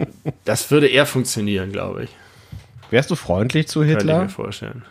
[0.44, 2.10] das würde eher funktionieren, glaube ich.
[2.90, 4.22] Wärst du freundlich zu Könnte ich Hitler?
[4.22, 4.84] mir vorstellen.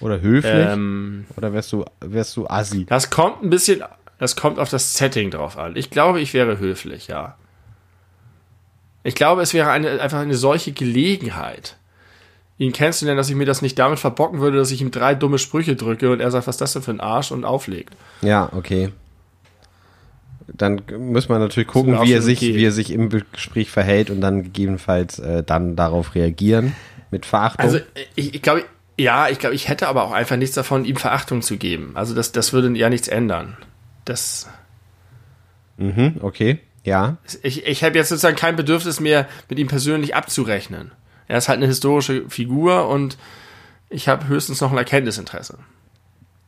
[0.00, 0.52] Oder höflich?
[0.52, 2.86] Ähm, Oder wärst du, wärst du assi?
[2.86, 3.82] das kommt ein bisschen,
[4.18, 5.76] das kommt auf das Setting drauf an.
[5.76, 7.36] Ich glaube, ich wäre höflich, ja.
[9.02, 11.76] Ich glaube, es wäre eine, einfach eine solche Gelegenheit,
[12.60, 15.38] ihn kennenzulernen, dass ich mir das nicht damit verbocken würde, dass ich ihm drei dumme
[15.38, 17.94] Sprüche drücke und er sagt, was ist das denn für ein Arsch und auflegt.
[18.20, 18.90] Ja, okay.
[20.46, 24.20] Dann muss man natürlich gucken, wie er sich, wie er sich im Gespräch verhält und
[24.20, 26.74] dann gegebenenfalls äh, dann darauf reagieren
[27.10, 27.64] mit Verachtung.
[27.64, 27.78] Also
[28.14, 28.64] ich, ich glaube,
[28.98, 31.92] ja, ich glaube, ich hätte aber auch einfach nichts davon, ihm Verachtung zu geben.
[31.94, 33.56] Also das, das würde ja nichts ändern.
[34.04, 34.50] Das,
[35.78, 37.16] mhm, okay, ja.
[37.42, 40.90] ich, ich habe jetzt sozusagen kein Bedürfnis mehr, mit ihm persönlich abzurechnen.
[41.30, 43.16] Er ist halt eine historische Figur und
[43.88, 45.58] ich habe höchstens noch ein Erkenntnisinteresse.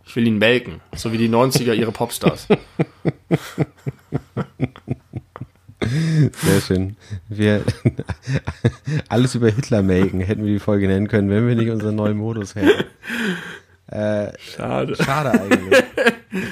[0.04, 2.48] Ich will ihn melken, so wie die 90er ihre Popstars.
[5.78, 6.96] Sehr schön.
[7.28, 7.62] Wir
[9.08, 12.16] alles über Hitler melken hätten wir die Folge nennen können, wenn wir nicht unseren neuen
[12.16, 12.84] Modus hätten.
[13.86, 14.96] Äh, Schade.
[14.96, 15.84] schade eigentlich.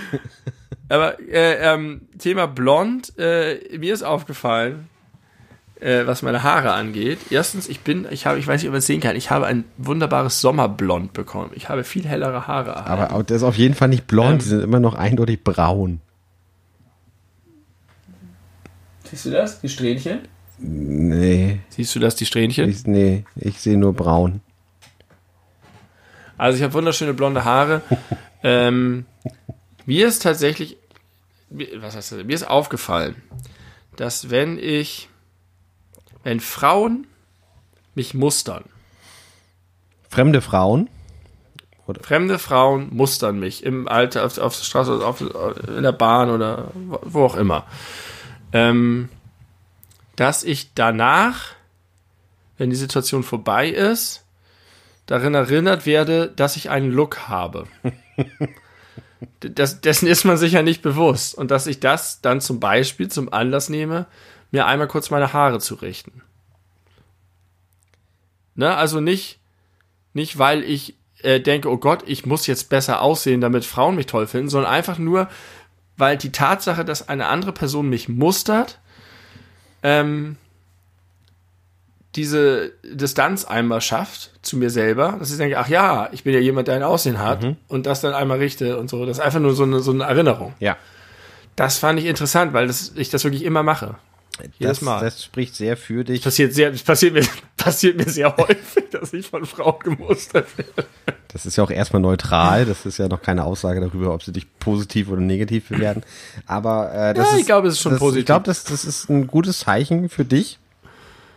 [0.88, 4.88] Aber äh, ähm, Thema Blond, äh, mir ist aufgefallen,
[5.80, 7.18] äh, was meine Haare angeht.
[7.30, 9.46] Erstens, ich bin, ich habe, ich weiß nicht, ob man es sehen kann, ich habe
[9.46, 11.50] ein wunderbares Sommerblond bekommen.
[11.54, 12.70] Ich habe viel hellere Haare.
[12.72, 13.12] erhalten.
[13.14, 14.38] Aber der ist auf jeden Fall nicht blond, Ähm.
[14.38, 16.00] die sind immer noch eindeutig braun.
[19.04, 19.60] Siehst du das?
[19.60, 20.20] Die Strähnchen?
[20.58, 22.68] Nee, Siehst du das, die Strähnchen?
[22.68, 24.40] ich, nee, ich sehe nur braun.
[26.36, 27.82] Also ich habe wunderschöne blonde Haare.
[28.42, 29.04] ähm,
[29.86, 30.76] mir ist tatsächlich,
[31.50, 32.24] was heißt das?
[32.24, 33.16] Mir ist aufgefallen,
[33.96, 35.08] dass wenn ich,
[36.22, 37.06] wenn Frauen
[37.94, 38.64] mich mustern,
[40.10, 40.90] Fremde Frauen?
[42.02, 46.70] Fremde Frauen mustern mich im Alter, auf, auf der Straße, auf, in der Bahn oder
[46.74, 47.66] wo auch immer.
[48.52, 49.08] Ähm,
[50.16, 51.46] dass ich danach,
[52.58, 54.24] wenn die Situation vorbei ist,
[55.06, 57.66] darin erinnert werde, dass ich einen Look habe.
[59.40, 61.34] das, dessen ist man sich ja nicht bewusst.
[61.36, 64.06] Und dass ich das dann zum Beispiel zum Anlass nehme,
[64.50, 66.22] mir einmal kurz meine Haare zu richten.
[68.54, 68.74] Ne?
[68.74, 69.38] Also nicht,
[70.12, 74.06] nicht weil ich äh, denke, oh Gott, ich muss jetzt besser aussehen, damit Frauen mich
[74.06, 75.28] toll finden, sondern einfach nur,
[75.96, 78.78] weil die Tatsache, dass eine andere Person mich mustert,
[79.82, 80.36] ähm,
[82.16, 86.40] diese Distanz einmal schafft zu mir selber, dass ich denke, ach ja, ich bin ja
[86.40, 87.56] jemand, der ein Aussehen hat mhm.
[87.68, 89.06] und das dann einmal richte und so.
[89.06, 90.54] Das ist einfach nur so eine, so eine Erinnerung.
[90.58, 90.76] Ja.
[91.54, 93.94] Das fand ich interessant, weil das, ich das wirklich immer mache.
[94.58, 95.00] Jedes das, Mal.
[95.00, 96.20] Das spricht sehr für dich.
[96.20, 97.22] Das passiert, sehr, das passiert, mir,
[97.56, 100.86] passiert mir sehr häufig, dass ich von Frauen gemustert werde.
[101.28, 102.66] Das ist ja auch erstmal neutral.
[102.66, 106.02] Das ist ja noch keine Aussage darüber, ob sie dich positiv oder negativ bewerten.
[106.46, 108.20] Aber äh, das ja, ist, ich glaube, es ist schon das, positiv.
[108.20, 110.58] Ich glaube, das, das ist ein gutes Zeichen für dich.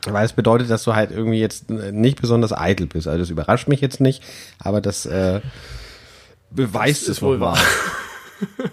[0.05, 3.07] Weil es bedeutet, dass du halt irgendwie jetzt nicht besonders eitel bist.
[3.07, 4.21] Also das überrascht mich jetzt nicht,
[4.59, 5.39] aber das äh,
[6.51, 7.57] beweist das es wohl wahr.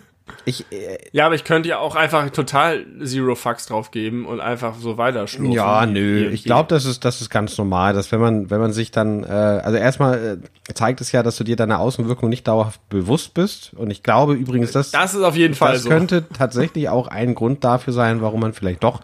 [0.51, 4.41] Ich, äh, ja, aber ich könnte ja auch einfach total Zero Fucks drauf geben und
[4.41, 5.53] einfach so weiterschlurfen.
[5.53, 6.29] Ja, nö.
[6.29, 9.25] Ich glaube, das ist, das ist ganz normal, dass wenn man, wenn man sich dann,
[9.25, 13.35] äh, also erstmal äh, zeigt es ja, dass du dir deiner Außenwirkung nicht dauerhaft bewusst
[13.35, 13.73] bist.
[13.75, 15.89] Und ich glaube übrigens, dass das ist auf jeden Fall das so.
[15.89, 19.01] könnte tatsächlich auch ein Grund dafür sein, warum man vielleicht doch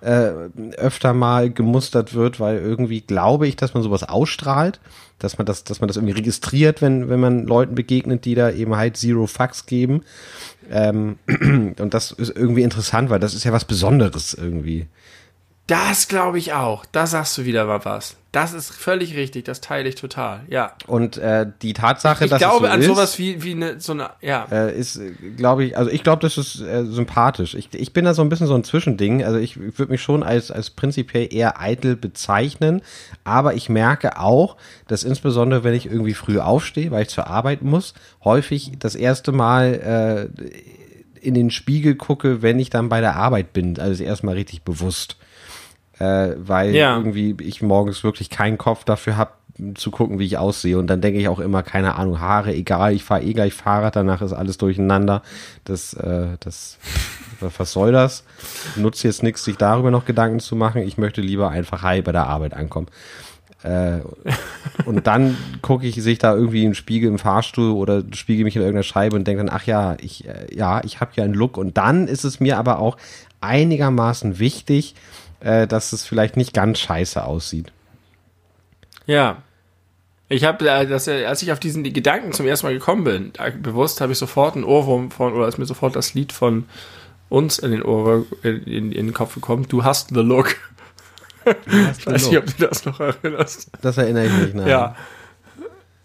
[0.00, 0.30] äh,
[0.76, 4.80] öfter mal gemustert wird, weil irgendwie glaube ich, dass man sowas ausstrahlt,
[5.18, 8.50] dass man das, dass man das irgendwie registriert, wenn, wenn man Leuten begegnet, die da
[8.50, 10.02] eben halt Zero Fucks geben.
[10.70, 11.18] Ähm,
[11.78, 14.86] und das ist irgendwie interessant, weil das ist ja was Besonderes irgendwie.
[15.68, 16.86] Das glaube ich auch.
[16.86, 18.16] Da sagst du wieder mal was.
[18.32, 19.44] Das ist völlig richtig.
[19.44, 20.40] Das teile ich total.
[20.48, 20.72] Ja.
[20.86, 23.78] Und äh, die Tatsache, ich dass glaube es so an ist, sowas wie wie eine
[23.78, 24.98] so eine ja äh, ist,
[25.36, 25.76] glaube ich.
[25.76, 27.54] Also ich glaube, das ist äh, sympathisch.
[27.54, 29.22] Ich, ich bin da so ein bisschen so ein Zwischending.
[29.22, 32.80] Also ich würde mich schon als als prinzipiell eher eitel bezeichnen,
[33.24, 37.60] aber ich merke auch, dass insbesondere wenn ich irgendwie früh aufstehe, weil ich zur Arbeit
[37.60, 37.92] muss,
[38.24, 40.48] häufig das erste Mal äh,
[41.20, 43.78] in den Spiegel gucke, wenn ich dann bei der Arbeit bin.
[43.78, 45.18] Also erstmal richtig bewusst
[45.98, 46.96] äh, weil ja.
[46.96, 49.32] irgendwie ich morgens wirklich keinen Kopf dafür habe,
[49.74, 50.78] zu gucken, wie ich aussehe.
[50.78, 53.96] Und dann denke ich auch immer, keine Ahnung, Haare, egal, ich fahre eh gleich Fahrrad,
[53.96, 55.22] danach ist alles durcheinander.
[55.64, 56.78] Das, äh, das,
[57.40, 58.24] was soll das?
[58.76, 60.82] Nutzt jetzt nichts, sich darüber noch Gedanken zu machen.
[60.82, 62.86] Ich möchte lieber einfach high bei der Arbeit ankommen.
[63.64, 63.98] Äh,
[64.84, 68.62] und dann gucke ich sich da irgendwie im Spiegel im Fahrstuhl oder spiegel mich in
[68.62, 71.56] irgendeiner Scheibe und denke dann, ach ja, ich, äh, ja, ich habe ja einen Look.
[71.56, 72.96] Und dann ist es mir aber auch
[73.40, 74.94] einigermaßen wichtig,
[75.40, 77.72] äh, dass es vielleicht nicht ganz scheiße aussieht.
[79.06, 79.42] Ja.
[80.30, 83.32] Ich habe, äh, als ich auf diesen Gedanken zum ersten Mal gekommen bin,
[83.62, 86.66] bewusst habe ich sofort ein Ohrwurm von, oder ist mir sofort das Lied von
[87.30, 89.66] uns in den Ohr, in, in, in den Kopf gekommen.
[89.68, 90.56] Du hast the look.
[91.96, 93.70] ich weiß nicht, ob du das noch erinnerst.
[93.80, 94.68] Das erinnere ich mich, nein.
[94.68, 94.96] Ja.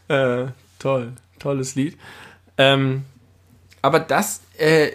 [0.08, 0.48] Äh,
[0.80, 1.14] toll.
[1.40, 1.98] Tolles Lied.
[2.58, 3.04] Ähm,
[3.82, 4.92] aber das, äh,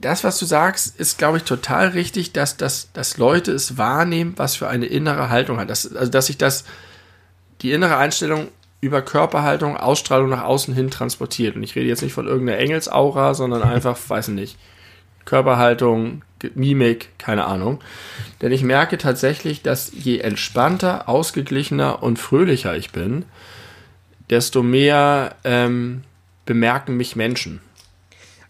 [0.00, 4.34] das, was du sagst, ist, glaube ich, total richtig, dass, dass, dass Leute es wahrnehmen,
[4.36, 5.70] was für eine innere Haltung hat.
[5.70, 6.64] Das, also, dass sich das,
[7.62, 8.48] die innere Einstellung
[8.80, 11.56] über Körperhaltung, Ausstrahlung nach außen hin transportiert.
[11.56, 14.56] Und ich rede jetzt nicht von irgendeiner Engelsaura, sondern einfach, weiß nicht,
[15.24, 16.22] Körperhaltung,
[16.54, 17.80] Mimik, keine Ahnung.
[18.40, 23.24] Denn ich merke tatsächlich, dass je entspannter, ausgeglichener und fröhlicher ich bin,
[24.30, 26.04] desto mehr ähm,
[26.46, 27.60] bemerken mich Menschen.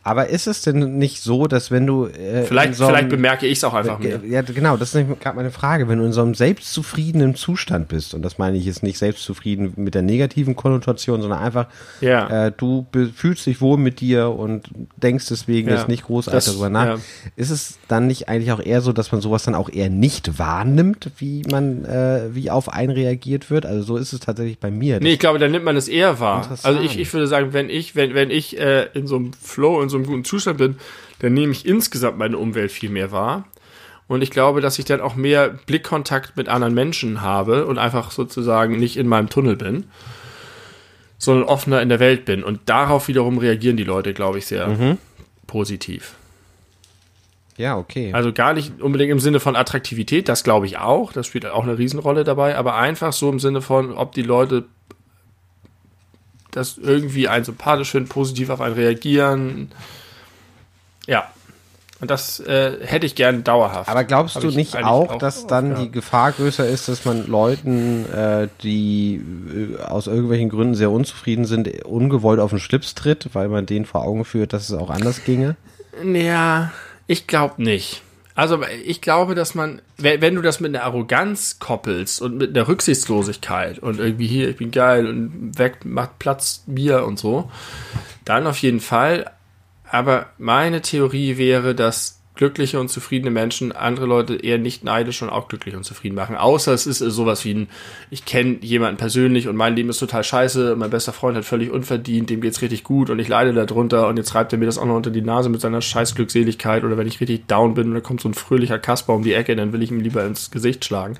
[0.08, 2.06] Aber ist es denn nicht so, dass wenn du.
[2.06, 4.20] Äh, vielleicht, so einem, vielleicht bemerke ich es auch einfach mehr.
[4.26, 5.86] Ja, genau, das ist gerade meine Frage.
[5.86, 9.74] Wenn du in so einem selbstzufriedenen Zustand bist, und das meine ich jetzt nicht selbstzufrieden
[9.76, 11.66] mit der negativen Konnotation, sondern einfach,
[12.00, 12.46] ja.
[12.46, 15.76] äh, du fühlst dich wohl mit dir und denkst deswegen ja.
[15.76, 16.86] jetzt nicht großartig das, darüber nach.
[16.86, 16.98] Ja.
[17.36, 20.38] Ist es dann nicht eigentlich auch eher so, dass man sowas dann auch eher nicht
[20.38, 23.66] wahrnimmt, wie man, äh, wie auf einen reagiert wird?
[23.66, 25.00] Also so ist es tatsächlich bei mir.
[25.00, 26.58] Nee, ich glaube, dann nimmt man es eher wahr.
[26.62, 29.82] Also ich, ich würde sagen, wenn ich, wenn, wenn ich äh, in so einem Flow,
[29.82, 30.76] in so einem guten Zustand bin,
[31.20, 33.44] dann nehme ich insgesamt meine Umwelt viel mehr wahr.
[34.08, 38.10] Und ich glaube, dass ich dann auch mehr Blickkontakt mit anderen Menschen habe und einfach
[38.10, 39.84] sozusagen nicht in meinem Tunnel bin,
[41.18, 42.42] sondern offener in der Welt bin.
[42.42, 44.98] Und darauf wiederum reagieren die Leute, glaube ich, sehr mhm.
[45.46, 46.14] positiv.
[47.58, 48.12] Ja, okay.
[48.12, 51.64] Also gar nicht unbedingt im Sinne von Attraktivität, das glaube ich auch, das spielt auch
[51.64, 54.64] eine Riesenrolle dabei, aber einfach so im Sinne von, ob die Leute
[56.58, 59.70] das irgendwie einen sympathisch finden, positiv auf einen reagieren.
[61.06, 61.28] Ja.
[62.00, 63.88] Und das äh, hätte ich gern dauerhaft.
[63.88, 65.86] Aber glaubst Hab du ich nicht eigentlich auch, dass dann aufgehört.
[65.86, 69.20] die Gefahr größer ist, dass man Leuten, äh, die
[69.76, 73.84] äh, aus irgendwelchen Gründen sehr unzufrieden sind, ungewollt auf den Schlips tritt, weil man denen
[73.84, 75.56] vor Augen führt, dass es auch anders ginge?
[76.04, 76.70] Ja,
[77.08, 78.02] ich glaube nicht.
[78.38, 82.68] Also ich glaube, dass man, wenn du das mit einer Arroganz koppelst und mit einer
[82.68, 87.50] Rücksichtslosigkeit und irgendwie hier, ich bin geil und weg, macht Platz mir und so,
[88.24, 89.28] dann auf jeden Fall.
[89.90, 95.28] Aber meine Theorie wäre, dass glückliche und zufriedene Menschen andere Leute eher nicht neidisch und
[95.28, 96.36] auch glücklich und zufrieden machen.
[96.36, 97.68] Außer es ist sowas wie ein,
[98.10, 101.70] ich kenne jemanden persönlich und mein Leben ist total scheiße, mein bester Freund hat völlig
[101.70, 104.78] unverdient, dem geht's richtig gut und ich leide darunter und jetzt reibt er mir das
[104.78, 107.88] auch noch unter die Nase mit seiner scheiß Glückseligkeit oder wenn ich richtig down bin
[107.88, 110.24] und da kommt so ein fröhlicher Kasper um die Ecke, dann will ich ihm lieber
[110.24, 111.18] ins Gesicht schlagen.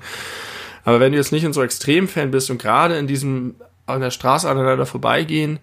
[0.85, 3.55] Aber wenn du jetzt nicht in so Extremfan bist und gerade in diesem
[3.85, 5.59] an der Straße aneinander vorbeigehen,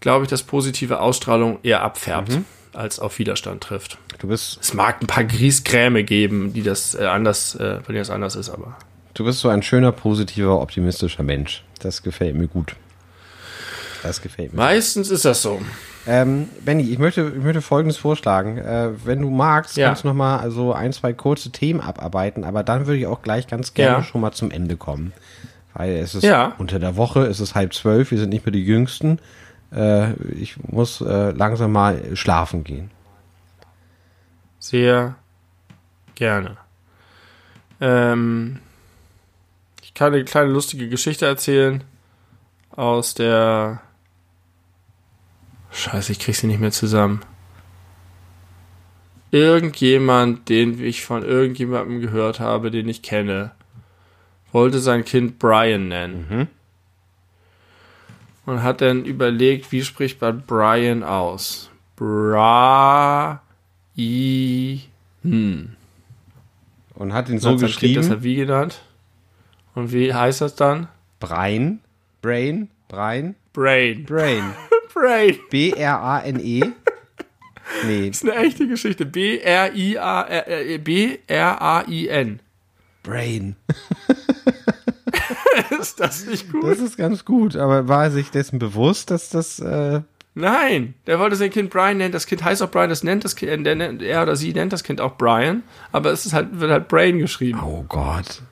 [0.00, 2.38] glaube ich, dass positive Ausstrahlung eher abfärbt,
[2.72, 3.98] als auf Widerstand trifft.
[4.22, 7.98] Du bist, Es mag ein paar Grießkräme geben, die das äh, anders, äh, bei denen
[7.98, 8.76] das anders ist, aber.
[9.14, 11.64] du bist so ein schöner, positiver, optimistischer Mensch.
[11.80, 12.76] Das gefällt mir gut.
[14.04, 14.58] Das gefällt mir.
[14.58, 15.60] Meistens ist das so.
[16.06, 18.58] Ähm, Benny, ich möchte, ich möchte Folgendes vorschlagen.
[18.58, 19.88] Äh, wenn du magst, Ja.
[19.88, 23.22] kannst du noch mal also ein, zwei kurze Themen abarbeiten, aber dann würde ich auch
[23.22, 24.02] gleich ganz gerne Ja.
[24.04, 25.12] schon mal zum Ende kommen.
[25.74, 26.54] Weil es ist Ja.
[26.58, 29.18] unter der Woche, es ist halb zwölf, wir sind nicht mehr die Jüngsten.
[29.74, 32.90] Äh, ich muss äh, langsam mal schlafen gehen.
[34.62, 35.16] Sehr
[36.14, 36.56] gerne.
[37.80, 38.60] Ähm,
[39.82, 41.82] ich kann eine kleine lustige Geschichte erzählen
[42.70, 43.82] aus der.
[45.72, 47.24] Scheiße, ich krieg sie nicht mehr zusammen.
[49.32, 53.50] Irgendjemand, den ich von irgendjemandem gehört habe, den ich kenne,
[54.52, 56.48] wollte sein Kind Brian nennen.
[58.46, 61.68] Und hat dann überlegt, wie spricht man Brian aus?
[61.96, 63.42] Bra
[63.96, 64.82] I.
[65.22, 65.76] Hm.
[66.94, 68.82] Und hat ihn So hat Kind geschrieben, deshalb wie genannt.
[69.74, 70.88] Und wie heißt das dann?
[71.20, 71.80] Brain,
[72.20, 74.04] Brain, Brain, Brain.
[74.04, 74.52] Brain.
[74.94, 75.38] Brain.
[75.50, 76.64] B-R-A-N-E.
[77.86, 79.06] Nee, Das ist eine echte Geschichte.
[79.06, 82.40] B-R-I-A, B-R-A-I-N.
[83.02, 83.56] Brain.
[85.80, 86.64] Ist das nicht gut?
[86.64, 90.00] Das ist ganz gut, aber war er sich dessen bewusst, dass das, äh,
[90.34, 92.12] Nein, der wollte sein Kind Brian nennen.
[92.12, 94.82] Das Kind heißt auch Brian, das nennt das Kind, äh, er oder sie nennt das
[94.82, 97.60] Kind auch Brian, aber es ist halt, wird halt Brain geschrieben.
[97.62, 98.42] oh Gott.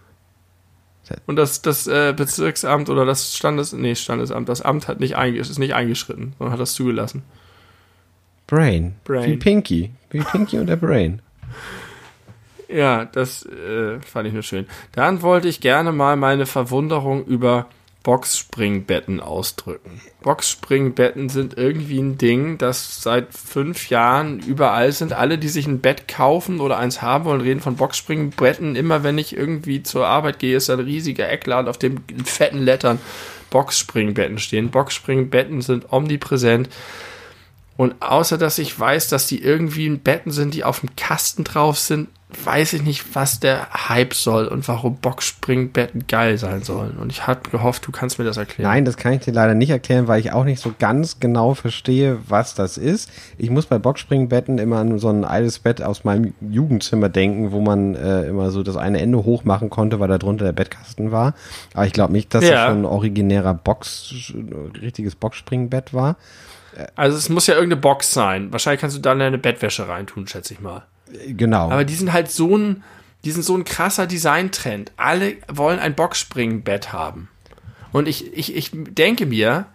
[1.26, 5.38] Und das, das äh, Bezirksamt oder das Standes, nee, Standesamt, das Amt hat nicht einge
[5.38, 7.22] ist nicht eingeschritten, sondern hat das zugelassen.
[8.46, 8.94] Brain.
[9.04, 9.30] Brain.
[9.30, 9.90] Wie Pinky.
[10.10, 11.22] Wie Pinky und der Brain.
[12.68, 14.66] Ja, das äh, fand ich nur schön.
[14.92, 17.66] Dann wollte ich gerne mal meine Verwunderung über
[18.02, 20.00] Boxspringbetten ausdrücken.
[20.22, 25.12] Boxspringbetten sind irgendwie ein Ding, das seit fünf Jahren überall sind.
[25.12, 28.74] Alle, die sich ein Bett kaufen oder eins haben wollen, reden von Boxspringbetten.
[28.74, 32.58] Immer wenn ich irgendwie zur Arbeit gehe, ist ein riesiger Eckladen, auf dem in fetten
[32.58, 32.98] Lettern
[33.50, 34.70] Boxspringbetten stehen.
[34.70, 36.70] Boxspringbetten sind omnipräsent.
[37.76, 41.44] Und außer dass ich weiß, dass die irgendwie in Betten sind, die auf dem Kasten
[41.44, 42.08] drauf sind,
[42.44, 46.96] weiß ich nicht, was der Hype soll und warum Boxspringbetten geil sein sollen.
[46.98, 48.70] Und ich habe gehofft, du kannst mir das erklären.
[48.70, 51.54] Nein, das kann ich dir leider nicht erklären, weil ich auch nicht so ganz genau
[51.54, 53.10] verstehe, was das ist.
[53.38, 57.60] Ich muss bei Boxspringbetten immer an so ein altes Bett aus meinem Jugendzimmer denken, wo
[57.60, 61.12] man äh, immer so das eine Ende hoch machen konnte, weil da drunter der Bettkasten
[61.12, 61.34] war.
[61.74, 62.50] Aber ich glaube nicht, dass Ja.
[62.50, 64.32] das schon ein originärer Box,
[64.80, 66.16] richtiges Boxspringbett war.
[66.94, 68.52] Also es muss ja irgendeine Box sein.
[68.52, 70.82] Wahrscheinlich kannst du dann deine Bettwäsche reintun, schätze ich mal.
[71.26, 71.70] Genau.
[71.70, 72.82] Aber die sind halt so ein,
[73.24, 74.92] die sind so ein krasser Designtrend.
[74.96, 77.28] Alle wollen ein Boxspringbett haben.
[77.92, 79.66] Und ich, ich, ich denke mir,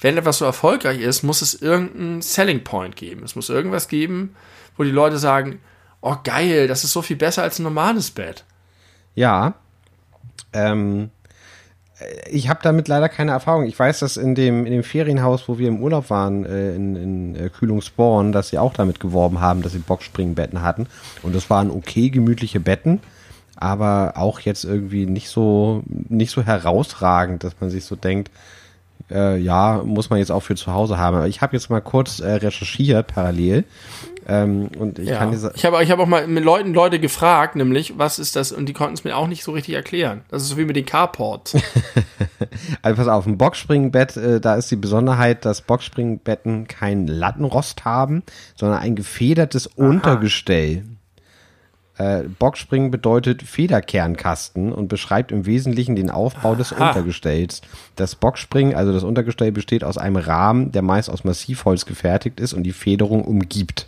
[0.00, 3.24] wenn etwas so erfolgreich ist, muss es irgendeinen Selling Point geben.
[3.24, 4.36] Es muss irgendwas geben,
[4.76, 5.60] wo die Leute sagen,
[6.00, 8.44] oh geil, das ist so viel besser als ein normales Bett.
[9.14, 9.54] Ja.
[10.52, 11.15] Ähm, äh,
[12.30, 13.64] ich habe damit leider keine Erfahrung.
[13.64, 16.96] Ich weiß, dass in dem, in dem Ferienhaus, wo wir im Urlaub waren, äh, in,
[16.96, 20.88] in äh, Kühlungsborn, dass sie auch damit geworben haben, dass sie Boxspringbetten hatten.
[21.22, 23.00] Und das waren okay gemütliche Betten,
[23.56, 28.30] aber auch jetzt irgendwie nicht so, nicht so herausragend, dass man sich so denkt,
[29.10, 31.16] äh, ja, muss man jetzt auch für zu Hause haben.
[31.16, 33.64] Aber ich habe jetzt mal kurz äh, recherchiert parallel.
[34.28, 35.18] Ähm, und ich Ja.
[35.18, 38.18] kann dir sa- Ich habe ich hab auch mal mit Leuten Leute gefragt, nämlich, was
[38.18, 38.50] ist das?
[38.50, 40.22] Und die konnten es mir auch nicht so richtig erklären.
[40.30, 41.56] Das ist so wie mit den Carports.
[42.82, 48.22] Also pass auf, ein Boxspringbett, äh, da ist die Besonderheit, dass Boxspringbetten kein Lattenrost haben,
[48.54, 50.84] sondern ein gefedertes Untergestell.
[51.98, 56.88] Äh, Boxspringen bedeutet Federkernkasten und beschreibt im Wesentlichen den Aufbau des Aha.
[56.88, 57.62] Untergestells.
[57.96, 62.52] Das Boxspringen, also das Untergestell, besteht aus einem Rahmen, der meist aus Massivholz gefertigt ist
[62.52, 63.86] und die Federung umgibt.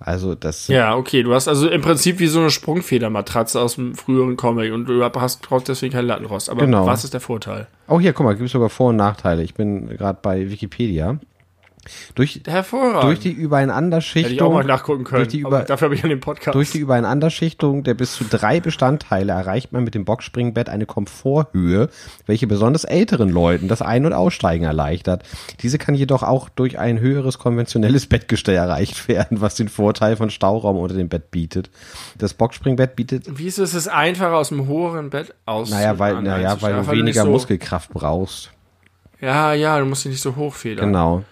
[0.00, 1.22] Also das Ja, okay.
[1.22, 5.02] Du hast also im Prinzip wie so eine Sprungfedermatratze aus dem früheren Comic und du
[5.02, 6.50] hast brauchst deswegen keinen Lattenrost.
[6.50, 6.86] Aber Genau.
[6.86, 7.66] was ist der Vorteil?
[7.88, 9.42] Oh, hier, guck mal, gibt es sogar Vor- und Nachteile.
[9.42, 11.18] Ich bin gerade bei Wikipedia.
[12.14, 13.02] Durch, Hervorragend.
[13.04, 15.20] durch die Hätte ich auch mal Übereinanderschichtung, nachgucken können.
[15.20, 16.54] durch die Über- dafür habe ich an den Podcast.
[16.54, 21.88] durch die Übereinanderschichtung der bis zu drei Bestandteile erreicht man mit dem Boxspringbett eine Komforthöhe,
[22.26, 25.22] welche besonders älteren Leuten das Ein- und Aussteigen erleichtert.
[25.62, 30.30] Diese kann jedoch auch durch ein höheres konventionelles Bettgestell erreicht werden, was den Vorteil von
[30.30, 31.70] Stauraum unter dem Bett bietet.
[32.16, 35.70] Das Boxspringbett bietet, Wieso ist es einfacher aus dem hohen Bett aus?
[35.70, 38.50] naja, weil, naja, weil du weniger so, Muskelkraft brauchst.
[39.20, 40.86] Ja, ja, du musst dich nicht so hochfedern.
[40.86, 41.24] Genau.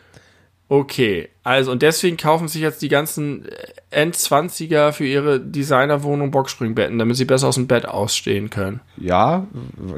[0.68, 3.52] Okay, also und deswegen kaufen sich jetzt die ganzen äh,
[3.90, 8.80] End-20er für ihre Designerwohnung Boxspringbetten, damit sie besser aus dem Bett ausstehen können.
[8.96, 9.46] Ja,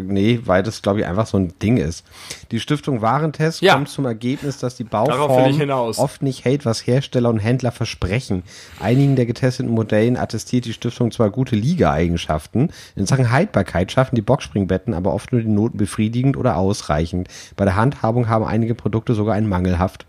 [0.03, 2.05] nee, weil das, glaube ich, einfach so ein Ding ist.
[2.51, 3.74] Die Stiftung Warentest Ja.
[3.74, 8.43] kommt zum Ergebnis, dass die Bauform oft nicht hält, was Hersteller und Händler versprechen.
[8.78, 14.23] Einigen der getesteten Modellen attestiert die Stiftung zwar gute Liegeeigenschaften, in Sachen Haltbarkeit schaffen die
[14.23, 17.28] Boxspringbetten aber oft nur die Noten befriedigend oder ausreichend.
[17.57, 20.05] Bei der Handhabung haben einige Produkte sogar einen Mangelhaft.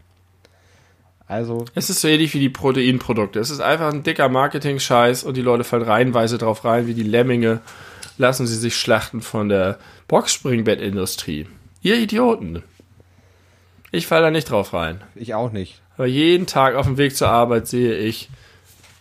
[1.29, 3.39] Also, Es ist so ähnlich wie die Proteinprodukte.
[3.39, 7.03] Es ist einfach ein dicker Marketing-Scheiß und die Leute fallen reihenweise drauf rein, wie die
[7.03, 7.61] Lemminge.
[8.17, 9.77] Lassen sie sich schlachten von der
[10.07, 11.47] Boxspringbett-Industrie.
[11.83, 12.63] Ihr Idioten.
[13.91, 15.01] Ich falle da nicht drauf rein.
[15.13, 15.81] ich auch nicht.
[15.97, 18.29] Aber jeden Tag auf dem Weg zur Arbeit sehe ich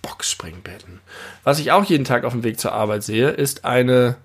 [0.02, 1.00] Boxspringbetten.
[1.44, 4.16] Was ich auch jeden Tag auf dem Weg zur Arbeit sehe, ist eine,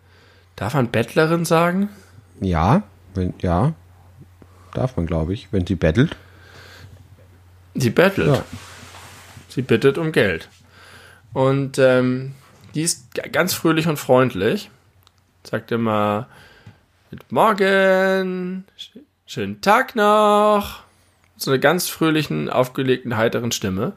[0.58, 1.88] darf man Bettlerin sagen?
[2.42, 2.84] Ja,
[3.16, 3.74] wenn, ja,
[4.74, 6.18] darf man, glaube ich, wenn sie bettelt.
[7.76, 8.28] Sie bettelt.
[8.28, 8.46] Ja.
[9.50, 10.50] Sie bittet um Geld.
[11.34, 12.34] Und ähm,
[12.76, 14.70] die ist ganz fröhlich und freundlich.
[15.44, 16.28] Sagt immer,
[17.12, 20.82] Guten Morgen, sch- schönen Tag noch.
[21.36, 23.94] So eine ganz fröhlichen, aufgelegten, heiteren Stimme.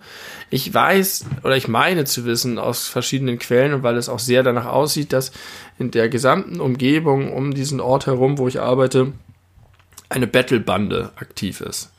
[0.51, 4.43] Ich weiß oder ich meine zu wissen aus verschiedenen Quellen und weil es auch sehr
[4.43, 5.32] danach aussieht, dass
[5.78, 9.12] in der gesamten Umgebung um diesen Ort herum, wo ich arbeite,
[10.09, 11.93] eine Battlebande aktiv ist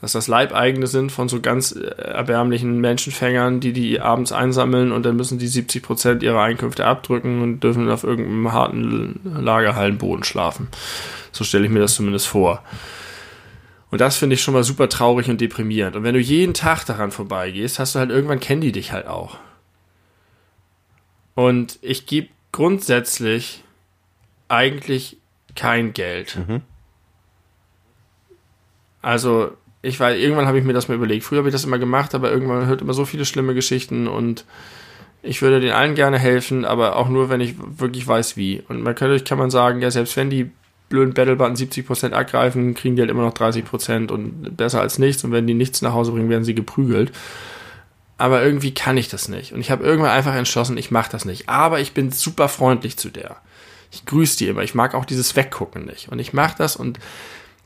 [0.00, 5.04] dass das Leibeigene sind von so ganz äh, erbärmlichen Menschenfängern, die die abends einsammeln und
[5.04, 10.68] dann müssen die 70 Prozent ihrer Einkünfte abdrücken und dürfen auf irgendeinem harten Lagerhallenboden schlafen.
[11.32, 12.62] So stelle ich mir das zumindest vor.
[13.90, 15.96] Und das finde ich schon mal super traurig und deprimierend.
[15.96, 19.06] Und wenn du jeden Tag daran vorbeigehst, hast du halt irgendwann kennen die dich halt
[19.06, 19.38] auch.
[21.34, 23.62] Und ich gebe grundsätzlich
[24.48, 25.18] eigentlich
[25.54, 26.36] kein Geld.
[29.02, 29.56] Also,
[29.86, 31.24] ich weiß, irgendwann habe ich mir das mal überlegt.
[31.24, 34.44] Früher habe ich das immer gemacht, aber irgendwann hört immer so viele schlimme Geschichten und
[35.22, 38.62] ich würde den allen gerne helfen, aber auch nur, wenn ich wirklich weiß, wie.
[38.68, 40.50] Und man könnte, kann man sagen, ja, selbst wenn die
[40.88, 45.24] blöden Battlebanden 70% abgreifen, kriegen die halt immer noch 30% und besser als nichts.
[45.24, 47.12] Und wenn die nichts nach Hause bringen, werden sie geprügelt.
[48.18, 49.52] Aber irgendwie kann ich das nicht.
[49.52, 51.48] Und ich habe irgendwann einfach entschlossen, ich mache das nicht.
[51.48, 53.36] Aber ich bin super freundlich zu der.
[53.90, 54.62] Ich grüße die immer.
[54.62, 56.08] Ich mag auch dieses Weggucken nicht.
[56.08, 56.98] Und ich mache das und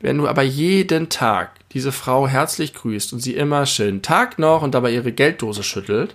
[0.00, 4.62] wenn du aber jeden Tag diese Frau herzlich grüßt und sie immer schönen Tag noch
[4.62, 6.14] und dabei ihre Gelddose schüttelt,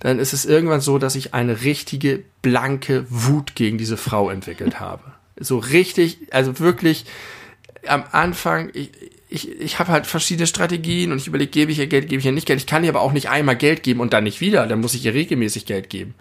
[0.00, 4.80] dann ist es irgendwann so, dass ich eine richtige blanke Wut gegen diese Frau entwickelt
[4.80, 5.02] habe.
[5.40, 7.06] So richtig, also wirklich
[7.88, 8.90] am Anfang, ich,
[9.28, 12.26] ich, ich habe halt verschiedene Strategien und ich überlege, gebe ich ihr Geld, gebe ich
[12.26, 12.60] ihr nicht Geld.
[12.60, 14.94] Ich kann ihr aber auch nicht einmal Geld geben und dann nicht wieder, dann muss
[14.94, 16.14] ich ihr regelmäßig Geld geben.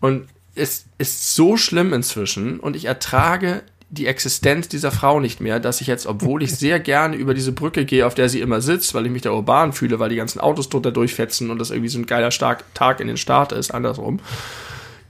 [0.00, 3.62] Und es ist so schlimm inzwischen und ich ertrage
[3.92, 7.52] die Existenz dieser Frau nicht mehr, dass ich jetzt, obwohl ich sehr gerne über diese
[7.52, 10.16] Brücke gehe, auf der sie immer sitzt, weil ich mich da urban fühle, weil die
[10.16, 13.72] ganzen Autos drunter durchfetzen und das irgendwie so ein geiler Tag in den Start ist,
[13.72, 14.20] andersrum,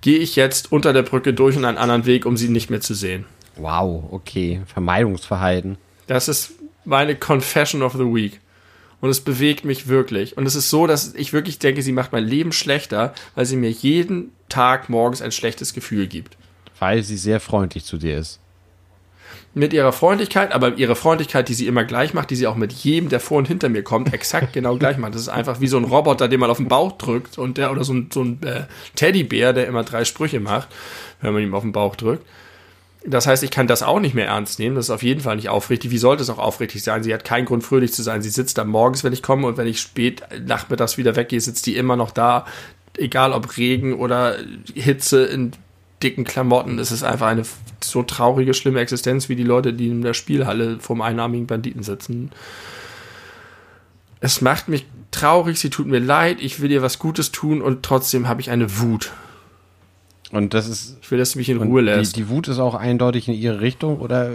[0.00, 2.80] gehe ich jetzt unter der Brücke durch und einen anderen Weg, um sie nicht mehr
[2.80, 3.24] zu sehen.
[3.54, 4.62] Wow, okay.
[4.66, 5.78] Vermeidungsverhalten.
[6.08, 6.50] Das ist
[6.84, 8.40] meine Confession of the Week.
[9.00, 10.36] Und es bewegt mich wirklich.
[10.36, 13.56] Und es ist so, dass ich wirklich denke, sie macht mein Leben schlechter, weil sie
[13.56, 16.36] mir jeden Tag morgens ein schlechtes Gefühl gibt.
[16.80, 18.41] Weil sie sehr freundlich zu dir ist.
[19.54, 22.72] Mit ihrer Freundlichkeit, aber ihre Freundlichkeit, die sie immer gleich macht, die sie auch mit
[22.72, 25.14] jedem, der vor und hinter mir kommt, exakt genau gleich macht.
[25.14, 27.70] Das ist einfach wie so ein Roboter, den man auf den Bauch drückt und der
[27.70, 28.62] oder so ein, so ein äh,
[28.94, 30.68] Teddybär, der immer drei Sprüche macht,
[31.20, 32.24] wenn man ihm auf den Bauch drückt.
[33.04, 34.76] Das heißt, ich kann das auch nicht mehr ernst nehmen.
[34.76, 35.90] Das ist auf jeden Fall nicht aufrichtig.
[35.90, 37.02] Wie sollte es auch aufrichtig sein?
[37.02, 38.22] Sie hat keinen Grund, fröhlich zu sein.
[38.22, 41.66] Sie sitzt da morgens, wenn ich komme, und wenn ich spät nachmittags wieder weggehe, sitzt
[41.66, 42.46] die immer noch da.
[42.96, 44.36] Egal ob Regen oder
[44.74, 45.52] Hitze in
[46.02, 46.78] dicken Klamotten.
[46.78, 47.42] Es ist einfach eine
[47.82, 52.30] so traurige, schlimme Existenz wie die Leute, die in der Spielhalle vorm einarmigen Banditen sitzen.
[54.20, 57.82] es macht mich traurig, sie tut mir leid, ich will ihr was Gutes tun und
[57.82, 59.12] trotzdem habe ich eine Wut.
[60.32, 60.96] Und das ist.
[61.02, 62.16] Ich will, dass sie mich in Ruhe lässt.
[62.16, 64.30] Die, die, Wut ist auch eindeutig in ihre Richtung oder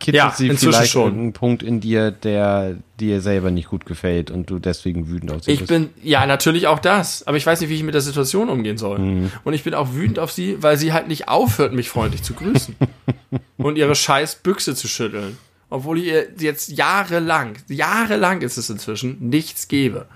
[0.00, 1.04] kitzelt Ja, sie vielleicht schon.
[1.04, 5.44] irgendeinen Punkt in dir, der dir selber nicht gut gefällt und du deswegen wütend auf
[5.44, 5.68] sie Ich bist?
[5.68, 7.26] bin, ja, natürlich auch das.
[7.26, 9.30] Aber ich weiß nicht, wie ich mit der Situation umgehen soll.
[9.44, 12.34] Und ich bin auch wütend auf sie, weil sie halt nicht aufhört, mich freundlich zu
[12.34, 12.74] grüßen.
[13.56, 15.38] und ihre scheiß Büchse zu schütteln.
[15.70, 20.06] Obwohl ich ihr jetzt jahrelang, jahrelang ist es inzwischen, nichts gebe.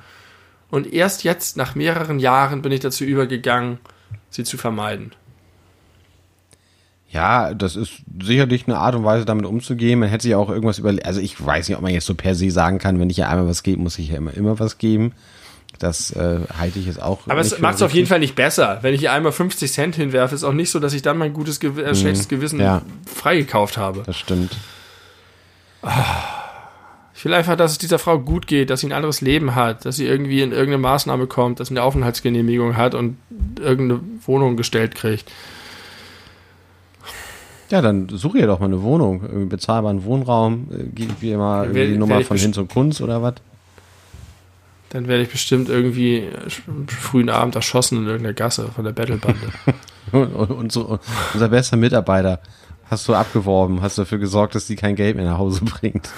[0.71, 3.79] Und erst jetzt, nach mehreren Jahren, bin ich dazu übergegangen,
[4.31, 5.13] sie zu vermeiden.
[7.15, 10.01] Ja, das ist sicherlich eine Art und Weise, damit umzugehen.
[10.01, 12.35] Man hätte sich auch irgendwas über, also ich weiß nicht, ob man jetzt so per
[12.35, 14.79] se sagen kann, wenn ich ja einmal was gebe, muss ich ja immer, immer was
[14.79, 15.13] geben.
[15.79, 17.21] Das äh, halte ich jetzt auch.
[17.29, 18.81] Aber es macht es auf jeden Fall nicht besser.
[18.83, 21.33] Wenn ich ihr einmal 50 Cent hinwerfe, ist auch nicht so, dass ich dann mein
[21.33, 22.83] gutes, Gew äh, schlechtes Gewissen ja.
[23.07, 24.03] freigekauft habe.
[24.05, 24.57] Das stimmt.
[27.15, 29.85] Ich will einfach, dass es dieser Frau gut geht, dass sie ein anderes Leben hat,
[29.85, 33.19] dass sie irgendwie in irgendeine Maßnahme kommt, dass sie eine Aufenthaltsgenehmigung hat und
[33.61, 35.31] irgendeine Wohnung gestellt kriegt.
[37.75, 41.65] Ja, dann suche ihr doch mal eine Wohnung, irgendwie bezahlbaren Wohnraum, äh, gib ihr mal
[41.65, 43.35] irgendwie die Nummer von Hinz und Kunst oder was.
[44.91, 46.51] Dann werde ich bestimmt irgendwie äh,
[46.87, 49.41] frühen Abend erschossen in irgendeiner Gasse von der Battlebande.
[50.69, 51.01] So,
[51.33, 52.39] unser bester Mitarbeiter
[52.89, 56.09] hast du abgeworben, hast dafür gesorgt, dass die kein Geld mehr nach Hause bringt.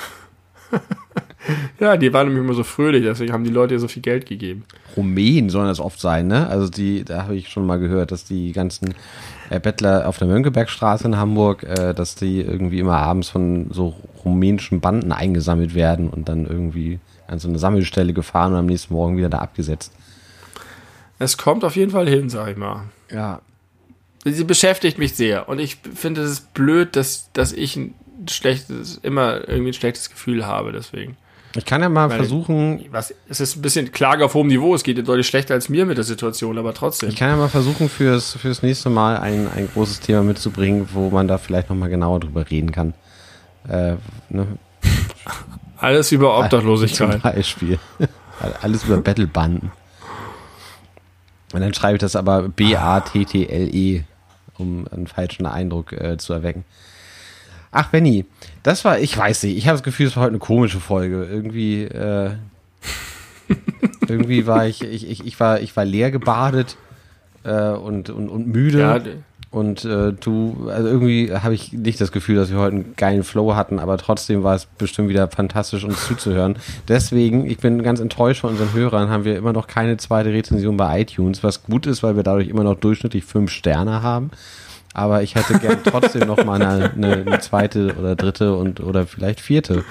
[1.80, 4.26] ja, die waren nämlich immer so fröhlich, deswegen haben die Leute ihr so viel Geld
[4.26, 4.64] gegeben.
[4.94, 6.48] Rumänen sollen das oft sein, ne?
[6.48, 8.94] Also die, da habe ich schon mal gehört, dass die ganzen
[9.50, 13.94] äh, Bettler auf der Mönckebergstraße in Hamburg, äh, dass die irgendwie immer abends von so
[14.24, 16.98] rumänischen Banden eingesammelt werden und dann irgendwie
[17.28, 19.92] an so eine Sammelstelle gefahren und am nächsten Morgen wieder da abgesetzt.
[21.18, 22.84] Es kommt auf jeden Fall hin, sag ich mal.
[23.10, 23.40] Ja.
[24.24, 27.94] Sie beschäftigt mich sehr und ich finde es blöd, dass, dass ich ein
[28.28, 31.16] schlechtes, immer irgendwie ein schlechtes Gefühl habe, deswegen.
[31.56, 34.74] Ich kann ja mal Weil- versuchen, Was, es ist ein bisschen Klage auf hohem Niveau,
[34.74, 37.08] es geht ihr deutlich schlechter als mir mit der Situation, aber trotzdem.
[37.08, 41.10] ich kann ja mal versuchen, fürs, fürs nächste Mal ein, ein großes Thema mitzubringen, wo
[41.10, 42.94] man da vielleicht nochmal genauer drüber reden kann.
[43.68, 43.94] Äh,
[44.28, 44.46] ne?
[45.78, 47.22] Alles über Zum Obdachlosigkeit.
[47.22, 47.78] Beispiel.
[48.62, 49.72] Alles über Battlebanden.
[51.52, 54.04] Und dann schreibe ich das aber B-A-T-T-L-E,
[54.58, 56.64] um einen falschen Eindruck äh, zu erwecken.
[57.70, 58.24] Ach, Benny,
[58.62, 61.24] das war, ich weiß nicht, ich habe das Gefühl, es war heute eine komische Folge.
[61.30, 62.30] Irgendwie, äh,
[64.08, 66.76] irgendwie war ich, ich, ich, ich war, ich war leer gebadet
[67.44, 68.80] äh, und, und, und müde.
[68.80, 69.00] Ja,
[69.50, 73.22] Und äh, du, also irgendwie habe ich nicht das Gefühl, dass wir heute einen geilen
[73.22, 76.56] Flow hatten, aber trotzdem war es bestimmt wieder fantastisch, uns zuzuhören.
[76.88, 80.76] Deswegen, ich bin ganz enttäuscht von unseren Hörern, haben wir immer noch keine zweite Rezension
[80.76, 84.30] bei iTunes, was gut ist, weil wir dadurch immer noch durchschnittlich fünf Sterne haben.
[84.96, 89.06] Aber ich hätte gern trotzdem noch mal eine, eine, eine zweite oder dritte und oder
[89.06, 89.84] vielleicht vierte.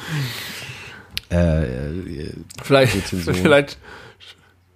[1.29, 2.31] Äh,
[2.63, 3.35] vielleicht, Rezension.
[3.35, 3.77] vielleicht,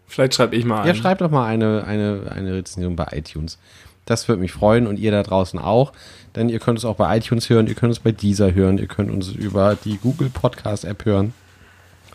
[0.05, 0.95] vielleicht schreibe ich mal ja, ein.
[0.95, 3.57] schreibt doch mal eine, eine, eine Rezension bei iTunes.
[4.05, 5.93] Das würde mich freuen und ihr da draußen auch.
[6.35, 8.85] Denn ihr könnt es auch bei iTunes hören, ihr könnt es bei Deezer hören, ihr
[8.85, 11.33] könnt uns über die Google Podcast App hören.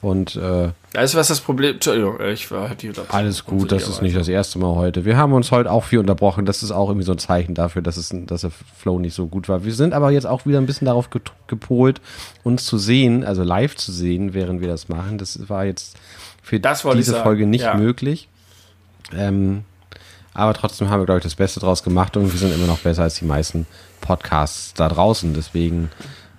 [0.04, 4.02] Und äh, du, was das Problem Entschuldigung, äh, ich war die alles gut, das ist
[4.02, 5.06] nicht das erste Mal heute.
[5.06, 6.44] Wir haben uns heute auch viel unterbrochen.
[6.44, 9.26] Das ist auch irgendwie so ein Zeichen dafür, dass, es, dass der Flow nicht so
[9.28, 9.64] gut war.
[9.64, 11.08] Wir sind aber jetzt auch wieder ein bisschen darauf
[11.46, 12.02] gepolt,
[12.42, 15.16] uns zu sehen, also live zu sehen, während wir das machen.
[15.16, 15.96] Das war jetzt
[16.42, 17.74] für diese Folge nicht ja.
[17.74, 18.28] möglich.
[19.16, 19.64] Ähm,
[20.34, 22.80] aber trotzdem haben wir, glaube ich, das Beste draus gemacht und wir sind immer noch
[22.80, 23.66] besser als die meisten
[24.02, 25.32] Podcasts da draußen.
[25.32, 25.90] Deswegen,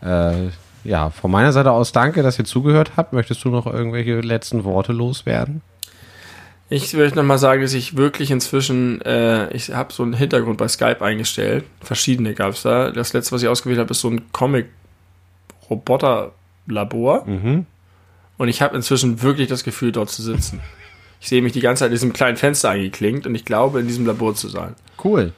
[0.03, 0.49] äh,
[0.85, 3.11] ja, von meiner Seite aus danke, dass ihr zugehört habt.
[3.11, 5.61] Möchtest du noch irgendwelche letzten Worte loswerden?
[6.69, 10.67] Ich würde nochmal sagen, dass ich wirklich inzwischen, äh, ich habe so einen Hintergrund bei
[10.67, 11.63] Skype eingestellt.
[11.81, 12.89] Verschiedene gab es da.
[12.91, 17.27] Das letzte, was ich ausgewählt habe, ist so ein Comic-Roboter-Labor.
[17.27, 17.67] Mhm.
[18.37, 20.59] Und ich habe inzwischen wirklich das Gefühl, dort zu sitzen.
[21.21, 23.87] Ich sehe mich die ganze Zeit in diesem kleinen Fenster eingeklinkt und ich glaube, in
[23.87, 24.75] diesem Labor zu sein.
[25.03, 25.33] Cool.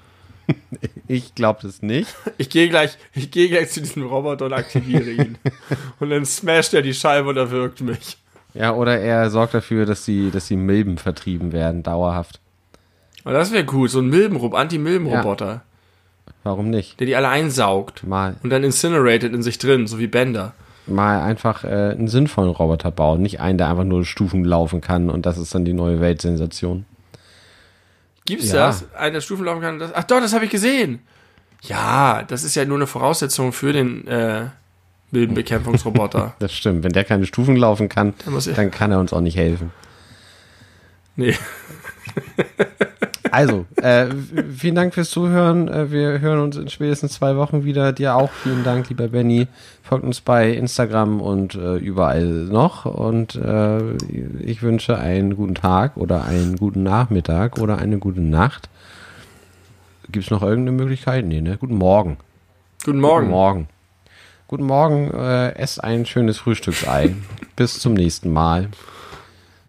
[1.09, 2.13] Ich glaube das nicht.
[2.37, 5.37] Ich gehe gleich, ich gehe gleich zu diesem Roboter und aktiviere ihn.
[6.01, 8.17] und dann smasht er die Scheibe und erwürgt mich.
[8.53, 12.41] Ja, oder er sorgt dafür, dass die, dass die Milben vertrieben werden, dauerhaft.
[13.23, 15.61] Und das wäre cool, so ein Milbenrob, Anti-Milben-Roboter,
[16.43, 16.99] Warum nicht?
[16.99, 20.53] der die alle einsaugt Mal, und dann incinerated in sich drin, so wie Bender.
[20.87, 25.09] mal einfach äh, einen sinnvollen Roboter bauen, nicht einen, der einfach nur Stufen laufen kann
[25.09, 26.85] und das ist dann die neue Weltsensation.
[28.27, 28.67] Gibt's Ja.
[28.67, 28.93] das?
[28.93, 29.79] Einer Stufen laufen kann?
[29.79, 30.99] Das, ach doch, das habe ich gesehen.
[31.63, 34.45] Ja, das ist ja nur eine Voraussetzung für den äh,
[35.11, 36.35] Milbenbekämpfungsroboter.
[36.39, 36.83] Das stimmt.
[36.83, 39.71] Wenn der keine Stufen laufen kann, muss- dann kann er uns auch nicht helfen.
[41.15, 41.35] nee.
[43.31, 44.07] Also, äh,
[44.55, 45.67] vielen Dank fürs Zuhören.
[45.67, 47.93] Äh, wir hören uns in spätestens zwei Wochen wieder.
[47.93, 49.47] Dir auch vielen Dank, lieber Benny.
[49.83, 52.85] Folgt uns bei Instagram und äh, überall noch.
[52.85, 53.95] Und äh,
[54.41, 58.69] ich wünsche einen guten Tag oder einen guten Nachmittag oder eine gute Nacht.
[60.11, 61.25] Gibt es noch irgendeine Möglichkeit?
[61.25, 61.57] Nee, ne?
[61.57, 62.17] Guten Morgen.
[62.85, 63.25] Guten Morgen.
[63.25, 63.67] Guten Morgen.
[64.47, 65.11] Guten Morgen.
[65.11, 67.13] Äh, esst ein schönes Frühstücksei.
[67.55, 68.69] Bis zum nächsten Mal.